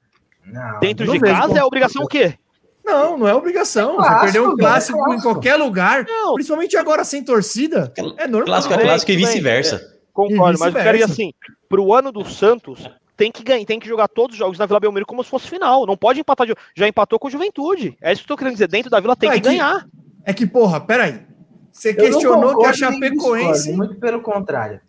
[0.46, 2.38] Não, Dentro de casa é obrigação o quê?
[2.84, 3.94] Não, não é obrigação.
[3.94, 6.34] É clássico, Você perder um clássico, é clássico, em qualquer lugar, não.
[6.34, 8.46] principalmente agora sem torcida, é normal.
[8.46, 9.76] Clássico é clássico e vice-versa.
[9.76, 11.32] É, concordo, vice mas eu quero ir assim,
[11.68, 14.78] pro ano do Santos, tem que ganhar, tem que jogar todos os jogos na Vila
[14.78, 15.84] Belmiro como se fosse final.
[15.84, 17.96] Não pode empatar, de, já empatou com o Juventude.
[18.00, 19.86] É isso que eu tô querendo dizer, dentro da Vila tem que, que, ganhar.
[20.24, 21.26] É que, porra, peraí.
[21.72, 23.72] Você questionou que a Chapecoense.
[23.72, 24.80] muito pelo contrário.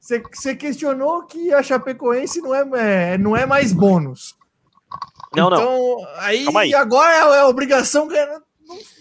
[0.00, 4.37] Você, você questionou que a Chapecoense não é, é, não é mais bônus.
[5.34, 6.06] Não, então, não.
[6.18, 6.74] Aí, aí.
[6.74, 8.40] agora é, é obrigação ganhar.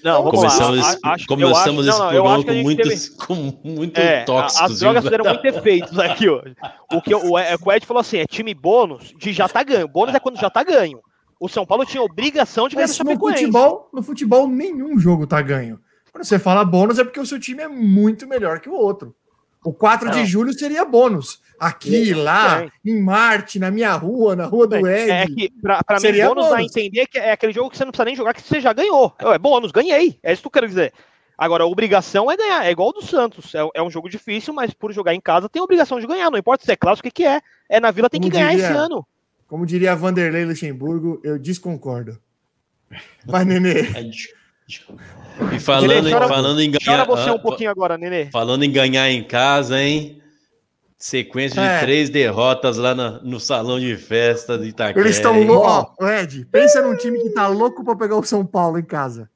[0.04, 0.98] Não, vamos começamos, lá.
[1.04, 3.18] Acho, começamos acho, esse não, programa com muitos, teve...
[3.28, 4.72] com muito é, tóxicos.
[4.72, 6.42] As drogas fizeram muito efeitos aqui, ó.
[6.94, 9.88] O que o, o Ed falou assim, é time bônus de já tá ganho.
[9.88, 11.02] Bônus é quando já tá ganho.
[11.40, 15.42] O São Paulo tinha obrigação de ganhar Mas no futebol, no futebol nenhum jogo tá
[15.42, 15.80] ganho.
[16.12, 19.16] Quando você fala bônus é porque o seu time é muito melhor que o outro.
[19.64, 20.14] O 4 não.
[20.14, 21.42] de julho seria bônus.
[21.60, 22.70] Aqui, lá, é.
[22.86, 25.10] em Marte, na minha rua, na rua do Ed.
[25.10, 27.78] É que, pra, pra mim, bônus, bônus dá a entender que é aquele jogo que
[27.78, 29.14] você não precisa nem jogar, que você já ganhou.
[29.20, 30.20] É bônus, ganhei.
[30.22, 30.94] É isso que eu quero dizer.
[31.38, 32.66] Agora, a obrigação é ganhar.
[32.66, 33.54] É igual do Santos.
[33.54, 36.32] É, é, um jogo difícil, mas por jogar em casa tem a obrigação de ganhar.
[36.32, 37.42] Não importa se é clássico, o que, que é.
[37.70, 39.06] É na Vila, tem como que ganhar diria, esse ano.
[39.48, 42.20] Como diria Vanderlei Luxemburgo, eu desconcordo.
[43.26, 43.82] Vai, Nenê.
[45.54, 46.86] E falando, Nenê, chora, falando em ganhar.
[46.86, 48.30] Chora você um pouquinho agora, Nenê.
[48.32, 50.22] Falando em ganhar em casa, hein?
[50.98, 51.80] Sequência de é.
[51.80, 55.00] três derrotas lá no, no salão de festa de Itaquera.
[55.00, 56.08] Eles estão loucos.
[56.10, 59.30] Ed, pensa num time que tá louco para pegar o São Paulo em casa.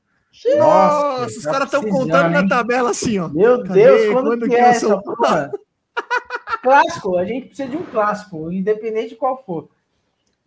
[0.58, 2.32] Nossa, Nossa os caras estão contando hein?
[2.32, 3.30] na tabela assim, ó.
[3.30, 3.84] Meu Cadê?
[3.84, 5.52] Deus, quando, quando que, é, é essa porra?
[6.64, 9.70] clássico, a gente precisa de um clássico, independente de qual for.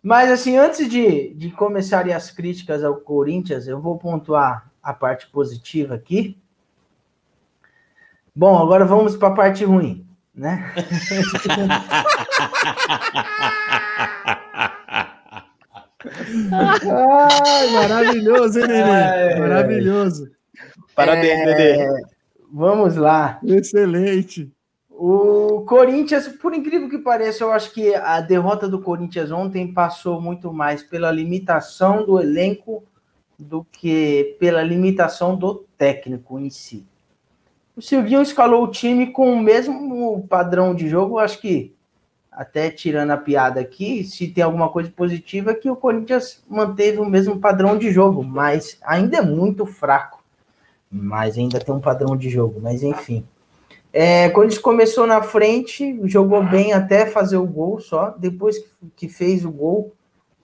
[0.03, 5.28] Mas, assim, antes de, de começarem as críticas ao Corinthians, eu vou pontuar a parte
[5.28, 6.36] positiva aqui.
[8.35, 10.03] Bom, agora vamos para a parte ruim,
[10.35, 10.74] né?
[16.52, 19.39] Ai, maravilhoso, hein, Nenê?
[19.39, 20.31] Maravilhoso.
[20.94, 21.77] Parabéns, é...
[21.77, 22.02] Nenê.
[22.52, 23.39] Vamos lá.
[23.44, 24.52] Excelente.
[24.90, 30.20] O Corinthians, por incrível que pareça, eu acho que a derrota do Corinthians ontem passou
[30.20, 32.85] muito mais pela limitação do elenco
[33.36, 36.86] do que pela limitação do técnico em si.
[37.76, 41.74] O Silvinho escalou o time com o mesmo padrão de jogo, acho que
[42.30, 46.98] até tirando a piada aqui, se tem alguma coisa positiva é que o Corinthians manteve
[46.98, 50.22] o mesmo padrão de jogo, mas ainda é muito fraco.
[50.90, 53.24] Mas ainda tem um padrão de jogo, mas enfim.
[53.92, 58.12] É, gente começou na frente, jogou bem até fazer o gol só.
[58.18, 58.56] Depois
[58.96, 59.92] que fez o gol,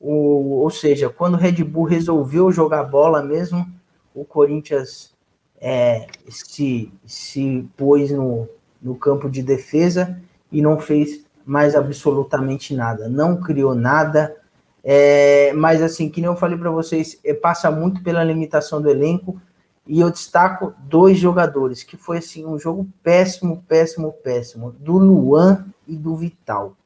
[0.01, 3.69] o, ou seja, quando o Red Bull resolveu jogar bola mesmo,
[4.15, 5.13] o Corinthians
[5.61, 8.49] é, se, se pôs no,
[8.81, 10.19] no campo de defesa
[10.51, 13.09] e não fez mais absolutamente nada.
[13.09, 14.37] Não criou nada.
[14.83, 18.89] É, mas assim, que nem eu falei para vocês, é, passa muito pela limitação do
[18.89, 19.41] elenco
[19.87, 25.67] e eu destaco dois jogadores, que foi assim um jogo péssimo, péssimo, péssimo, do Luan
[25.87, 26.77] e do Vital.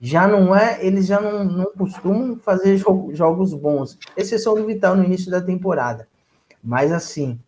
[0.00, 4.94] Já não é, eles já não, não costumam fazer jogo, jogos bons, exceção do Vital
[4.94, 6.06] no início da temporada.
[6.62, 7.40] Mas assim,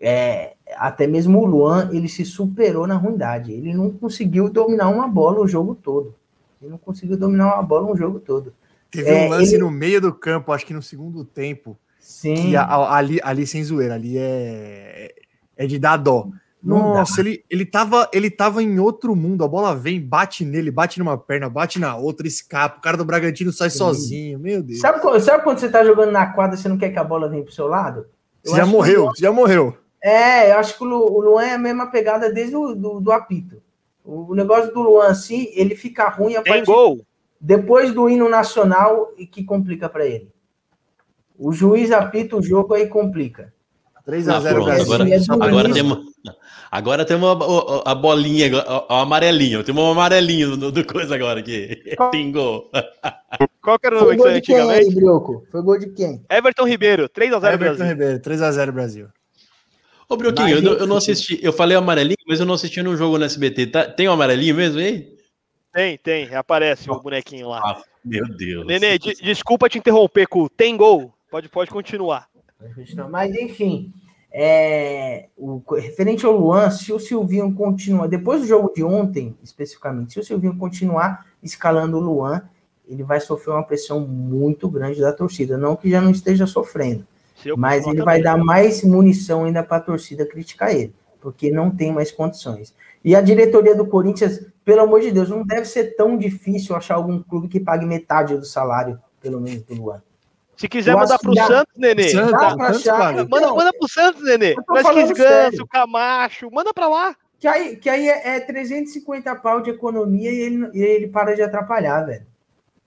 [0.00, 3.52] é, até mesmo o Luan, ele se superou na ruindade.
[3.52, 6.14] Ele não conseguiu dominar uma bola o jogo todo.
[6.60, 8.52] Ele não conseguiu dominar uma bola o jogo todo.
[8.90, 9.62] Teve é, um lance ele...
[9.62, 12.56] no meio do campo, acho que no segundo tempo, Sim.
[12.56, 15.14] A, ali, ali, sem zoeira, ali é,
[15.56, 16.28] é de dar dó.
[16.62, 19.44] Nossa, ele, ele, tava, ele tava em outro mundo.
[19.44, 22.78] A bola vem, bate nele, bate numa perna, bate na outra, escapa.
[22.78, 23.78] O cara do Bragantino sai Sim.
[23.78, 24.38] sozinho.
[24.38, 24.80] Meu Deus.
[24.80, 27.28] Sabe, sabe quando você tá jogando na quadra e você não quer que a bola
[27.28, 28.06] venha pro seu lado?
[28.44, 29.12] Eu já morreu, Luan...
[29.16, 29.76] já morreu.
[30.08, 33.62] É, eu acho que o Luan é a mesma pegada desde o do, do apito.
[34.04, 36.52] O negócio do Luan, assim, ele fica ruim a partir...
[36.52, 37.04] Tem gol.
[37.38, 40.32] Depois do hino nacional e que complica para ele.
[41.38, 43.52] O juiz apita o jogo aí complica.
[44.04, 44.94] 3 a 0 ah, Brasil.
[44.94, 45.98] Agora, agora temos,
[46.70, 48.50] agora temos a, a, bolinha,
[48.88, 49.62] o amarelinho.
[49.62, 51.94] Temos um amarelinho do, do coisa agora aqui.
[52.10, 52.70] Pingou.
[53.62, 54.98] Qual que era o nome que você antigamente?
[54.98, 56.24] Aí, Foi gol de quem?
[56.30, 57.94] Everton Ribeiro, 3 a 0 Everton Brasil.
[57.94, 59.08] Ribeiro, 3 a 0 Brasil.
[60.08, 61.38] Ô, Brioquinho, eu, eu, não assisti.
[61.42, 63.66] Eu falei amarelinho, mas eu não assisti no jogo no SBT.
[63.66, 65.14] Tá, tem o um amarelinho mesmo aí?
[65.72, 66.34] Tem, tem.
[66.34, 67.60] Aparece o bonequinho lá.
[67.62, 68.66] Ah, meu Deus.
[68.66, 71.12] Nenê, de, desculpa te interromper, com tem gol.
[71.30, 72.26] Pode, pode continuar.
[73.10, 73.92] Mas, enfim,
[74.32, 80.14] é, o, referente ao Luan, se o Silvinho continua, depois do jogo de ontem, especificamente,
[80.14, 82.42] se o Silvinho continuar escalando o Luan,
[82.86, 85.58] ele vai sofrer uma pressão muito grande da torcida.
[85.58, 87.06] Não que já não esteja sofrendo,
[87.56, 91.92] mas ele vai dar mais munição ainda para a torcida criticar ele, porque não tem
[91.92, 92.74] mais condições.
[93.04, 96.96] E a diretoria do Corinthians, pelo amor de Deus, não deve ser tão difícil achar
[96.96, 100.02] algum clube que pague metade do salário, pelo menos, do Luan.
[100.56, 102.08] Se quiser eu mandar pro Santos, Nenê.
[102.08, 103.14] Santos, dá pra achar.
[103.14, 104.56] Manda, então, manda pro Santos, Nenê.
[104.68, 107.14] Nós quis Ganso, Camacho, manda pra lá.
[107.38, 111.36] Que aí, que aí é, é 350 pau de economia e ele, e ele para
[111.36, 112.26] de atrapalhar, velho.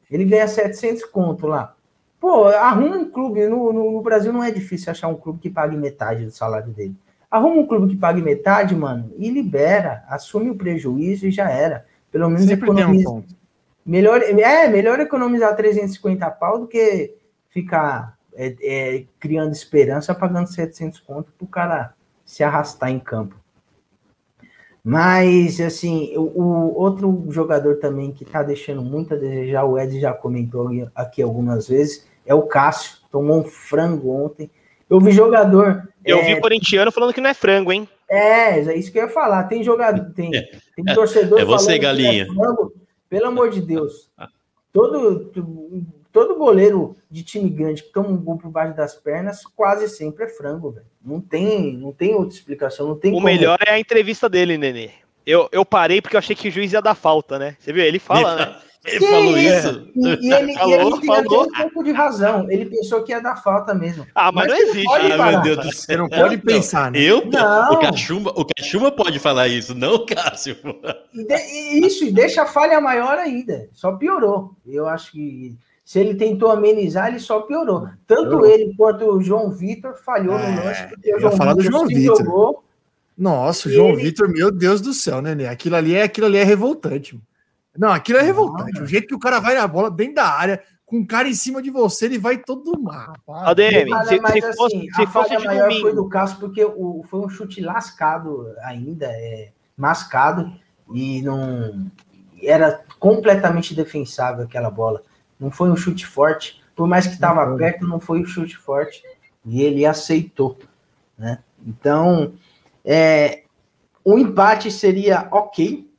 [0.10, 1.74] Ele ganha 700 conto lá.
[2.22, 3.48] Pô, arruma um clube.
[3.48, 6.72] No, no, no, Brasil não é difícil achar um clube que pague metade do salário
[6.72, 6.96] dele.
[7.32, 10.04] Arruma um clube que pague metade, mano, e libera.
[10.08, 11.84] Assume o prejuízo e já era.
[12.12, 13.10] Pelo menos Sempre economiza.
[13.10, 13.24] Um
[13.84, 17.16] melhor, é, melhor economizar 350 pau do que
[17.50, 21.94] ficar é, é, criando esperança pagando 700 conto para o cara
[22.24, 23.36] se arrastar em campo.
[24.84, 30.00] Mas, assim, o, o outro jogador também que está deixando muito a desejar, o Ed
[30.00, 32.98] já comentou aqui algumas vezes, é o Cássio.
[33.12, 34.50] Tomou um frango ontem.
[34.90, 35.88] Eu vi jogador.
[36.04, 37.88] Eu é, vi corintiano falando que não é frango, hein?
[38.10, 39.44] É, é isso que eu ia falar.
[39.44, 41.40] Tem jogador, tem, tem torcedor.
[41.40, 42.24] É você, galinha.
[42.24, 42.74] É frango.
[43.10, 44.10] Pelo amor de Deus.
[44.72, 45.32] Todo
[46.12, 50.26] todo goleiro de time grande que toma um gol por baixo das pernas quase sempre
[50.26, 50.86] é frango, velho.
[51.04, 53.26] Não tem, não tem outra explicação, não tem O como...
[53.26, 54.90] melhor é a entrevista dele, Nenê.
[55.26, 57.56] Eu, eu parei porque eu achei que o juiz ia dar falta, né?
[57.60, 57.84] Você viu?
[57.84, 58.56] Ele fala, né?
[58.84, 59.88] Ele que falou isso?
[59.96, 61.44] E, e ele, falou, e ele falou.
[61.44, 62.50] um pouco de razão.
[62.50, 64.08] Ele pensou que ia dar falta mesmo.
[64.16, 65.12] Ah, mas, mas não existe.
[65.14, 65.72] Ah, meu Deus do céu.
[65.74, 67.00] Você não pode não, pensar, né?
[67.00, 67.26] Eu?
[67.28, 67.74] Não.
[67.74, 70.58] O Cachumba, o Cachumba pode falar isso, não, Cássio.
[71.14, 73.70] E de, isso, e deixa a falha maior ainda.
[73.72, 74.56] Só piorou.
[74.66, 75.56] Eu acho que
[75.86, 77.88] se ele tentou amenizar, ele só piorou.
[78.08, 81.64] Tanto ele quanto o João Vitor falhou é, no lance, porque o João falar Vitor
[81.64, 82.18] do João Vitor.
[82.18, 82.64] jogou.
[83.16, 84.02] Nossa, o João ele...
[84.02, 85.48] Vitor, meu Deus do céu, né?
[85.48, 87.20] Aquilo ali é, aquilo ali é revoltante.
[87.78, 88.80] Não, aquilo é revoltante.
[88.80, 91.30] Não, o jeito que o cara vai na bola dentro da área, com o cara
[91.30, 93.14] em cima de você, ele vai todo mal.
[93.28, 95.82] ADM, se, mas, se assim, fosse, se fosse maior domingo.
[95.82, 100.52] foi do Cássio, porque o, foi um chute lascado ainda, é, mascado,
[100.94, 101.90] e não
[102.44, 105.02] era completamente defensável aquela bola.
[105.40, 109.02] Não foi um chute forte, por mais que estava perto, não foi um chute forte,
[109.46, 110.60] e ele aceitou,
[111.18, 111.40] né?
[111.66, 112.34] Então,
[112.84, 113.44] é,
[114.04, 115.90] o empate seria ok,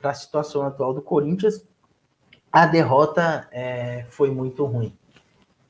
[0.00, 1.64] para a situação atual do Corinthians,
[2.50, 4.96] a derrota é, foi muito ruim.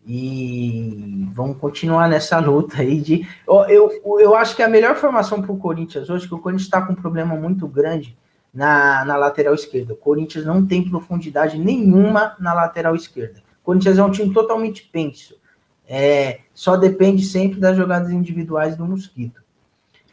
[0.07, 3.29] E vamos continuar nessa luta aí de.
[3.47, 6.67] Eu, eu, eu acho que a melhor formação para o Corinthians hoje, que o Corinthians
[6.67, 8.17] está com um problema muito grande
[8.53, 9.93] na, na lateral esquerda.
[9.93, 13.41] O Corinthians não tem profundidade nenhuma na lateral esquerda.
[13.63, 15.39] O Corinthians é um time totalmente penso.
[15.87, 19.43] É, só depende sempre das jogadas individuais do Mosquito.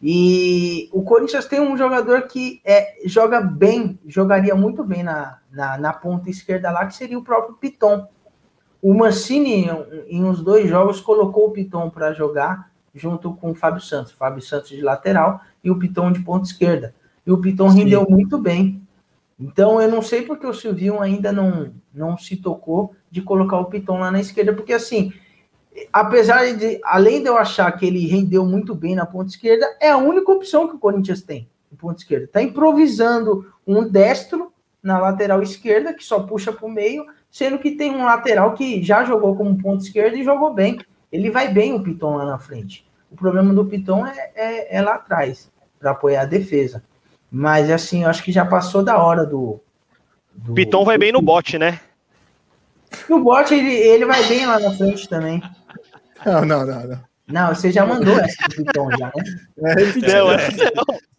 [0.02, 5.78] E o Corinthians tem um jogador que é, joga bem, jogaria muito bem na, na,
[5.78, 8.07] na, ponta esquerda lá, que seria o próprio Piton.
[8.82, 9.68] O Mancini,
[10.07, 14.14] em uns dois jogos, colocou o Piton para jogar junto com o Fábio Santos.
[14.14, 16.94] O Fábio Santos de lateral e o Piton de ponta esquerda.
[17.26, 18.82] E o Piton rendeu muito bem.
[19.40, 23.65] Então eu não sei porque o Silvio ainda não, não se tocou de colocar o
[23.65, 25.14] Piton lá na esquerda, porque assim,
[25.91, 29.89] apesar de, além de eu achar que ele rendeu muito bem na ponta esquerda, é
[29.89, 32.25] a única opção que o Corinthians tem no ponta esquerda.
[32.25, 34.51] Está improvisando um destro
[34.81, 38.81] na lateral esquerda, que só puxa para o meio, sendo que tem um lateral que
[38.81, 40.79] já jogou como ponta esquerda e jogou bem.
[41.11, 42.85] Ele vai bem o Piton lá na frente.
[43.11, 46.83] O problema do Piton é, é, é lá atrás, para apoiar a defesa.
[47.31, 49.59] Mas assim, eu acho que já passou da hora do.
[50.33, 51.79] do Piton vai bem no bote, né?
[53.09, 55.41] No bote ele, ele vai bem lá na frente também.
[56.27, 56.99] Não, não, não, não.
[57.27, 59.23] Não, você já mandou essa pro Piton já, né?
[59.57, 60.47] É, não, é.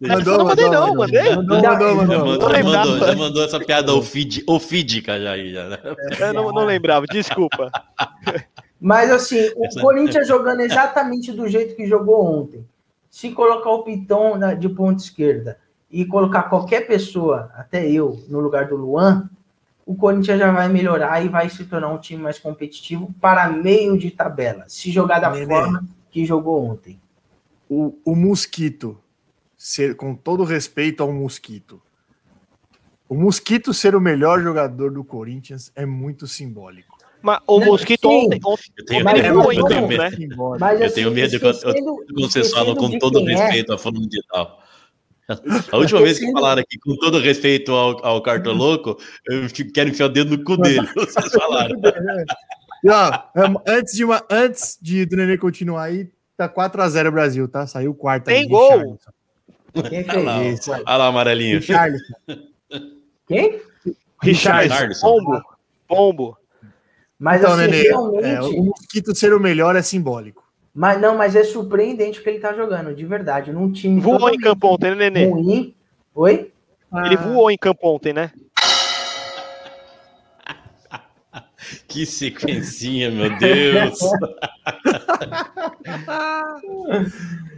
[0.01, 1.35] Mandou, não mandei não, mandei.
[1.35, 2.17] Mandou, mandou, mandou.
[2.17, 5.77] mandou, mandou já mandou essa piada ofídica já aí, já, né?
[6.19, 7.71] Eu não, não lembrava, desculpa.
[8.81, 12.65] Mas assim, o Corinthians jogando exatamente do jeito que jogou ontem.
[13.09, 15.59] Se colocar o Piton de ponta esquerda
[15.91, 19.29] e colocar qualquer pessoa, até eu, no lugar do Luan,
[19.89, 23.97] o Corinthians já vai melhorar e vai se tornar um time mais competitivo para meio
[23.97, 27.01] de tabela, se jogar da forma que jogou ontem.
[27.67, 28.99] O, o Mosquito,
[29.57, 31.81] ser, com todo respeito ao Mosquito,
[33.09, 36.95] o Mosquito ser o melhor jogador do Corinthians é muito simbólico.
[37.19, 38.39] Mas o Mosquito ontem,
[38.77, 40.57] eu tenho, medo, eu tenho medo, né?
[40.59, 43.75] Mas, eu tenho medo quando vocês falam com todo respeito é.
[43.75, 44.58] a fulano de tal.
[45.71, 48.97] A última vez que falaram aqui, com todo respeito ao, ao Cartoloco,
[49.27, 50.87] eu quero enfiar o dedo no cu dele.
[50.95, 51.79] Vocês falaram.
[52.81, 53.11] E, ó,
[53.67, 57.67] antes, de uma, antes de do Nenê continuar aí, tá 4x0 Brasil, tá?
[57.67, 58.97] Saiu o quarto Tem gol!
[59.73, 60.71] Quem fez isso?
[60.71, 61.59] Olha lá, amarelinho.
[61.59, 62.13] Richarlison.
[63.27, 63.61] Quem?
[64.23, 65.01] Richarlison.
[65.01, 65.43] Pombo.
[65.85, 66.37] Pombo.
[67.19, 68.25] Mas então, assim, Nenê, realmente...
[68.25, 70.48] é, o mosquito ser o melhor é simbólico.
[70.79, 73.51] Mas não, mas é surpreendente o que ele tá jogando, de verdade.
[73.51, 73.99] Num time.
[73.99, 75.25] Voou em campo ontem, né, Nenê?
[75.25, 75.75] Ruim.
[76.15, 76.53] Oi?
[77.03, 77.21] Ele ah.
[77.21, 78.31] voou em campo ontem, né?
[81.85, 83.99] Que sequencinha, meu Deus!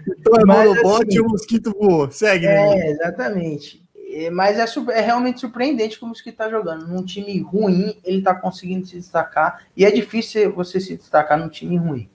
[0.07, 2.09] então é monobote assim, e o mosquito voou.
[2.09, 2.73] Segue, né?
[2.73, 3.83] É, exatamente.
[4.11, 6.87] É, mas é, é, realmente surpreendente como o mosquito tá jogando.
[6.87, 9.63] Num time ruim, ele tá conseguindo se destacar.
[9.77, 12.09] E é difícil você se destacar num time ruim.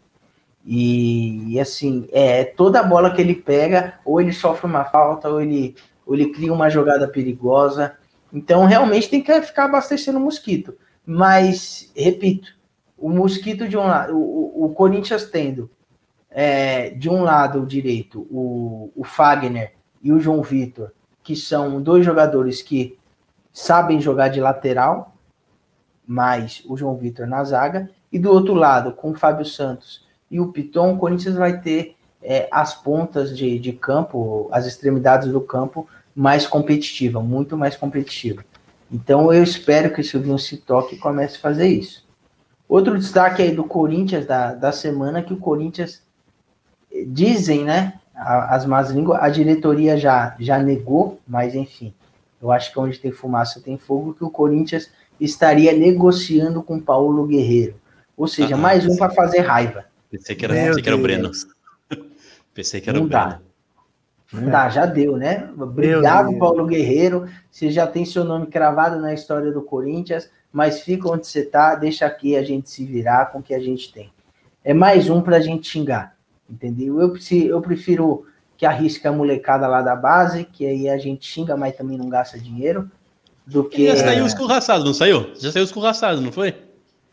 [0.66, 5.40] E, e, assim, é toda bola que ele pega, ou ele sofre uma falta, ou
[5.40, 7.96] ele, ou ele cria uma jogada perigosa.
[8.32, 10.76] Então, realmente tem que ficar abastecendo o mosquito.
[11.06, 12.48] Mas, repito,
[12.98, 15.70] o mosquito de um lado, o, o Corinthians tendo
[16.28, 20.90] é, de um lado direito o, o Fagner e o João Vitor,
[21.22, 22.98] que são dois jogadores que
[23.52, 25.14] sabem jogar de lateral,
[26.04, 30.40] mais o João Vitor na zaga, e do outro lado, com o Fábio Santos e
[30.40, 35.40] o Piton, o Corinthians vai ter é, as pontas de, de campo, as extremidades do
[35.40, 38.44] campo mais competitiva, muito mais competitiva.
[38.90, 42.06] Então eu espero que o Silvinho se toque e comece a fazer isso.
[42.68, 46.02] Outro destaque aí do Corinthians da, da semana que o Corinthians
[47.06, 47.94] dizem, né?
[48.14, 51.92] As más línguas, a diretoria já, já negou, mas enfim,
[52.40, 54.90] eu acho que onde tem fumaça tem fogo, que o Corinthians
[55.20, 57.74] estaria negociando com Paulo Guerreiro.
[58.16, 59.84] Ou seja, ah, mais um para fazer raiva.
[60.16, 61.30] Pensei que era, pensei que era o Breno.
[62.54, 63.28] Pensei que era Não o Breno.
[63.28, 63.40] Dá.
[64.32, 65.48] Não dá, já deu, né?
[65.56, 67.28] Obrigado, Paulo Guerreiro.
[67.50, 71.74] Você já tem seu nome cravado na história do Corinthians, mas fica onde você tá,
[71.74, 74.10] deixa aqui a gente se virar com o que a gente tem.
[74.64, 76.16] É mais um para a gente xingar,
[76.50, 77.00] entendeu?
[77.00, 77.14] Eu,
[77.46, 78.26] eu prefiro
[78.56, 82.08] que arrisque a molecada lá da base, que aí a gente xinga, mas também não
[82.08, 82.90] gasta dinheiro,
[83.46, 83.86] do que...
[83.86, 85.30] já saiu escorraçado, não saiu?
[85.38, 86.56] Já saiu escorraçado, não foi?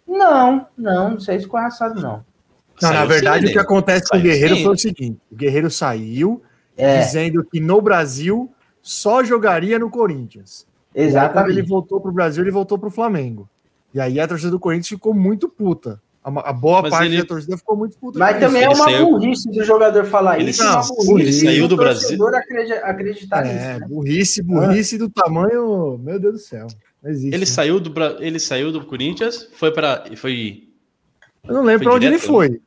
[0.07, 2.25] Não, não, não saiu escorraçado, não.
[2.81, 4.63] Não, na verdade, o que acontece com o Guerreiro sim.
[4.63, 6.41] foi o seguinte: o Guerreiro saiu
[6.75, 6.99] é.
[6.99, 8.51] dizendo que no Brasil
[8.81, 10.67] só jogaria no Corinthians.
[10.93, 11.33] Exatamente.
[11.33, 13.49] Quando ele voltou para o Brasil, ele voltou para o Flamengo.
[13.93, 16.01] E aí a torcida do Corinthians ficou muito puta.
[16.23, 17.17] A, a boa Mas parte ele...
[17.17, 18.17] da torcida ficou muito puta.
[18.17, 19.09] Mas também é uma saiu...
[19.09, 20.63] burrice do jogador falar ele isso.
[20.63, 21.21] Não, é burrice.
[21.21, 22.27] Ele saiu do Brasil.
[22.83, 23.79] acreditar é, nisso.
[23.79, 23.87] Né?
[23.87, 24.99] Burrice, burrice ah.
[24.99, 25.97] do tamanho.
[25.97, 26.67] Meu Deus do céu.
[27.05, 27.45] Existe, ele né?
[27.45, 30.69] saiu do ele saiu do Corinthians, foi para foi.
[31.47, 32.61] Eu não lembro para onde ele foi.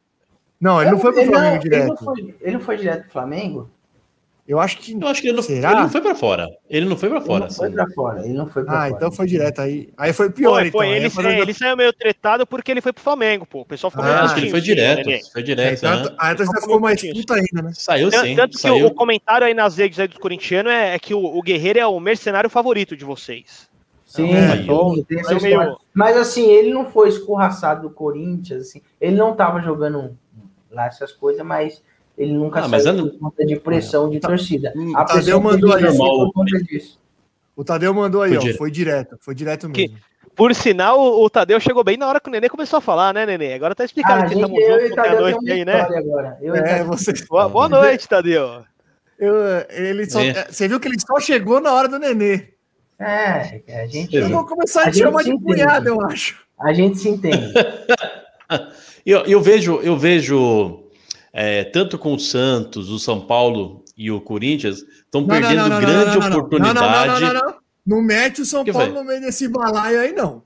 [0.61, 1.83] Não, ele não foi para o Flamengo direto.
[1.83, 3.71] Ele não foi, ele não foi direto pro Flamengo?
[4.49, 4.93] Eu acho que.
[4.93, 5.73] Eu acho que ele não, Será?
[5.73, 6.49] ele não foi para fora.
[6.71, 7.47] Ele não foi para fora.
[7.47, 8.25] Ele não foi para fora.
[8.25, 8.91] Ele não foi pra ah, fora.
[8.91, 9.89] então foi direto aí.
[9.97, 10.61] Aí foi pior.
[10.61, 10.87] Foi, foi.
[11.05, 11.25] Então.
[11.25, 13.63] Ele, é, ele saiu meio tretado porque ele foi pro Flamengo, pô.
[13.63, 15.09] O pessoal ficou ah, acho que ele foi direto.
[15.09, 15.19] Né?
[15.33, 15.85] Foi direto.
[15.85, 17.73] É, tanto, aí a torcida ficou mais puta ainda, né?
[17.75, 18.37] Saiu sim.
[18.37, 18.77] Tanto saiu.
[18.77, 21.81] que o, comentário aí nas redes aí dos corintianos é, é que o, o, Guerreiro
[21.81, 23.69] é o mercenário favorito de vocês.
[24.17, 24.95] Sim, é, então,
[25.41, 25.79] meio...
[25.95, 28.83] mas assim, ele não foi escorraçado do Corinthians, assim.
[29.01, 30.17] Ele não tava jogando
[30.71, 31.83] lá essas coisas, mas
[32.17, 34.29] ele nunca ah, saiu por conta de pressão de tá.
[34.29, 34.73] torcida.
[34.95, 36.99] A Tadeu mandou aí, por conta disso.
[37.55, 39.75] O Tadeu mandou aí, foi ó, foi direto, foi direto mesmo.
[39.75, 39.95] Que,
[40.35, 43.25] por sinal, o, Tadeu chegou bem na hora que o Nenê começou a falar, né,
[43.25, 43.55] Nenê?
[43.55, 45.81] Agora tá explicando ah, que estamos juntos a noite aí, né?
[45.81, 46.39] Agora.
[46.43, 47.13] Eu é, você...
[47.29, 48.63] boa, boa noite, Tadeu.
[49.19, 49.35] Eu,
[49.71, 50.47] ele só, é.
[50.51, 52.56] Você viu que ele só chegou na hora do Nenê.
[52.99, 54.17] É, a gente.
[54.17, 56.45] Eu vou começar a, a te chamar de cunhado, eu acho.
[56.59, 57.53] A gente se entende.
[59.05, 60.85] eu, eu vejo, eu vejo
[61.33, 65.81] é, tanto com o Santos, o São Paulo e o Corinthians, estão perdendo não, não,
[65.81, 67.21] grande não, oportunidade.
[67.21, 67.55] Não, não, não,
[67.87, 68.99] não, mete o São que Paulo foi?
[68.99, 70.43] no meio desse balaio aí, não.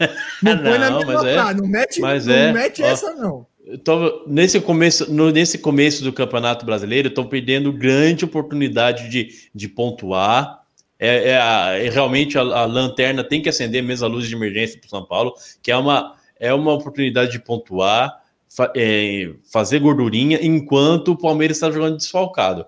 [0.42, 3.46] Não põe na mesma mas é, não mete, mas não é, mete ó, essa, não.
[3.84, 9.68] Tô, nesse, começo, no, nesse começo do Campeonato Brasileiro, estão perdendo grande oportunidade de, de
[9.68, 10.62] pontuar.
[10.98, 14.34] É, é, a, é realmente a, a, lanterna tem que acender mesmo a luz de
[14.34, 19.30] emergência para o São Paulo, que é uma, é uma oportunidade de pontuar fa é,
[19.52, 22.66] fazer gordurinha enquanto o Palmeiras está jogando desfalcado.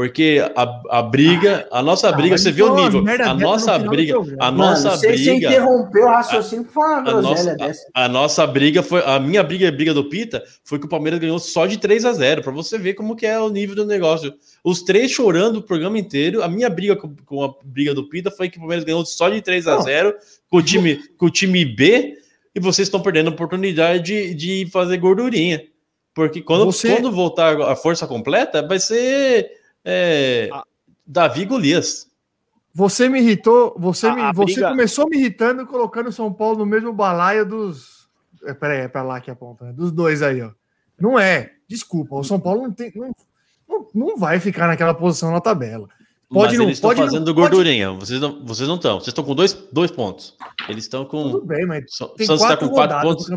[0.00, 3.04] Porque a, a briga, a nossa ah, briga, você viu o nível.
[3.22, 5.18] A nossa briga, a nossa Mano, briga.
[5.18, 7.90] Você interrompeu o raciocínio para falar uma a nossa, dessa.
[7.94, 9.02] A, a, nossa briga foi.
[9.04, 12.06] A minha briga a briga do Pita foi que o Palmeiras ganhou só de 3
[12.06, 14.32] a 0 para você ver como que é o nível do negócio.
[14.64, 16.42] Os três chorando o programa inteiro.
[16.42, 19.28] A minha briga com, com a briga do Pita foi que o Palmeiras ganhou só
[19.28, 20.14] de 3 a 0
[20.48, 22.16] com o time, com o time B
[22.54, 25.62] e vocês estão perdendo a oportunidade de, de fazer gordurinha.
[26.14, 26.88] Porque quando, Você...
[26.94, 30.64] quando voltar a força completa, vai ser é, ah.
[31.06, 32.08] Davi Golias.
[32.72, 34.68] Você me irritou, você, a, me, a você briga...
[34.68, 38.08] começou me irritando colocando o São Paulo no mesmo balaio dos.
[38.44, 39.72] É, peraí, é pra lá que aponta, né?
[39.72, 40.50] Dos dois aí, ó.
[40.98, 43.14] Não é, desculpa, o São Paulo não, tem, não,
[43.68, 45.88] não, não vai ficar naquela posição na tabela.
[46.28, 47.88] Pode Mas não, eles estão fazendo não, gordurinha.
[47.88, 48.06] Pode...
[48.06, 49.00] Vocês não, vocês não estão.
[49.00, 50.36] Vocês estão com dois, dois pontos.
[50.68, 51.24] Eles estão com.
[51.24, 51.84] Tudo bem, mas.
[52.16, 53.28] tem Santos está com quatro pontos.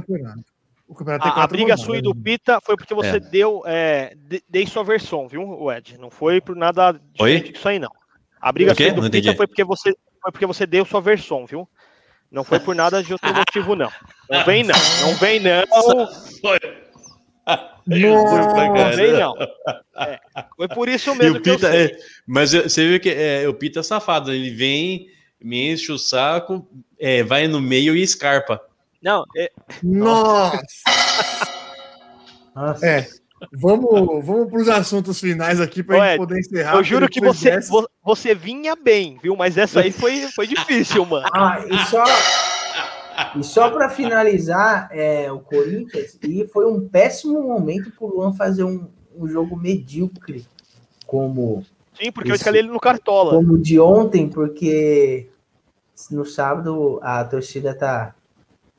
[0.87, 3.19] O campeonato a, a briga sua e do Pita foi porque você é.
[3.19, 3.63] deu.
[3.65, 4.15] É,
[4.49, 5.97] dei sua versão, viu, Ed?
[5.97, 7.91] Não foi por nada diferente disso aí, não.
[8.39, 11.45] A briga sua e do Pita foi porque, você, foi porque você deu sua versão,
[11.45, 11.67] viu?
[12.29, 13.91] Não foi por nada de outro motivo, não.
[14.29, 14.75] Não vem, não.
[15.01, 15.63] Não vem, não.
[16.41, 16.59] Foi.
[17.85, 19.35] Não, vem não.
[19.97, 20.19] É,
[20.55, 21.95] foi por isso mesmo que Pita, é,
[22.25, 25.07] Mas você viu que é, o Pita é safado, ele vem,
[25.41, 28.61] me enche o saco, é, vai no meio e escarpa.
[29.03, 29.51] Não, é...
[29.83, 30.61] Nossa!
[32.55, 32.85] Nossa.
[32.85, 33.07] É,
[33.51, 36.75] vamos, vamos para os assuntos finais aqui para gente poder encerrar.
[36.75, 37.73] Eu juro que você, dessa...
[38.03, 39.35] você vinha bem, viu?
[39.35, 41.27] Mas essa aí foi, foi difícil, mano.
[41.33, 42.03] Ah, e só,
[43.39, 48.33] e só para finalizar, é, o Corinthians, e foi um péssimo momento para o Luan
[48.33, 50.45] fazer um, um jogo medíocre
[51.05, 51.65] como.
[51.93, 53.31] Sim, porque esse, eu escalei ele no Cartola.
[53.31, 55.29] Como de ontem, porque
[56.09, 58.15] no sábado a torcida tá,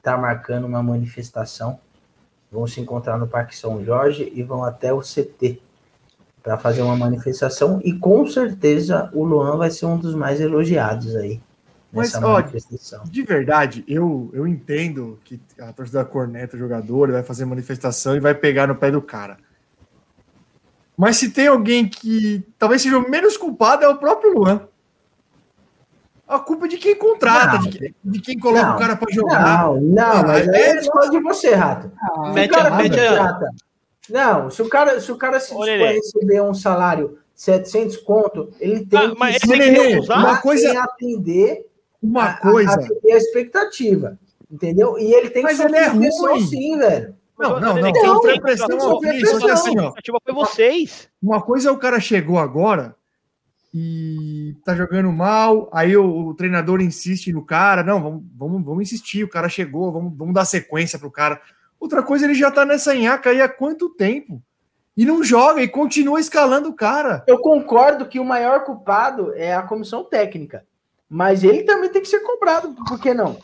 [0.05, 1.79] tá marcando uma manifestação.
[2.53, 5.61] Vão se encontrar no Parque São Jorge e vão até o CT
[6.43, 7.81] para fazer uma manifestação.
[7.83, 11.41] E com certeza o Luan vai ser um dos mais elogiados aí.
[11.91, 12.43] Mas, ó,
[13.05, 18.35] de verdade, eu, eu entendo que a torcida corneta jogador vai fazer manifestação e vai
[18.35, 19.37] pegar no pé do cara.
[20.97, 24.69] Mas se tem alguém que talvez seja o menos culpado, é o próprio Luan.
[26.27, 29.13] A culpa é de quem contrata, de, quem, de, quem coloca não, o cara para
[29.13, 29.45] jogar.
[29.45, 31.93] Não, não, mas é, é escolha de você, Rato.
[32.01, 33.51] Ah, o cara contrata,
[34.09, 38.51] não, se o cara se, o cara se dispõe a receber um salário 700 conto,
[38.59, 41.67] ele tem ah, que, Nenê, usar, uma coisa, atender
[42.03, 42.73] uma coisa.
[42.73, 44.19] A, a, a, expectativa,
[44.51, 47.15] entender E ele tem mas que sofrer pressão sim, velho.
[47.39, 47.83] Não, não, não.
[47.83, 49.49] não sofrer pressão, sofrer pressão.
[49.49, 51.09] Assim, ó, tipo, foi vocês.
[51.23, 52.95] Uma coisa é o cara chegou agora
[53.77, 58.83] e tá jogando mal, aí o, o, treinador insiste no cara, não, vamos, vamos, vamos
[58.85, 61.41] insistir, o cara chegou, vamos, vamos dar sequência pro cara.
[61.81, 64.41] Outra coisa, ele já tá nessa nhaca aí há quanto tempo?
[64.97, 67.25] E não joga e continua escalando o cara.
[67.27, 70.65] Eu concordo que o maior culpado é a comissão técnica,
[71.09, 73.37] mas ele também tem que ser cobrado, por que não?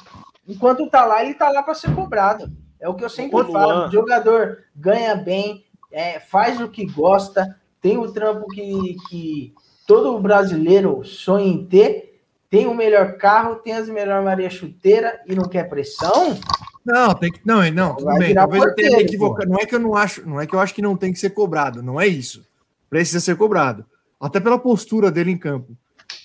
[0.47, 2.49] Enquanto tá lá, ele tá lá para ser cobrado.
[2.79, 7.59] É o que eu sempre falo, o jogador ganha bem, é, faz o que gosta,
[7.83, 9.55] tem o trampo que, que
[9.91, 15.35] todo brasileiro sonha em ter, tem o melhor carro, tem as melhores Maria Chuteira e
[15.35, 16.39] não quer pressão?
[16.87, 18.33] Não, tem que não, não, tudo bem.
[18.33, 19.51] Talvez eu tenha equivocado.
[19.51, 21.19] Não é que eu não acho, não é que eu acho que não tem que
[21.19, 22.47] ser cobrado, não é isso.
[22.89, 23.85] Precisa ser cobrado,
[24.21, 25.77] até pela postura dele em campo.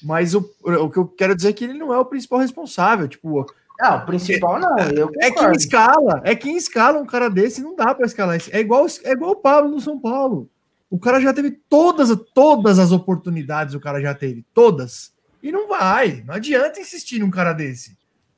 [0.04, 3.08] Mas o, o que eu quero dizer é que ele não é o principal responsável,
[3.08, 3.48] tipo,
[3.80, 4.78] não, o principal não.
[5.20, 8.38] é quem escala, é quem escala um cara desse, não dá para escalar.
[8.52, 10.48] É igual, é igual o Pablo no São Paulo.
[10.96, 15.14] O cara já teve todas, todas as oportunidades, o cara já teve, todas.
[15.44, 16.24] E não vai.
[16.26, 17.98] Não adianta insistir num cara desse.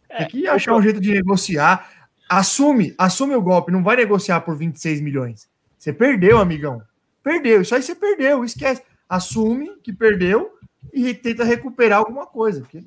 [0.10, 1.88] Tem é, que achar um jeito de negociar.
[2.28, 5.48] Assume, assume o golpe, não vai negociar por 26 milhões.
[5.78, 6.82] Você perdeu, amigão.
[7.22, 7.62] Perdeu.
[7.62, 8.82] Isso aí você perdeu, esquece.
[9.08, 10.58] Assume que perdeu
[10.92, 12.62] e tenta recuperar alguma coisa.
[12.62, 12.84] Porque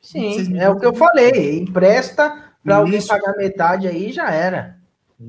[0.00, 1.60] Sim, é o que eu falei.
[1.60, 4.81] Empresta para alguém pagar metade aí já era.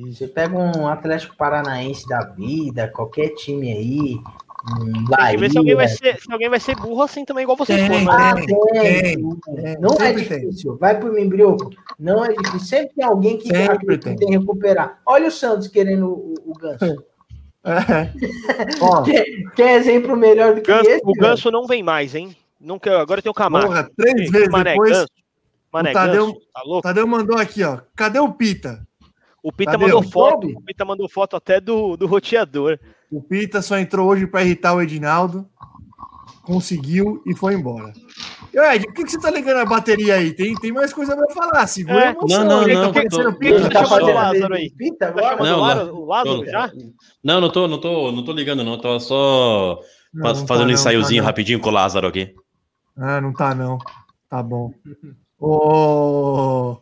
[0.08, 4.20] Você pega um Atlético Paranaense da vida, qualquer time aí.
[4.66, 7.86] Um Bahia, se, alguém vai ser, se alguém vai ser burro assim também, igual vocês
[7.86, 8.10] foram.
[8.10, 10.72] Ah, tem, tem, Não é difícil.
[10.72, 10.80] Tem.
[10.80, 11.70] Vai pro Membrioco.
[12.00, 12.60] Não é difícil.
[12.60, 15.02] Sempre tem alguém que, que tem que recuperar.
[15.06, 17.04] Olha o Santos querendo o, o Ganso.
[17.66, 18.10] É.
[19.06, 19.26] quer,
[19.56, 21.02] quer, exemplo melhor do que Ganso, esse?
[21.06, 22.36] O Ganso não vem mais, hein?
[22.60, 23.68] Nunca, agora tem o Camargo.
[23.68, 24.92] Porra, três vezes Mané depois.
[24.92, 25.08] Ganso,
[25.72, 26.82] Mané o Tadeu, Ganso, tá louco?
[26.82, 27.80] Tadeu mandou aqui, ó.
[27.96, 28.88] Cadê o Pita?
[29.44, 32.80] O Pita mandou foto, o Pita mandou foto até do, do roteador.
[33.12, 35.46] O Pita só entrou hoje para irritar o Edinaldo,
[36.44, 37.92] conseguiu e foi embora.
[38.54, 40.32] E, Ed, por que, que você tá ligando a bateria aí?
[40.32, 41.68] Tem, tem mais coisa pra falar.
[41.68, 42.08] Segura é.
[42.08, 42.46] a emoção.
[42.46, 42.94] Não, não, não.
[42.94, 43.70] Tá parecendo Pita.
[43.70, 44.70] Tá chamando o Lázaro aí.
[44.72, 45.38] Pita agora?
[45.38, 46.72] Tá não, o Lázaro já?
[47.22, 48.78] Não, não tô, não, tô, não tô ligando, não.
[48.78, 49.80] Tô só
[50.14, 52.34] não, fazendo tá, um ensaiozinho tá, rapidinho com o Lázaro aqui.
[52.96, 53.78] Ah, não tá, não.
[54.30, 54.72] Tá bom.
[55.38, 56.78] Oh...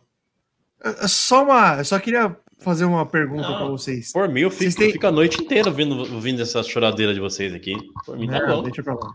[1.06, 1.76] Só uma.
[1.78, 4.12] Eu só queria fazer uma pergunta para vocês.
[4.12, 4.92] Por mim, eu fico, têm...
[4.92, 7.74] fico a noite inteira ouvindo, ouvindo essa choradeira de vocês aqui.
[8.06, 8.62] Por mim, tá não, bom.
[8.62, 9.12] Deixa pra lá.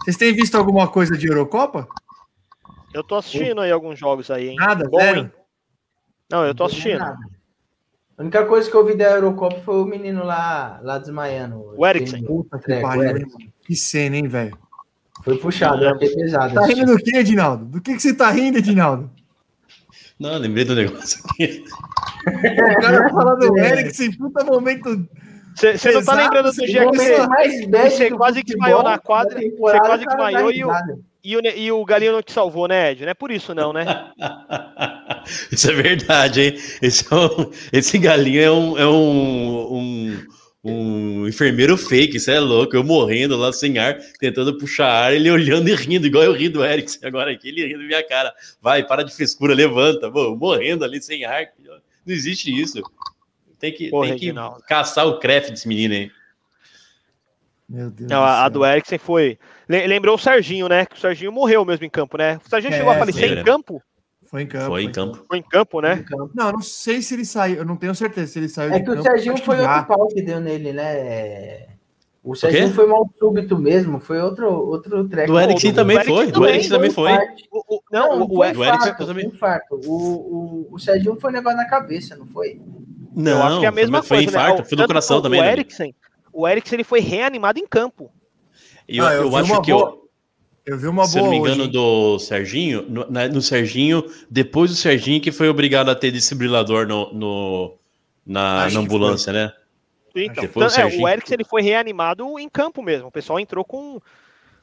[0.00, 1.86] Vocês têm visto alguma coisa de Eurocopa?
[2.92, 4.56] Eu tô assistindo aí alguns jogos aí, hein?
[4.56, 5.20] Nada, bom, zero?
[5.20, 5.32] Hein?
[6.30, 7.02] Não, eu tô assistindo.
[7.02, 7.16] A
[8.18, 11.74] única coisa que eu vi da Eurocopa foi o menino lá, lá desmaiando.
[11.76, 12.24] O Eriksen.
[12.24, 13.26] Puta que pariu,
[13.64, 14.58] Que cena, hein, velho?
[15.22, 16.54] Foi puxado, é pesado.
[16.54, 17.64] Tá rindo do que, Edinaldo?
[17.64, 19.10] Do que, que você tá rindo, Edinaldo?
[20.18, 21.64] Não, lembrei do negócio aqui.
[22.26, 25.06] O cara fala do Eriksen, puta momento.
[25.54, 30.04] Você não tá lembrando do dia que você quase que desmaiou na quadra, você quase
[30.04, 30.70] que desmaiou e o,
[31.24, 33.02] e, o, e o Galinho não te salvou, né, Ed?
[33.02, 33.84] Não é por isso não, né?
[35.52, 36.54] isso é verdade, hein?
[36.80, 40.26] Esse, é um, esse Galinho é um, é um, um
[40.64, 45.28] um enfermeiro fake, isso é louco, eu morrendo lá sem ar, tentando puxar ar, ele
[45.28, 48.32] olhando e rindo, igual eu ri do Erickson agora aqui, ele rindo na minha cara.
[48.60, 51.46] Vai, para de frescura, levanta, pô, morrendo ali sem ar.
[52.06, 52.82] Não existe isso.
[53.58, 54.34] Tem que, Porra, tem que
[54.66, 56.10] caçar o craft desse menino aí.
[57.68, 58.10] Meu Deus.
[58.10, 59.38] Não, a, a, do Erickson foi.
[59.68, 60.84] Lembrou o Serginho, né?
[60.84, 62.38] Que o Serginho morreu mesmo em campo, né?
[62.44, 63.82] O Serginho é, chegou a falecer em campo?
[64.26, 64.66] Foi em campo.
[64.66, 65.24] Foi em campo.
[65.28, 66.04] Foi em campo, né?
[66.34, 68.74] Não, não sei se ele saiu, eu não tenho certeza se ele saiu.
[68.74, 71.71] É que o Serginho foi outro pau que deu nele, né?
[72.24, 75.32] O Serginho o foi mal súbito mesmo, foi outro, outro treco.
[75.32, 77.12] Do Erickson também foi, do Erickson também foi.
[77.50, 79.26] O, o, não, o, o Erickson também.
[79.26, 79.80] Infarto.
[79.84, 82.60] O, o, o Serginho foi um negócio na cabeça, não foi?
[83.14, 84.30] Não, eu acho que é a mesma foi, coisa.
[84.30, 84.68] Foi infarto, né?
[84.68, 85.40] foi do coração também.
[85.40, 85.92] O Erickson,
[86.32, 88.08] o Erickson ele foi reanimado em campo.
[88.88, 89.90] E eu, ah, eu, eu acho que boa...
[89.90, 91.08] eu, eu vi uma boa.
[91.08, 91.72] Se eu não me engano, hoje.
[91.72, 96.86] do Serginho, no, na, no, Serginho, depois do Serginho, que foi obrigado a ter desfibrilador
[96.86, 97.74] no, no
[98.24, 99.52] na, na, ambulância, né?
[100.14, 103.08] Então, então o, é, o Erickson ele foi reanimado em campo mesmo.
[103.08, 104.00] O pessoal entrou com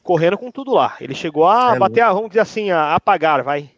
[0.03, 0.95] correndo com tudo lá.
[0.99, 3.69] Ele chegou a é bater a, vamos dizer assim, a apagar, vai.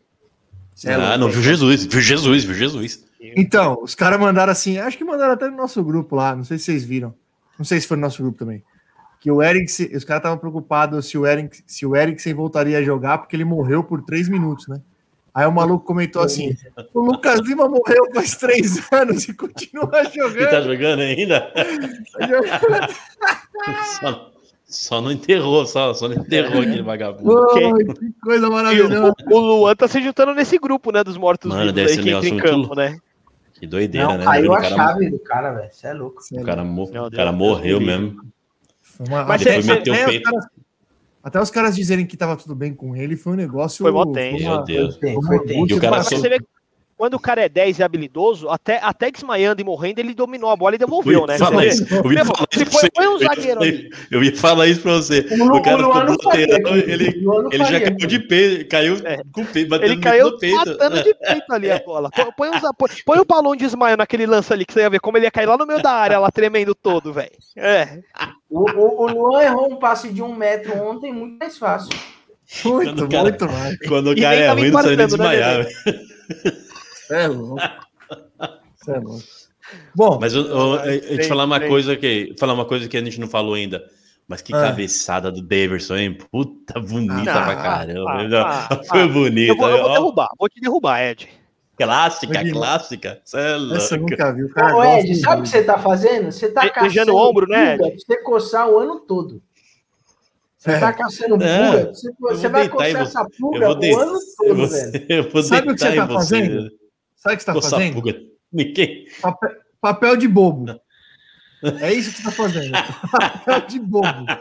[0.85, 3.05] É ah, não, viu Jesus, viu Jesus, viu Jesus.
[3.19, 6.57] Então, os caras mandaram assim, acho que mandaram até no nosso grupo lá, não sei
[6.57, 7.13] se vocês viram.
[7.57, 8.63] Não sei se foi no nosso grupo também
[9.21, 12.83] que o Eriksen, os caras estavam preocupados se o, Eriksen, se o Eriksen voltaria a
[12.83, 14.81] jogar, porque ele morreu por três minutos, né?
[15.33, 16.55] Aí o maluco comentou assim:
[16.93, 20.37] o Lucas Lima morreu faz três anos e continua jogando.
[20.37, 21.53] Ele tá jogando ainda?
[23.99, 24.31] só,
[24.65, 27.31] só, não enterrou, só, só não enterrou aquele vagabundo.
[27.31, 29.13] Oh, que coisa maravilhosa.
[29.29, 31.03] O, o, Luan tá se juntando nesse grupo, né?
[31.03, 32.97] Dos mortos Mano, deve ser em campo, né?
[33.53, 34.25] Que doideira, não, né?
[34.25, 35.69] Caiu a chave do cara, velho.
[35.71, 36.21] Você é louco.
[36.31, 38.21] O cara, o cara morreu mesmo.
[38.99, 39.23] Uma...
[39.23, 40.45] Mas até, você, meteu até, os caras,
[41.23, 43.83] até, os caras, dizerem que tava tudo bem com ele, foi um negócio.
[43.83, 44.43] Foi mó tenso.
[44.43, 44.97] Meu Deus.
[44.97, 46.17] Foi, foi, foi, foi, o cara só...
[46.17, 46.39] você vê
[47.01, 50.55] quando o cara é 10 e habilidoso, até, até desmaiando e morrendo, ele dominou a
[50.55, 51.35] bola e devolveu, né?
[51.35, 53.89] Falar isso, eu ia falar isso foi, foi um zagueiro ali.
[54.11, 55.25] Eu ia falar isso pra você.
[55.31, 59.19] O, o cara ficou bloqueando, ele, ele já caiu de peito, caiu é.
[59.31, 60.55] com o peito, batendo ele caiu no peito.
[60.57, 62.11] matando de peito ali a bola.
[62.11, 65.17] Põe, põe, põe o balão de desmaio naquele lance ali, que você ia ver como
[65.17, 67.31] ele ia cair lá no meio da área, lá tremendo todo, velho.
[67.57, 67.97] É.
[68.47, 71.89] O, o, o Luan errou um passe de um metro ontem, muito mais fácil.
[72.63, 73.77] Muito, cara, muito mais.
[73.87, 76.70] Quando o cara é ruim, não sabe nem desmaiar, velho.
[77.11, 77.61] É louco.
[78.79, 79.23] Isso é louco.
[79.95, 82.97] Bom, mas eu, eu, eu, eu te falar uma coisa que falar uma coisa que
[82.97, 83.83] a gente não falou ainda.
[84.27, 84.61] Mas que ah.
[84.61, 86.17] cabeçada do Daverson, hein?
[86.31, 88.09] Puta bonita ah, pra caramba.
[88.09, 89.51] Ah, ah, Foi bonita.
[89.51, 91.27] Eu vou, eu vou derrubar, vou te derrubar, Ed.
[91.75, 93.21] Clássica, clássica.
[93.25, 93.75] Você é louco.
[93.75, 94.47] Essa nunca vi.
[94.49, 96.31] Cara Ô, Ed, sabe o que você tá fazendo?
[96.31, 97.97] Você tá caçando o ombro, né, Ed?
[97.99, 99.41] você coçar o ano todo.
[100.57, 100.79] Você é.
[100.79, 101.85] tá caçando pulga, é.
[101.87, 105.43] você, você vai coçar essa pulga o ano todo, velho.
[105.43, 106.80] Sabe o que você tá fazendo?
[107.21, 108.01] Sabe o que você está fazendo?
[108.51, 109.05] Ninguém.
[109.21, 110.65] Papel, papel, de bobo.
[111.79, 112.71] É isso que você está fazendo.
[113.11, 114.25] papel de bobo.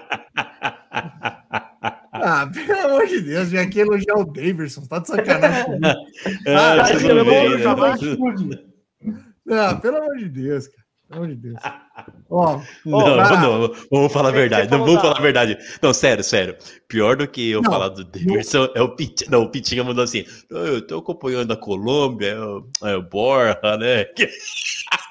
[2.12, 5.86] Ah, pelo amor de Deus, vem aqui elogiar o Davidson, tá de sacanagem comigo.
[6.47, 6.93] Ah, ah,
[9.47, 10.80] não, pelo amor de Deus, cara.
[11.11, 11.59] Pelo amor de Deus.
[12.31, 14.70] Ó, não, não, vamos falar a verdade.
[14.70, 15.59] Não, vamos falar a verdade.
[15.82, 16.57] Não, sério, sério.
[16.87, 19.28] Pior do que eu não, falar do Demerson é o Pitinha.
[19.28, 23.59] Não, o Pitinha mandou assim: eu tô acompanhando a Colômbia, é o, é o Borja,
[23.77, 24.07] né?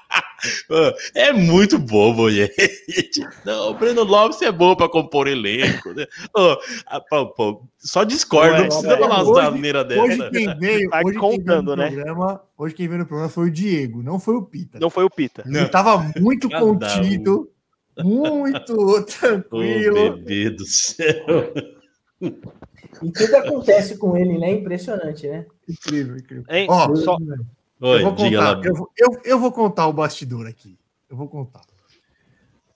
[1.13, 3.21] É muito bobo, gente.
[3.45, 5.93] Não, o Breno Lopes é bom para compor elenco.
[5.93, 6.05] Né?
[6.35, 10.01] Oh, pô, só discordo, não precisa falar uma maneira dessa.
[10.01, 11.87] Hoje quem veio, tá hoje contando, quem veio no né?
[11.89, 14.79] programa, hoje quem veio no programa foi o Diego, não foi o Pita.
[14.79, 15.43] Não foi o Pita.
[15.45, 17.49] Ele estava muito contido,
[18.03, 20.07] muito tranquilo.
[20.07, 21.53] Oh, bebê do céu.
[22.21, 24.51] E tudo acontece com ele, né?
[24.51, 25.45] Impressionante, né?
[25.67, 26.43] Incrível, incrível.
[26.49, 27.17] Hein, Ó, só...
[27.81, 30.77] Oi, eu, vou contar, eu, eu, eu vou contar o bastidor aqui.
[31.09, 31.61] Eu vou contar.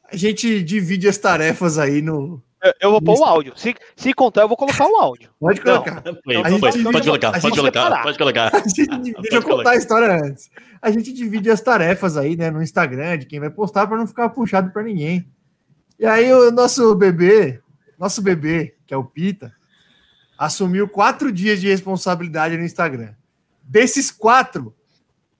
[0.09, 2.41] A gente divide as tarefas aí no.
[2.63, 3.53] Eu, eu vou pôr o áudio.
[3.57, 5.29] Se, se contar, eu vou colocar o áudio.
[5.39, 5.95] Pode colocar.
[6.05, 8.51] Não, pode, pode, pode, colocar, pode colocar, pode colocar.
[8.73, 10.49] Gente, deixa eu contar a história antes.
[10.81, 14.07] A gente divide as tarefas aí, né, no Instagram, de quem vai postar, para não
[14.07, 15.27] ficar puxado para ninguém.
[15.99, 17.59] E aí o nosso bebê,
[17.99, 19.53] nosso bebê, que é o Pita,
[20.37, 23.13] assumiu quatro dias de responsabilidade no Instagram.
[23.63, 24.73] Desses quatro,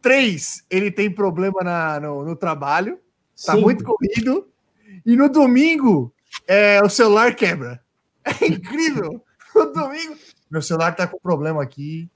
[0.03, 2.99] Três, ele tem problema na, no, no trabalho,
[3.45, 3.61] tá Sim.
[3.61, 4.49] muito corrido.
[5.05, 6.13] E no domingo,
[6.45, 7.81] é, o celular quebra.
[8.41, 9.21] É incrível.
[9.53, 10.15] No domingo,
[10.49, 12.09] meu celular tá com problema aqui,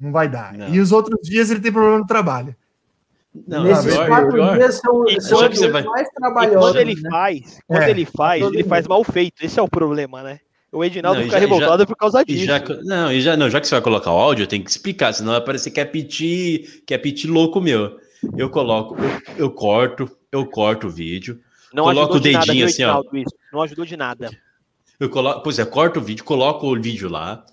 [0.00, 0.52] não vai dar.
[0.52, 0.68] Não.
[0.68, 2.56] E os outros dias ele tem problema no trabalho.
[3.46, 6.60] Não, Nesses quatro dias são, são os mais trabalhosos.
[6.60, 7.10] quando ele né?
[7.10, 7.90] faz, quando é.
[7.90, 9.44] ele faz, ele faz mal feito.
[9.44, 10.40] Esse é o problema, né?
[10.74, 12.44] O Edinaldo não, fica já, revoltado já, por causa disso.
[12.46, 15.12] Já, não, e já, não, já que você vai colocar o áudio, tem que explicar,
[15.12, 17.96] senão vai parecer que é piti, que é piti louco meu.
[18.36, 21.40] Eu coloco, eu, eu corto, eu corto o vídeo,
[21.72, 23.02] não coloco o dedinho nada, assim, ó.
[23.12, 23.34] Isso.
[23.52, 24.30] Não ajudou de nada.
[24.98, 27.46] Eu coloco, pois é, corto o vídeo, coloco o vídeo lá,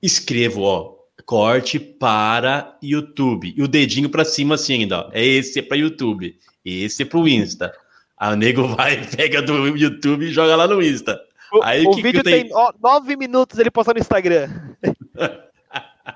[0.00, 0.94] escrevo, ó,
[1.26, 3.54] corte para YouTube.
[3.56, 5.10] E o dedinho para cima assim ainda, ó.
[5.12, 7.72] É esse é para YouTube, esse é pro Insta.
[8.16, 11.20] Aí o nego vai, pega do YouTube e joga lá no Insta.
[11.52, 14.48] O, aí, o que vídeo que tem ó, nove minutos ele postando no Instagram.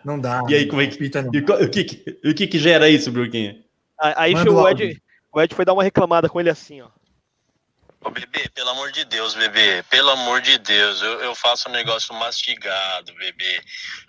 [0.05, 0.43] Não dá.
[0.49, 1.03] E aí, como é que.
[1.03, 3.63] E, o, que, o que, que gera isso, Bruquinha?
[4.01, 5.03] Aí, aí o, Ed,
[5.33, 6.89] o Ed foi dar uma reclamada com ele assim, ó.
[8.05, 11.73] Ô, bebê, pelo amor de Deus, bebê, pelo amor de Deus, eu, eu faço um
[11.73, 13.61] negócio mastigado, bebê.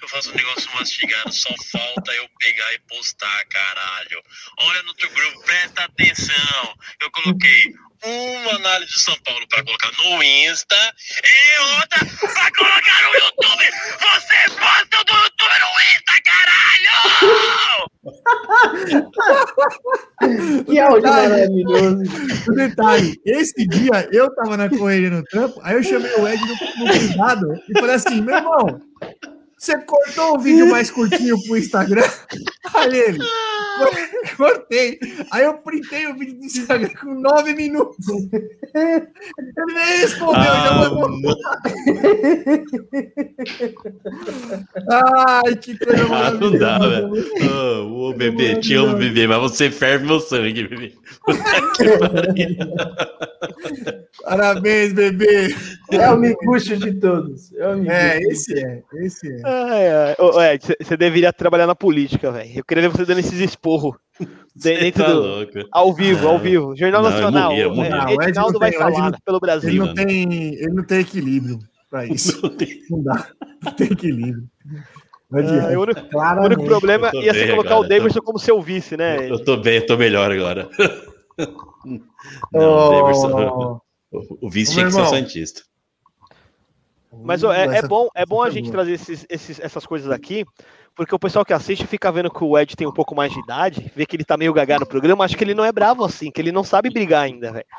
[0.01, 4.23] Eu faço um negócio mastigado, só falta eu pegar e postar, caralho.
[4.57, 6.75] Olha no teu grupo, presta atenção.
[6.99, 7.71] Eu coloquei
[8.03, 10.75] uma análise de São Paulo para colocar no Insta
[11.23, 13.71] e outra para colocar no YouTube.
[13.99, 17.93] Você posta do YouTube no Insta, caralho!
[20.65, 22.03] que áudio maravilhoso.
[22.49, 26.41] O detalhe, esse dia eu tava na correria no trampo, aí eu chamei o Ed
[26.41, 28.81] no, no cuidado e falei assim, meu irmão,
[29.63, 32.03] Você cortou o vídeo mais curtinho pro Instagram?
[32.75, 33.19] Olha ele.
[34.35, 34.99] Cortei.
[35.31, 38.05] Aí eu printei o vídeo do Instagram com nove minutos.
[38.75, 39.07] Ele
[39.73, 41.37] nem respondeu, ah, já mandou.
[44.91, 47.13] Ai, que coisa ah, Não dá, velho.
[47.89, 50.93] Ô, oh, bebê, te amo, bebê, mas você ferve meu sangue, bebê.
[54.23, 55.55] Parabéns, bebê.
[55.91, 57.53] É o miguxo de todos.
[57.53, 58.81] É, é esse é.
[58.95, 59.52] Esse é.
[59.53, 60.57] É.
[60.81, 62.51] Você deveria trabalhar na política, velho.
[62.55, 63.95] Eu queria ver você dando esses esporros.
[64.55, 65.51] Dentro tá do, louco.
[65.71, 66.75] Ao vivo, ao vivo.
[66.75, 67.49] Jornal não, Nacional.
[67.49, 68.05] Morria, morria.
[68.25, 69.69] É, Edinaldo vai falar não, pelo Brasil.
[69.69, 71.59] Ele não, tem, ele não tem equilíbrio
[71.89, 72.39] para isso.
[72.41, 72.81] Não, tem.
[72.89, 73.27] não dá.
[73.63, 74.43] Não tem equilíbrio.
[75.35, 78.25] Ah, o, único, o único problema ia ser colocar agora, o Davidson tô...
[78.25, 79.31] como seu vice, né?
[79.31, 80.69] Eu tô bem, eu tô melhor agora.
[82.53, 83.01] Não, oh.
[83.01, 83.81] Davidson,
[84.11, 85.63] o, o vice tinha que ser Santista.
[87.21, 90.45] Mas ó, é, é, bom, é bom a gente trazer esses, esses, essas coisas aqui,
[90.95, 93.39] porque o pessoal que assiste fica vendo que o Ed tem um pouco mais de
[93.39, 96.03] idade, vê que ele tá meio gagá no programa, acho que ele não é bravo
[96.03, 97.65] assim, que ele não sabe brigar ainda, velho.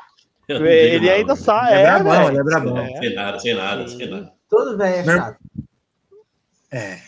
[0.47, 1.39] Ele ainda né?
[1.39, 1.73] sabe.
[1.73, 2.77] É, é brabão, ele é brabão.
[2.77, 2.97] É.
[2.99, 4.31] Sem nada, sem nada, sem nada.
[4.47, 5.37] Todo velho é chato.
[6.71, 6.99] É,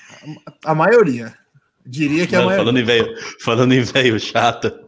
[0.66, 1.38] a maioria.
[1.86, 2.66] Diria que Mano, a maioria.
[2.66, 4.80] Falando em velho, falando em velho chato,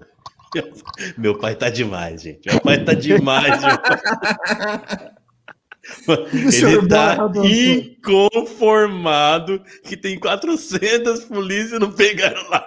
[1.15, 2.49] meu pai tá demais, gente.
[2.49, 3.61] Meu pai tá demais.
[6.33, 12.65] Ele tá inconformado que tem 400 polícias não pegaram lá.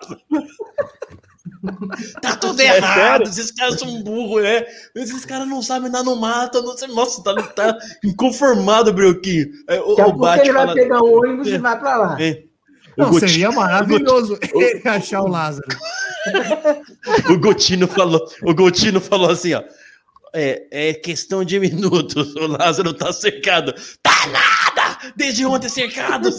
[2.21, 4.65] Tá tudo é errado, esses caras são burros, né?
[4.97, 6.61] Esses caras não sabem andar no mato.
[6.63, 9.49] Não sei, nossa, tá, tá inconformado, Brioquinho.
[9.69, 12.17] É, o, o Bate ele vai pegar o ônibus é, e vai pra lá.
[12.21, 12.43] É.
[12.97, 15.67] Não, seria maravilhoso ele achar o Lázaro.
[17.31, 19.63] o Gotino falou, o Gotino falou assim, ó.
[20.35, 22.35] É, é questão de minutos.
[22.43, 23.75] O Lázaro tá cercado.
[24.03, 25.13] Tá nada!
[25.15, 26.31] Desde ontem cercado.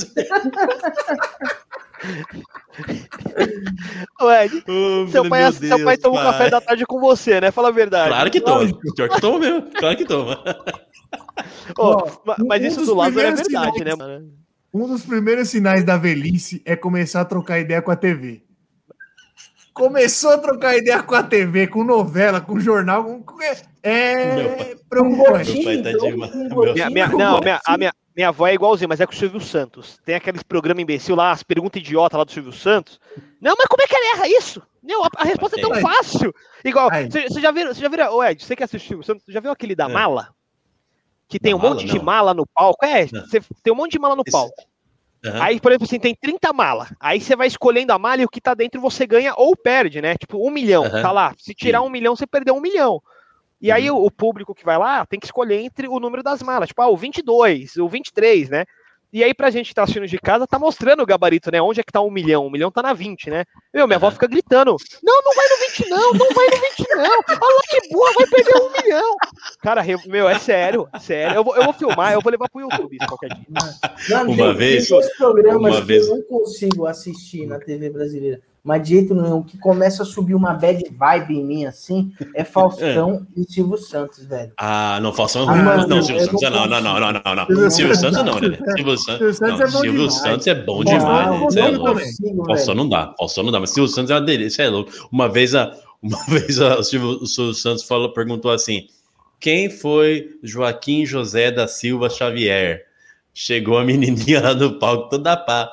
[4.22, 7.52] Ué, oh, seu, pai, Deus, seu pai toma um café da tarde com você, né?
[7.52, 8.10] Fala a verdade.
[8.10, 8.80] Claro que toma.
[8.95, 9.72] Pior que toma mesmo.
[9.74, 10.44] Claro que toma.
[11.78, 12.03] oh,
[12.45, 14.22] mas isso do Lázaro é verdade, sinais, né,
[14.74, 18.44] Um dos primeiros sinais da velhice é começar a trocar ideia com a TV
[19.74, 23.36] começou a trocar ideia com a TV, com novela, com jornal, com...
[23.84, 25.84] é preocupante.
[25.84, 29.41] Tá minha, não, minha, a minha, minha avó é igualzinha, mas é com o Silvio
[29.41, 29.99] Santos.
[30.05, 32.99] Tem aqueles programa imbecil lá, as perguntas idiota lá do Silvio Santos.
[33.41, 34.61] Não, mas como é que ele erra isso?
[34.81, 36.34] Não, a, a resposta é tão fácil.
[36.64, 39.51] Igual, você já viu, você já viu, Ed, você que assistiu o Santos, já viu
[39.51, 39.93] aquele da é.
[39.93, 40.30] mala?
[41.27, 41.93] Que tem da um mala, monte não.
[41.93, 42.85] de mala no palco.
[42.85, 44.64] É, você tem um monte de mala no palco.
[45.26, 45.41] Uhum.
[45.41, 46.93] Aí, por exemplo, assim, tem 30 malas.
[46.99, 50.01] Aí você vai escolhendo a mala e o que tá dentro você ganha ou perde,
[50.01, 50.15] né?
[50.18, 51.01] Tipo, um milhão, uhum.
[51.01, 51.34] tá lá.
[51.38, 51.85] Se tirar Sim.
[51.85, 53.01] um milhão, você perdeu um milhão.
[53.64, 53.76] E uhum.
[53.76, 56.68] aí o, o, público que vai lá tem que escolher entre o número das malas.
[56.68, 58.65] Tipo, ah, o 22, o 23, né?
[59.14, 61.61] E aí, pra gente que tá assistindo de casa, tá mostrando o gabarito, né?
[61.61, 62.48] Onde é que tá um milhão?
[62.48, 63.45] Um milhão tá na 20, né?
[63.72, 66.88] Meu, minha avó fica gritando: Não, não vai no 20, não, não vai no 20,
[66.95, 67.19] não.
[67.30, 69.15] Olha lá que boa, vai perder um milhão.
[69.61, 71.35] Cara, meu, é sério, sério.
[71.35, 74.26] Eu vou, eu vou filmar, eu vou levar pro YouTube qualquer dia.
[74.27, 74.88] uma vez.
[74.88, 76.07] Tem programas uma vez...
[76.07, 80.06] que eu não consigo assistir na TV brasileira mas de jeito nenhum, que começa a
[80.06, 83.41] subir uma bad vibe em mim assim, é Faustão é.
[83.41, 84.53] e Silvio Santos, velho.
[84.57, 87.69] Ah, não, Faustão ah, não, não, Silvio Santos é não, não, não, não, não, não.
[87.69, 88.57] Silvio Santos não, né?
[88.76, 92.02] Silvio Santos, não, Silvio Santos é bom demais, é louco.
[92.48, 94.91] Faustão não dá, Faustão não dá, mas Silvio Santos é uma delícia, é louco.
[95.11, 98.88] Uma vez a uma vez a, o Silvio Santos falou, perguntou assim:
[99.41, 102.85] quem foi Joaquim José da Silva Xavier?
[103.34, 105.69] Chegou a menininha lá no palco toda pá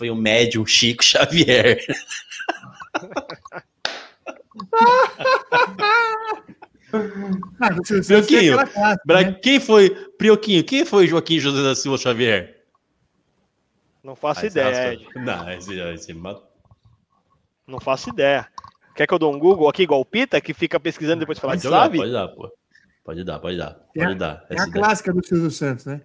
[0.00, 1.84] foi o médium Chico Xavier.
[8.06, 9.32] Prioquinho, né?
[9.42, 10.64] quem foi Prioquinho?
[10.64, 12.64] Quem foi Joaquim José da Silva Xavier?
[14.02, 14.94] Não faço ah, ideia.
[14.94, 15.06] Ed.
[15.16, 16.14] Não, esse, esse...
[17.66, 18.48] Não faço ideia.
[18.96, 21.38] Quer que eu dou um Google aqui igual o Pita, que fica pesquisando e depois
[21.38, 21.98] fala de sabe?
[21.98, 22.50] Pode dar, pô.
[23.04, 23.74] Pode dar, pode dar.
[23.94, 24.46] Pode é, dar.
[24.48, 26.00] É a clássica do Silvio Santos, né?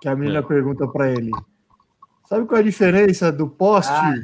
[0.00, 0.42] Que a menina é.
[0.42, 1.32] pergunta para ele:
[2.32, 4.14] Sabe qual é a diferença do poste ah,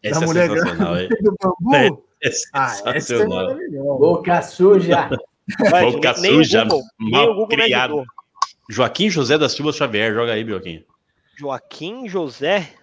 [0.00, 1.74] da é mulher grávida do bambu?
[1.74, 1.88] É,
[2.28, 5.10] é ah, essa é Boca suja.
[5.58, 6.64] Boca suja,
[7.00, 8.04] mal criado.
[8.70, 10.84] Joaquim José da Silva Xavier, joga aí, Bioquinho.
[11.36, 12.74] Joaquim José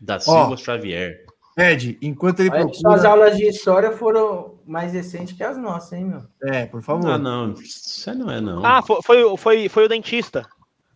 [0.00, 1.26] da Silva oh, Xavier.
[1.58, 2.74] Ed, enquanto ele procura...
[2.78, 6.22] Suas aulas de história foram mais recentes que as nossas, hein, meu?
[6.44, 7.10] É, por favor.
[7.10, 8.64] Ah, não, isso não é, não.
[8.64, 10.48] Ah, foi, foi, foi, foi o dentista.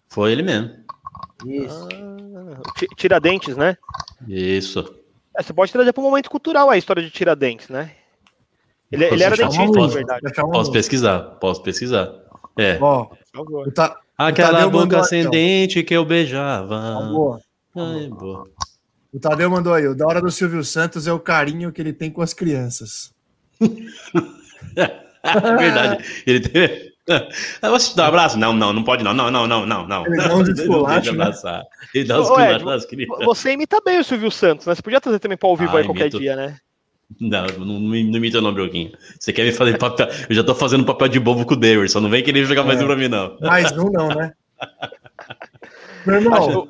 [0.09, 0.83] Foi ele mesmo.
[1.47, 1.89] Isso.
[1.91, 3.77] Ah, Tiradentes, né?
[4.29, 4.95] Isso.
[5.37, 7.93] É, você pode trazer para o momento cultural a história de Tiradentes, né?
[8.91, 10.23] Ele, ele era dentista, na verdade.
[10.35, 12.13] Posso pesquisar, posso pesquisar.
[12.59, 12.79] É.
[12.81, 13.09] Ó,
[13.75, 16.79] tá, Aquela boca ascendente que eu beijava.
[17.75, 18.47] Ai, boa.
[19.13, 21.93] O Tadeu mandou aí, o da hora do Silvio Santos é o carinho que ele
[21.93, 23.13] tem com as crianças.
[24.77, 26.23] é verdade.
[26.27, 26.92] Ele tem.
[27.63, 28.39] Você te dar um abraço?
[28.39, 29.13] Não, não, não pode não.
[29.15, 30.07] Não, não, não, não, não.
[30.07, 31.63] Ele dá uns esculachos, né?
[31.95, 33.25] Ele dá uns esculachos crianças.
[33.25, 34.75] Você imita bem o Silvio Santos, né?
[34.75, 36.19] Você podia trazer também para ouvir ah, aí qualquer imito...
[36.19, 36.57] dia, né?
[37.21, 38.93] Não, não, não imita não, Broquinho.
[39.19, 40.09] Você quer me fazer papel?
[40.29, 42.01] Eu já tô fazendo papel de bobo com o Davidson.
[42.01, 42.65] Não vem querer jogar é.
[42.65, 43.37] mais um pra mim, não.
[43.41, 44.33] Mais um não, né?
[46.07, 46.69] Meu irmão,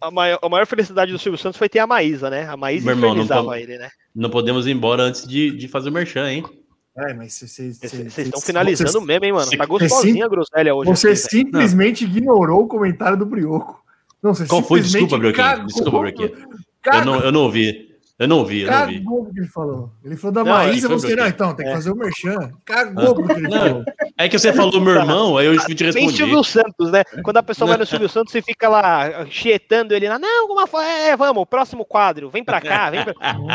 [0.00, 2.46] a, maior, a maior felicidade do Silvio Santos foi ter a Maísa, né?
[2.48, 3.90] A Maísa Meu irmão, não, ele, né?
[4.14, 6.44] Não podemos ir embora antes de, de fazer o merchan, hein?
[6.96, 9.50] É, mas vocês estão finalizando cês, mesmo, hein, mano?
[9.50, 10.90] Tá gostosinha a groselha hoje.
[10.90, 12.10] Você aqui, simplesmente não.
[12.10, 13.84] ignorou o comentário do Brioco.
[14.22, 14.80] Não, você Qual foi?
[14.80, 15.66] Desculpa, Brioquinho.
[15.66, 16.32] Desculpa, Brioquinho.
[16.86, 17.86] Eu não, eu não ouvi.
[18.18, 18.94] Eu não ouvi, eu não ouvi.
[18.94, 19.92] Cagou que ele falou.
[20.02, 21.74] Ele falou da não, Maísa, você não, então, tem que é.
[21.74, 22.50] fazer o merchan.
[22.64, 23.84] Cagou porque ele não, falou.
[24.18, 25.92] É que você falou meu irmão, aí eu te respondi.
[25.92, 27.04] Tem Silvio Santos, né?
[27.22, 30.18] Quando a pessoa vai no Silvio Santos, você fica lá chietando ele lá.
[30.18, 33.12] Não, como é, vamos, próximo quadro, vem pra cá, vem pra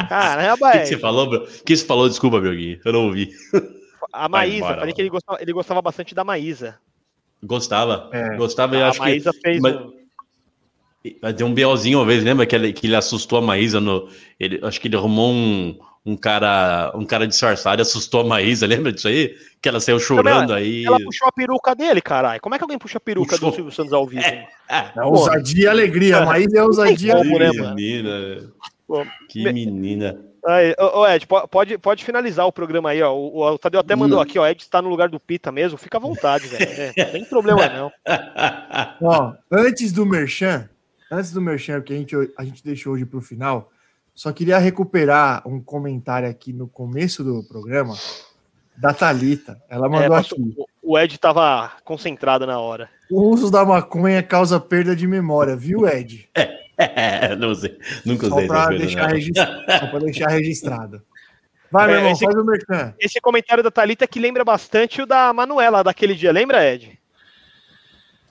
[0.07, 1.43] Caramba, O que, que, você falou, bro?
[1.43, 2.07] O que você falou?
[2.07, 3.31] Desculpa, Bioguinho, eu não ouvi.
[4.13, 6.77] A Maísa, embora, falei que ele gostava, ele gostava bastante da Maísa.
[7.43, 8.35] Gostava, é.
[8.35, 9.39] gostava, eu a acho Maísa que...
[9.39, 9.59] fez...
[9.59, 9.75] Mas...
[9.75, 14.07] Um Deu um BOzinho uma vez, lembra que ele, que ele assustou a Maísa no.
[14.39, 18.65] Ele, acho que ele arrumou um, um cara um cara disfarçado e assustou a Maísa,
[18.67, 19.35] lembra disso aí?
[19.61, 20.85] Que ela saiu chorando aí.
[20.85, 22.41] Ela puxou a peruca dele, caralho.
[22.41, 23.49] Como é que alguém puxa a peruca puxou.
[23.49, 24.23] do Silvio Santos ao vivo?
[24.23, 26.17] É, é, é ousadia e alegria.
[26.17, 27.51] A Maísa é ousadia e alegria.
[27.51, 28.53] Que menina.
[29.29, 30.25] que menina.
[30.43, 33.13] Aí, ô, Ed, pode, pode finalizar o programa aí, ó.
[33.13, 34.47] O, o Tadeu até mandou aqui, ó.
[34.47, 35.77] Ed está no lugar do Pita mesmo.
[35.77, 36.65] Fica à vontade, velho.
[36.97, 37.91] É, não tem problema, não.
[39.03, 40.67] ó, antes do Merchan,
[41.11, 43.69] Antes do merchan, que a gente, a gente deixou hoje para o final,
[44.13, 47.95] só queria recuperar um comentário aqui no começo do programa
[48.77, 49.61] da Talita.
[49.69, 50.55] Ela mandou é, aqui.
[50.81, 52.89] O Ed estava concentrado na hora.
[53.09, 56.29] O uso da maconha causa perda de memória, viu, Ed?
[56.35, 58.47] É, é não usei, nunca usei.
[58.47, 61.01] Só para deixar, registrado, deixar registrado.
[61.71, 62.93] Vai, meu é, irmão, esse, faz o merchan.
[62.99, 66.99] Esse comentário da Talita que lembra bastante o da Manuela daquele dia, lembra, Ed?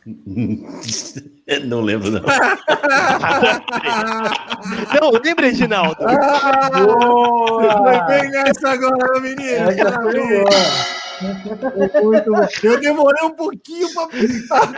[1.67, 2.21] Não lembro, não.
[5.01, 5.97] não, lembra, Reginaldo?
[6.01, 6.71] Ah,
[7.83, 9.43] Vai pegar essa agora, menino.
[9.43, 9.77] É.
[12.63, 14.73] Eu demorei um pouquinho para pensar.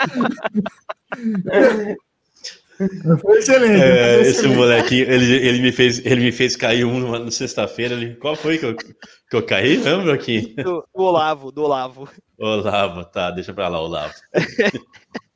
[3.20, 3.80] Foi excelente.
[3.82, 8.16] É, esse molequinho, ele, ele, me fez, ele me fez cair um na sexta-feira.
[8.20, 9.76] Qual foi que eu, que eu caí?
[9.76, 10.54] Lembra aqui?
[10.56, 12.08] Do, do Olavo, do Olavo.
[12.38, 14.14] Olavo, tá, deixa pra lá, Olavo.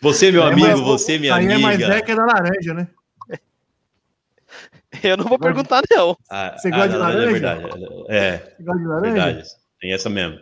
[0.00, 1.52] Você, meu amigo, é você, minha amiga.
[1.52, 2.88] Aí é mais Zeca da laranja, né?
[5.02, 6.16] Eu não vou perguntar, não.
[6.30, 7.28] Ah, Você gosta ah, de laranja?
[7.28, 7.84] É verdade.
[8.08, 8.36] É.
[8.56, 9.12] Você gosta de laranja?
[9.12, 9.48] Verdade.
[9.80, 10.38] Tem essa mesmo.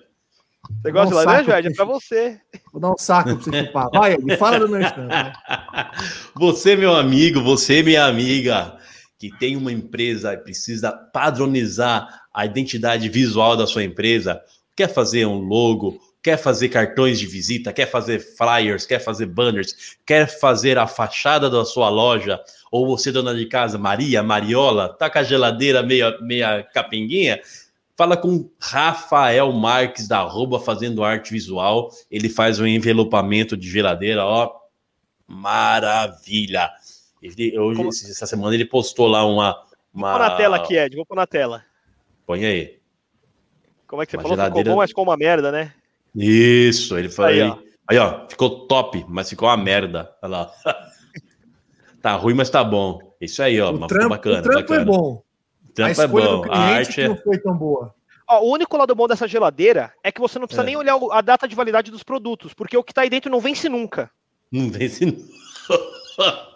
[0.82, 1.68] Você gosta de laranja, Ed?
[1.68, 2.40] É pra você.
[2.72, 3.88] Vou dar um saco pra você chupar.
[3.92, 5.08] Vai, Ed, fala do meu stand.
[6.36, 8.78] Você, meu amigo, você, minha amiga,
[9.18, 14.40] que tem uma empresa e precisa padronizar a identidade visual da sua empresa,
[14.74, 19.96] quer fazer um logo, quer fazer cartões de visita, quer fazer flyers, quer fazer banners,
[20.04, 22.40] quer fazer a fachada da sua loja,
[22.70, 27.40] ou você, dona de casa, Maria, Mariola, tá com a geladeira meia, meia capenguinha,
[27.96, 34.24] fala com Rafael Marques, da arroba Fazendo Arte Visual, ele faz um envelopamento de geladeira,
[34.24, 34.54] ó,
[35.26, 36.70] maravilha!
[37.22, 37.88] Ele, hoje, Como...
[37.90, 39.62] essa semana, ele postou lá uma...
[39.92, 40.10] uma...
[40.10, 41.64] Vou pôr na tela aqui, Ed, vou pôr na tela.
[42.26, 42.78] Põe aí.
[43.86, 44.36] Como é que você uma falou?
[44.36, 44.60] Geladeira...
[44.60, 45.74] Ficou bom, mas com uma merda, né?
[46.14, 47.26] Isso, ele foi.
[47.26, 47.58] Aí, ó.
[47.88, 50.10] aí, ó, ficou top, mas ficou uma merda.
[50.22, 50.52] Olha lá.
[52.02, 52.98] tá ruim, mas tá bom.
[53.20, 53.72] Isso aí, ó.
[53.72, 54.38] O trampo, bacana.
[54.38, 54.82] O trampo é bacana.
[54.82, 55.22] é bom.
[55.68, 56.44] O trampo a é bom.
[56.50, 57.94] A arte não foi tão boa.
[58.28, 60.66] Ó, o único lado bom dessa geladeira é que você não precisa é.
[60.66, 63.40] nem olhar a data de validade dos produtos, porque o que tá aí dentro não
[63.40, 64.10] vence nunca.
[64.52, 65.20] Não vence nunca.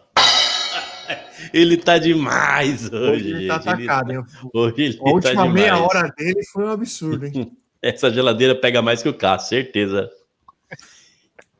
[1.52, 3.12] Ele tá demais hoje.
[3.12, 4.22] Hoje ele tá atacado, ele...
[4.54, 7.52] Hoje ele a última tá meia hora dele foi um absurdo, hein?
[7.94, 10.10] Essa geladeira pega mais que o carro, certeza.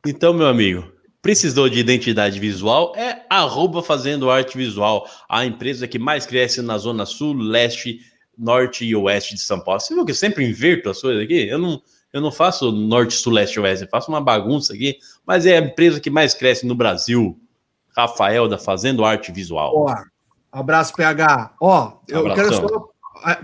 [0.03, 0.91] Então, meu amigo,
[1.21, 2.93] precisou de identidade visual?
[2.95, 7.99] É arroba Fazendo Arte Visual, a empresa que mais cresce na zona sul, leste,
[8.35, 9.79] norte e oeste de São Paulo.
[9.79, 11.47] Você viu que eu sempre inverto as coisas aqui?
[11.47, 11.79] Eu não,
[12.11, 14.97] eu não faço norte, sul, leste e oeste, eu faço uma bagunça aqui,
[15.27, 17.39] mas é a empresa que mais cresce no Brasil.
[17.95, 19.71] Rafael da Fazendo Arte Visual.
[19.73, 19.95] Ó,
[20.51, 21.55] abraço, PH.
[21.61, 22.67] Ó, eu Abração.
[22.67, 22.89] quero só,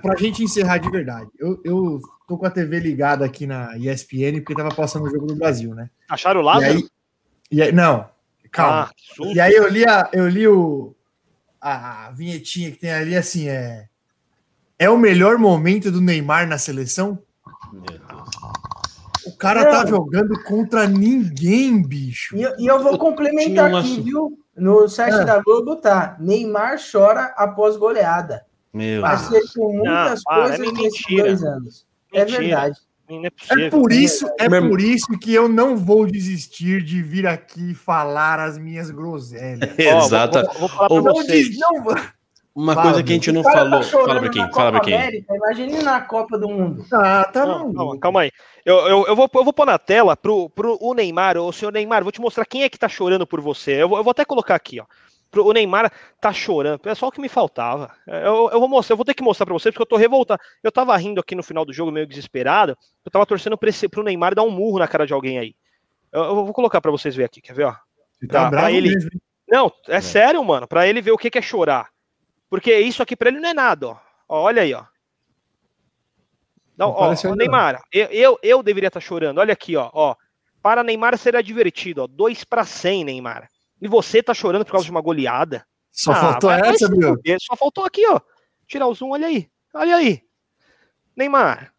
[0.01, 2.01] pra gente encerrar de verdade, eu, eu
[2.31, 5.75] tô com a TV ligada aqui na ESPN porque tava passando o jogo do Brasil,
[5.75, 5.89] né?
[6.09, 6.65] Acharam o Lázaro?
[6.71, 6.87] E aí,
[7.51, 8.07] e aí, não,
[8.49, 8.89] calma.
[8.89, 10.95] Ah, e aí eu li, a, eu li o,
[11.59, 13.87] a vinhetinha que tem ali, assim, é...
[14.79, 17.19] É o melhor momento do Neymar na seleção?
[19.27, 22.35] O cara tá jogando contra ninguém, bicho.
[22.35, 24.39] E, e eu vou complementar aqui, viu?
[24.55, 25.25] No site é.
[25.25, 26.15] da Globo tá.
[26.19, 28.43] Neymar chora após goleada.
[28.73, 31.90] Meu ser com muitas não, coisas é nesses dois anos.
[32.11, 32.21] É.
[32.21, 32.79] É verdade.
[33.49, 38.39] É, por isso, é por isso que eu não vou desistir de vir aqui falar
[38.39, 39.59] as minhas groselhas.
[39.77, 40.39] Exato.
[40.39, 41.57] Oh, vou, vou, falar pra vocês.
[41.59, 41.83] Não,
[42.53, 43.79] uma fala, coisa que a gente não falou.
[43.79, 44.51] Tá fala pra quem?
[44.53, 44.93] Fala pra quem?
[44.93, 46.85] América, imagine na Copa do Mundo.
[46.93, 48.31] Ah, tá não, calma, calma aí.
[48.65, 51.71] Eu, eu, eu, vou, eu vou pôr na tela pro, pro o Neymar, o senhor
[51.71, 53.73] Neymar, vou te mostrar quem é que tá chorando por você.
[53.73, 54.85] Eu eu vou até colocar aqui, ó.
[55.37, 56.81] O Neymar tá chorando.
[56.85, 57.95] É só o que me faltava.
[58.05, 60.41] Eu, eu vou mostrar, eu vou ter que mostrar pra você, porque eu tô revoltado.
[60.61, 62.77] Eu tava rindo aqui no final do jogo, meio desesperado.
[63.05, 65.55] Eu tava torcendo pra esse, pro Neymar dar um murro na cara de alguém aí.
[66.11, 67.75] Eu, eu vou colocar pra vocês ver aqui, quer ver, ó?
[68.29, 68.93] Tá, tá ele.
[68.93, 69.09] Mesmo.
[69.49, 70.67] Não, é, é sério, mano.
[70.67, 71.89] Pra ele ver o que, que é chorar.
[72.49, 73.97] Porque isso aqui para ele não é nada, ó.
[74.27, 74.83] ó olha aí, ó.
[76.77, 79.37] Não, ó, ó Neymar, eu, eu, eu, deveria estar tá chorando.
[79.37, 80.15] Olha aqui, ó, ó.
[80.61, 82.07] Para Neymar será divertido, ó.
[82.07, 83.47] 2 para 100, Neymar.
[83.81, 85.65] E você tá chorando por causa de uma goleada?
[85.91, 87.17] Só ah, faltou vai, essa, viu?
[87.39, 88.19] Só faltou aqui, ó.
[88.67, 89.49] Tirar o zoom, olha aí.
[89.73, 90.21] Olha aí.
[91.15, 91.73] Neymar,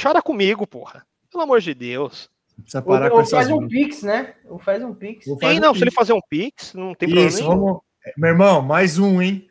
[0.00, 1.06] chora comigo, porra.
[1.30, 2.30] Pelo amor de Deus.
[2.56, 4.34] Precisa parar ou, com ou faz um pix, né?
[4.46, 5.24] Ou faz um pix.
[5.38, 7.64] Tem, não, um se ele fazer um pix, não tem Isso, problema nenhum.
[7.66, 7.82] Vamos...
[8.16, 9.48] Meu irmão, mais um, hein?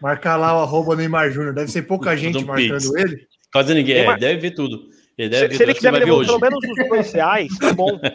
[0.00, 1.54] Marcar lá o arroba Neymar Júnior.
[1.54, 2.94] Deve ser pouca gente marcando Pix.
[2.94, 3.26] ele.
[3.52, 3.96] Quase ninguém.
[3.96, 4.16] Neymar...
[4.16, 4.88] É, deve ver tudo.
[5.16, 7.72] Ele deve se, ver se ele quiser me devolver pelo menos os dois reais, tá
[7.72, 7.98] bom.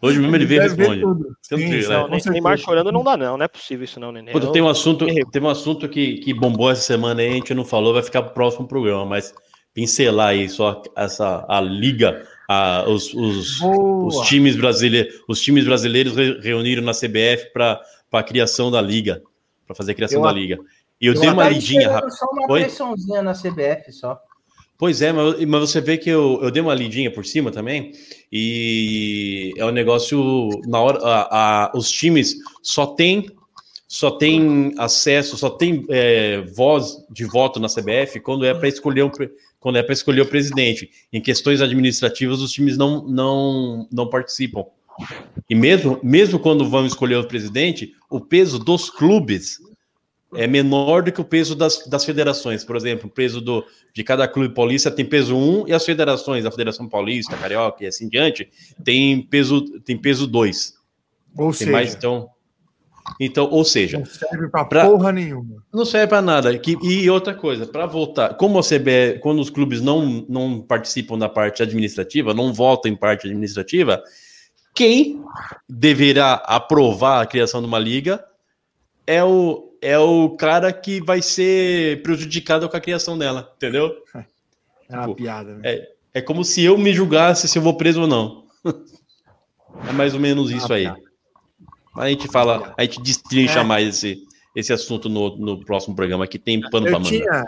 [0.00, 1.02] Hoje mesmo ele vê e responde.
[1.42, 3.36] Sim, não, Neymar chorando não dá, não.
[3.36, 4.32] Não é possível isso, não, Nenê.
[4.32, 7.54] Puta, tem um assunto, tem um assunto que, que bombou essa semana aí, a gente
[7.54, 9.34] não falou, vai ficar pro próximo programa, mas
[9.72, 16.14] pincelar aí só essa a liga, a, os, os, os, times brasileiros, os times brasileiros
[16.42, 17.80] reuniram na CBF para
[18.12, 19.22] a criação da liga
[19.66, 20.58] para fazer a criação eu, da liga.
[21.00, 22.10] E eu, eu dei uma lidinha rápida.
[22.12, 22.60] Só uma Oi?
[22.60, 24.18] pressãozinha na CBF só.
[24.78, 27.92] Pois é, mas, mas você vê que eu, eu dei uma lidinha por cima também,
[28.30, 30.98] e é um negócio na hora.
[31.02, 33.30] A, a, os times só tem
[33.88, 39.04] só tem acesso, só tem é, voz de voto na CBF quando é para escolher
[39.04, 39.10] um,
[39.60, 40.90] quando é para escolher o presidente.
[41.12, 44.64] Em questões administrativas, os times não, não, não participam.
[45.48, 49.58] E mesmo, mesmo quando vão escolher o presidente, o peso dos clubes
[50.34, 52.64] é menor do que o peso das, das federações.
[52.64, 56.44] Por exemplo, o peso do, de cada clube paulista tem peso 1 e as federações,
[56.44, 58.48] a Federação Paulista, Carioca e assim diante,
[58.84, 60.74] tem peso tem peso 2.
[61.38, 62.28] Ou tem seja, mais, então,
[63.20, 65.62] então, ou seja, não serve para porra nenhuma.
[65.72, 66.58] Não serve para nada.
[66.58, 71.16] Que, e outra coisa, para voltar, como a CBE, quando os clubes não, não participam
[71.16, 74.02] da parte administrativa, não votam em parte administrativa,
[74.74, 75.22] quem
[75.68, 78.22] deverá aprovar a criação de uma liga
[79.06, 83.94] é o, é o cara que vai ser prejudicado com a criação dela, entendeu?
[84.88, 85.54] É uma tipo, piada.
[85.56, 85.62] Né?
[85.64, 88.44] É, é como se eu me julgasse se eu vou preso ou não.
[89.88, 90.86] é mais ou menos isso aí.
[91.96, 93.64] A gente fala, a gente destrincha é.
[93.64, 94.22] mais esse,
[94.54, 97.44] esse assunto no, no próximo programa que tem pano para manga.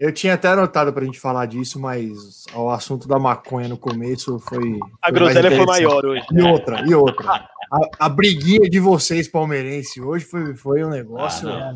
[0.00, 3.76] Eu tinha até anotado para a gente falar disso, mas o assunto da maconha no
[3.76, 4.78] começo foi.
[5.02, 6.24] A foi groselha foi maior hoje.
[6.32, 7.48] E outra, e outra.
[7.70, 11.48] A, a, briguinha de vocês, palmeirense, hoje foi, foi um negócio.
[11.48, 11.72] Ah,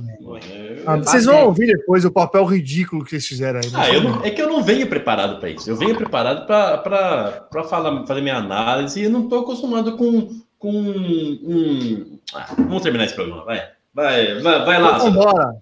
[0.86, 3.70] ah, vocês vão ouvir depois o papel ridículo que vocês fizeram aí.
[3.72, 5.70] Ah, não, é que eu não venho preparado para isso.
[5.70, 7.64] Eu venho preparado para
[8.04, 12.18] fazer minha análise e eu não estou acostumado com, com um.
[12.34, 13.62] Ah, vamos terminar esse programa, vai.
[13.94, 14.96] Vai, vai, vai lá.
[14.96, 15.52] Então vambora.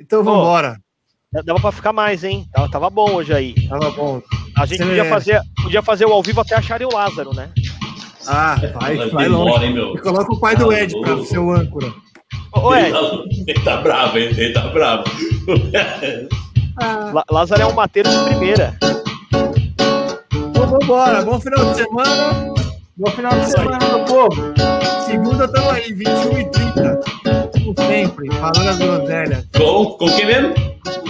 [0.00, 0.76] Então vambora.
[1.44, 2.46] Dava para ficar mais, hein?
[2.52, 3.54] Tava, tava, bom hoje aí.
[3.68, 4.22] Tava bom.
[4.56, 7.50] A gente podia, fazer, podia fazer o ao vivo até acharem o Lázaro, né?
[8.26, 9.64] Ah, vai, vai, vai longe.
[9.64, 9.98] Hein, meu?
[9.98, 11.92] Coloca o pai do ah, Ed para ser o âncora.
[12.52, 12.94] Ô, Ed.
[13.46, 14.30] Ele tá bravo, hein?
[14.36, 15.04] Ele tá bravo.
[16.80, 17.24] Ah.
[17.30, 18.76] Lázaro é um mateiro de primeira.
[20.32, 21.22] Então vambora.
[21.22, 22.54] Bom final de semana.
[22.96, 24.54] Bom final de semana, meu povo.
[25.04, 27.00] Segunda tamo aí, 21 e 30.
[27.52, 29.48] Como sempre, falando as groselhas.
[29.56, 30.54] Com, com quem mesmo?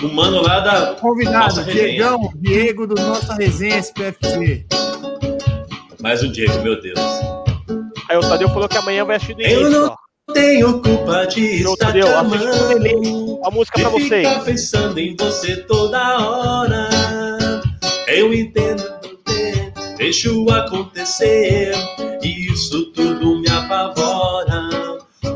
[0.03, 0.95] O mano lá da.
[0.95, 4.67] Convidado, Diegão, Diego do Nossa Resenha SPFC.
[6.05, 7.01] Mais um Diego, meu Deus.
[8.11, 10.35] Aí o Tadeu falou que amanhã vai assistir do Eu não ó.
[10.35, 13.41] tenho culpa de Ô, estar Tadeu, amando.
[13.43, 14.29] A música pra vocês.
[14.29, 16.91] Ficar pensando em você toda hora.
[18.07, 18.85] Eu entendo
[19.97, 21.73] deixo acontecer.
[22.23, 24.69] Isso tudo me apavora.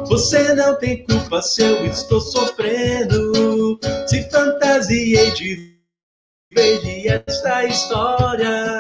[0.07, 3.81] Você não tem culpa se eu estou sofrendo.
[4.07, 5.75] Se fantasiei de
[6.55, 8.78] ver esta história.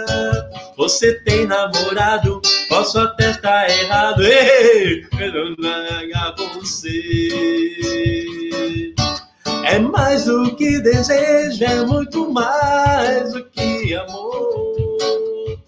[0.78, 4.22] Você tem namorado, posso até estar errado.
[4.22, 5.56] Ei, eu
[6.54, 7.34] você.
[9.64, 15.58] É mais do que desejo, é muito mais do que amor.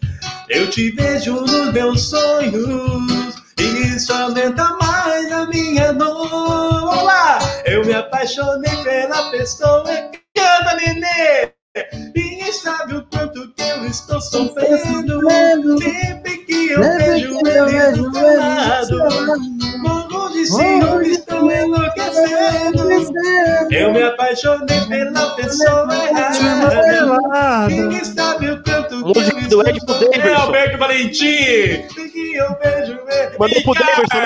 [0.49, 3.65] Eu te vejo nos meus sonhos e
[3.97, 6.95] isso aumenta mais a minha dor.
[7.65, 11.60] Eu me apaixonei pela pessoa que canta, nenê.
[11.73, 15.21] Ninguém sabe o quanto que eu estou sofrendo.
[15.81, 18.99] Sempre que eu vejo ele do teu lado,
[19.79, 22.91] morro de ciúme, estou enlouquecendo.
[23.71, 27.69] Eu me apaixonei pela pessoa errada.
[27.69, 29.21] Ninguém sabe o quanto que
[29.55, 30.27] eu estou sofrendo.
[30.27, 31.87] É Alberto Valentim.
[31.95, 33.39] Que eu vejo ele.
[33.39, 34.19] Mandou pro Davidson,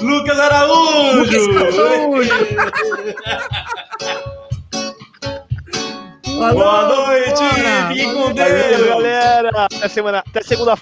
[0.00, 1.18] Lucas Araújo!
[1.18, 2.30] Lucas Araújo!
[6.36, 7.42] Boa noite,
[7.88, 8.86] fique com Deus.
[8.86, 9.50] Galera.
[9.54, 10.74] Até semana, até segunda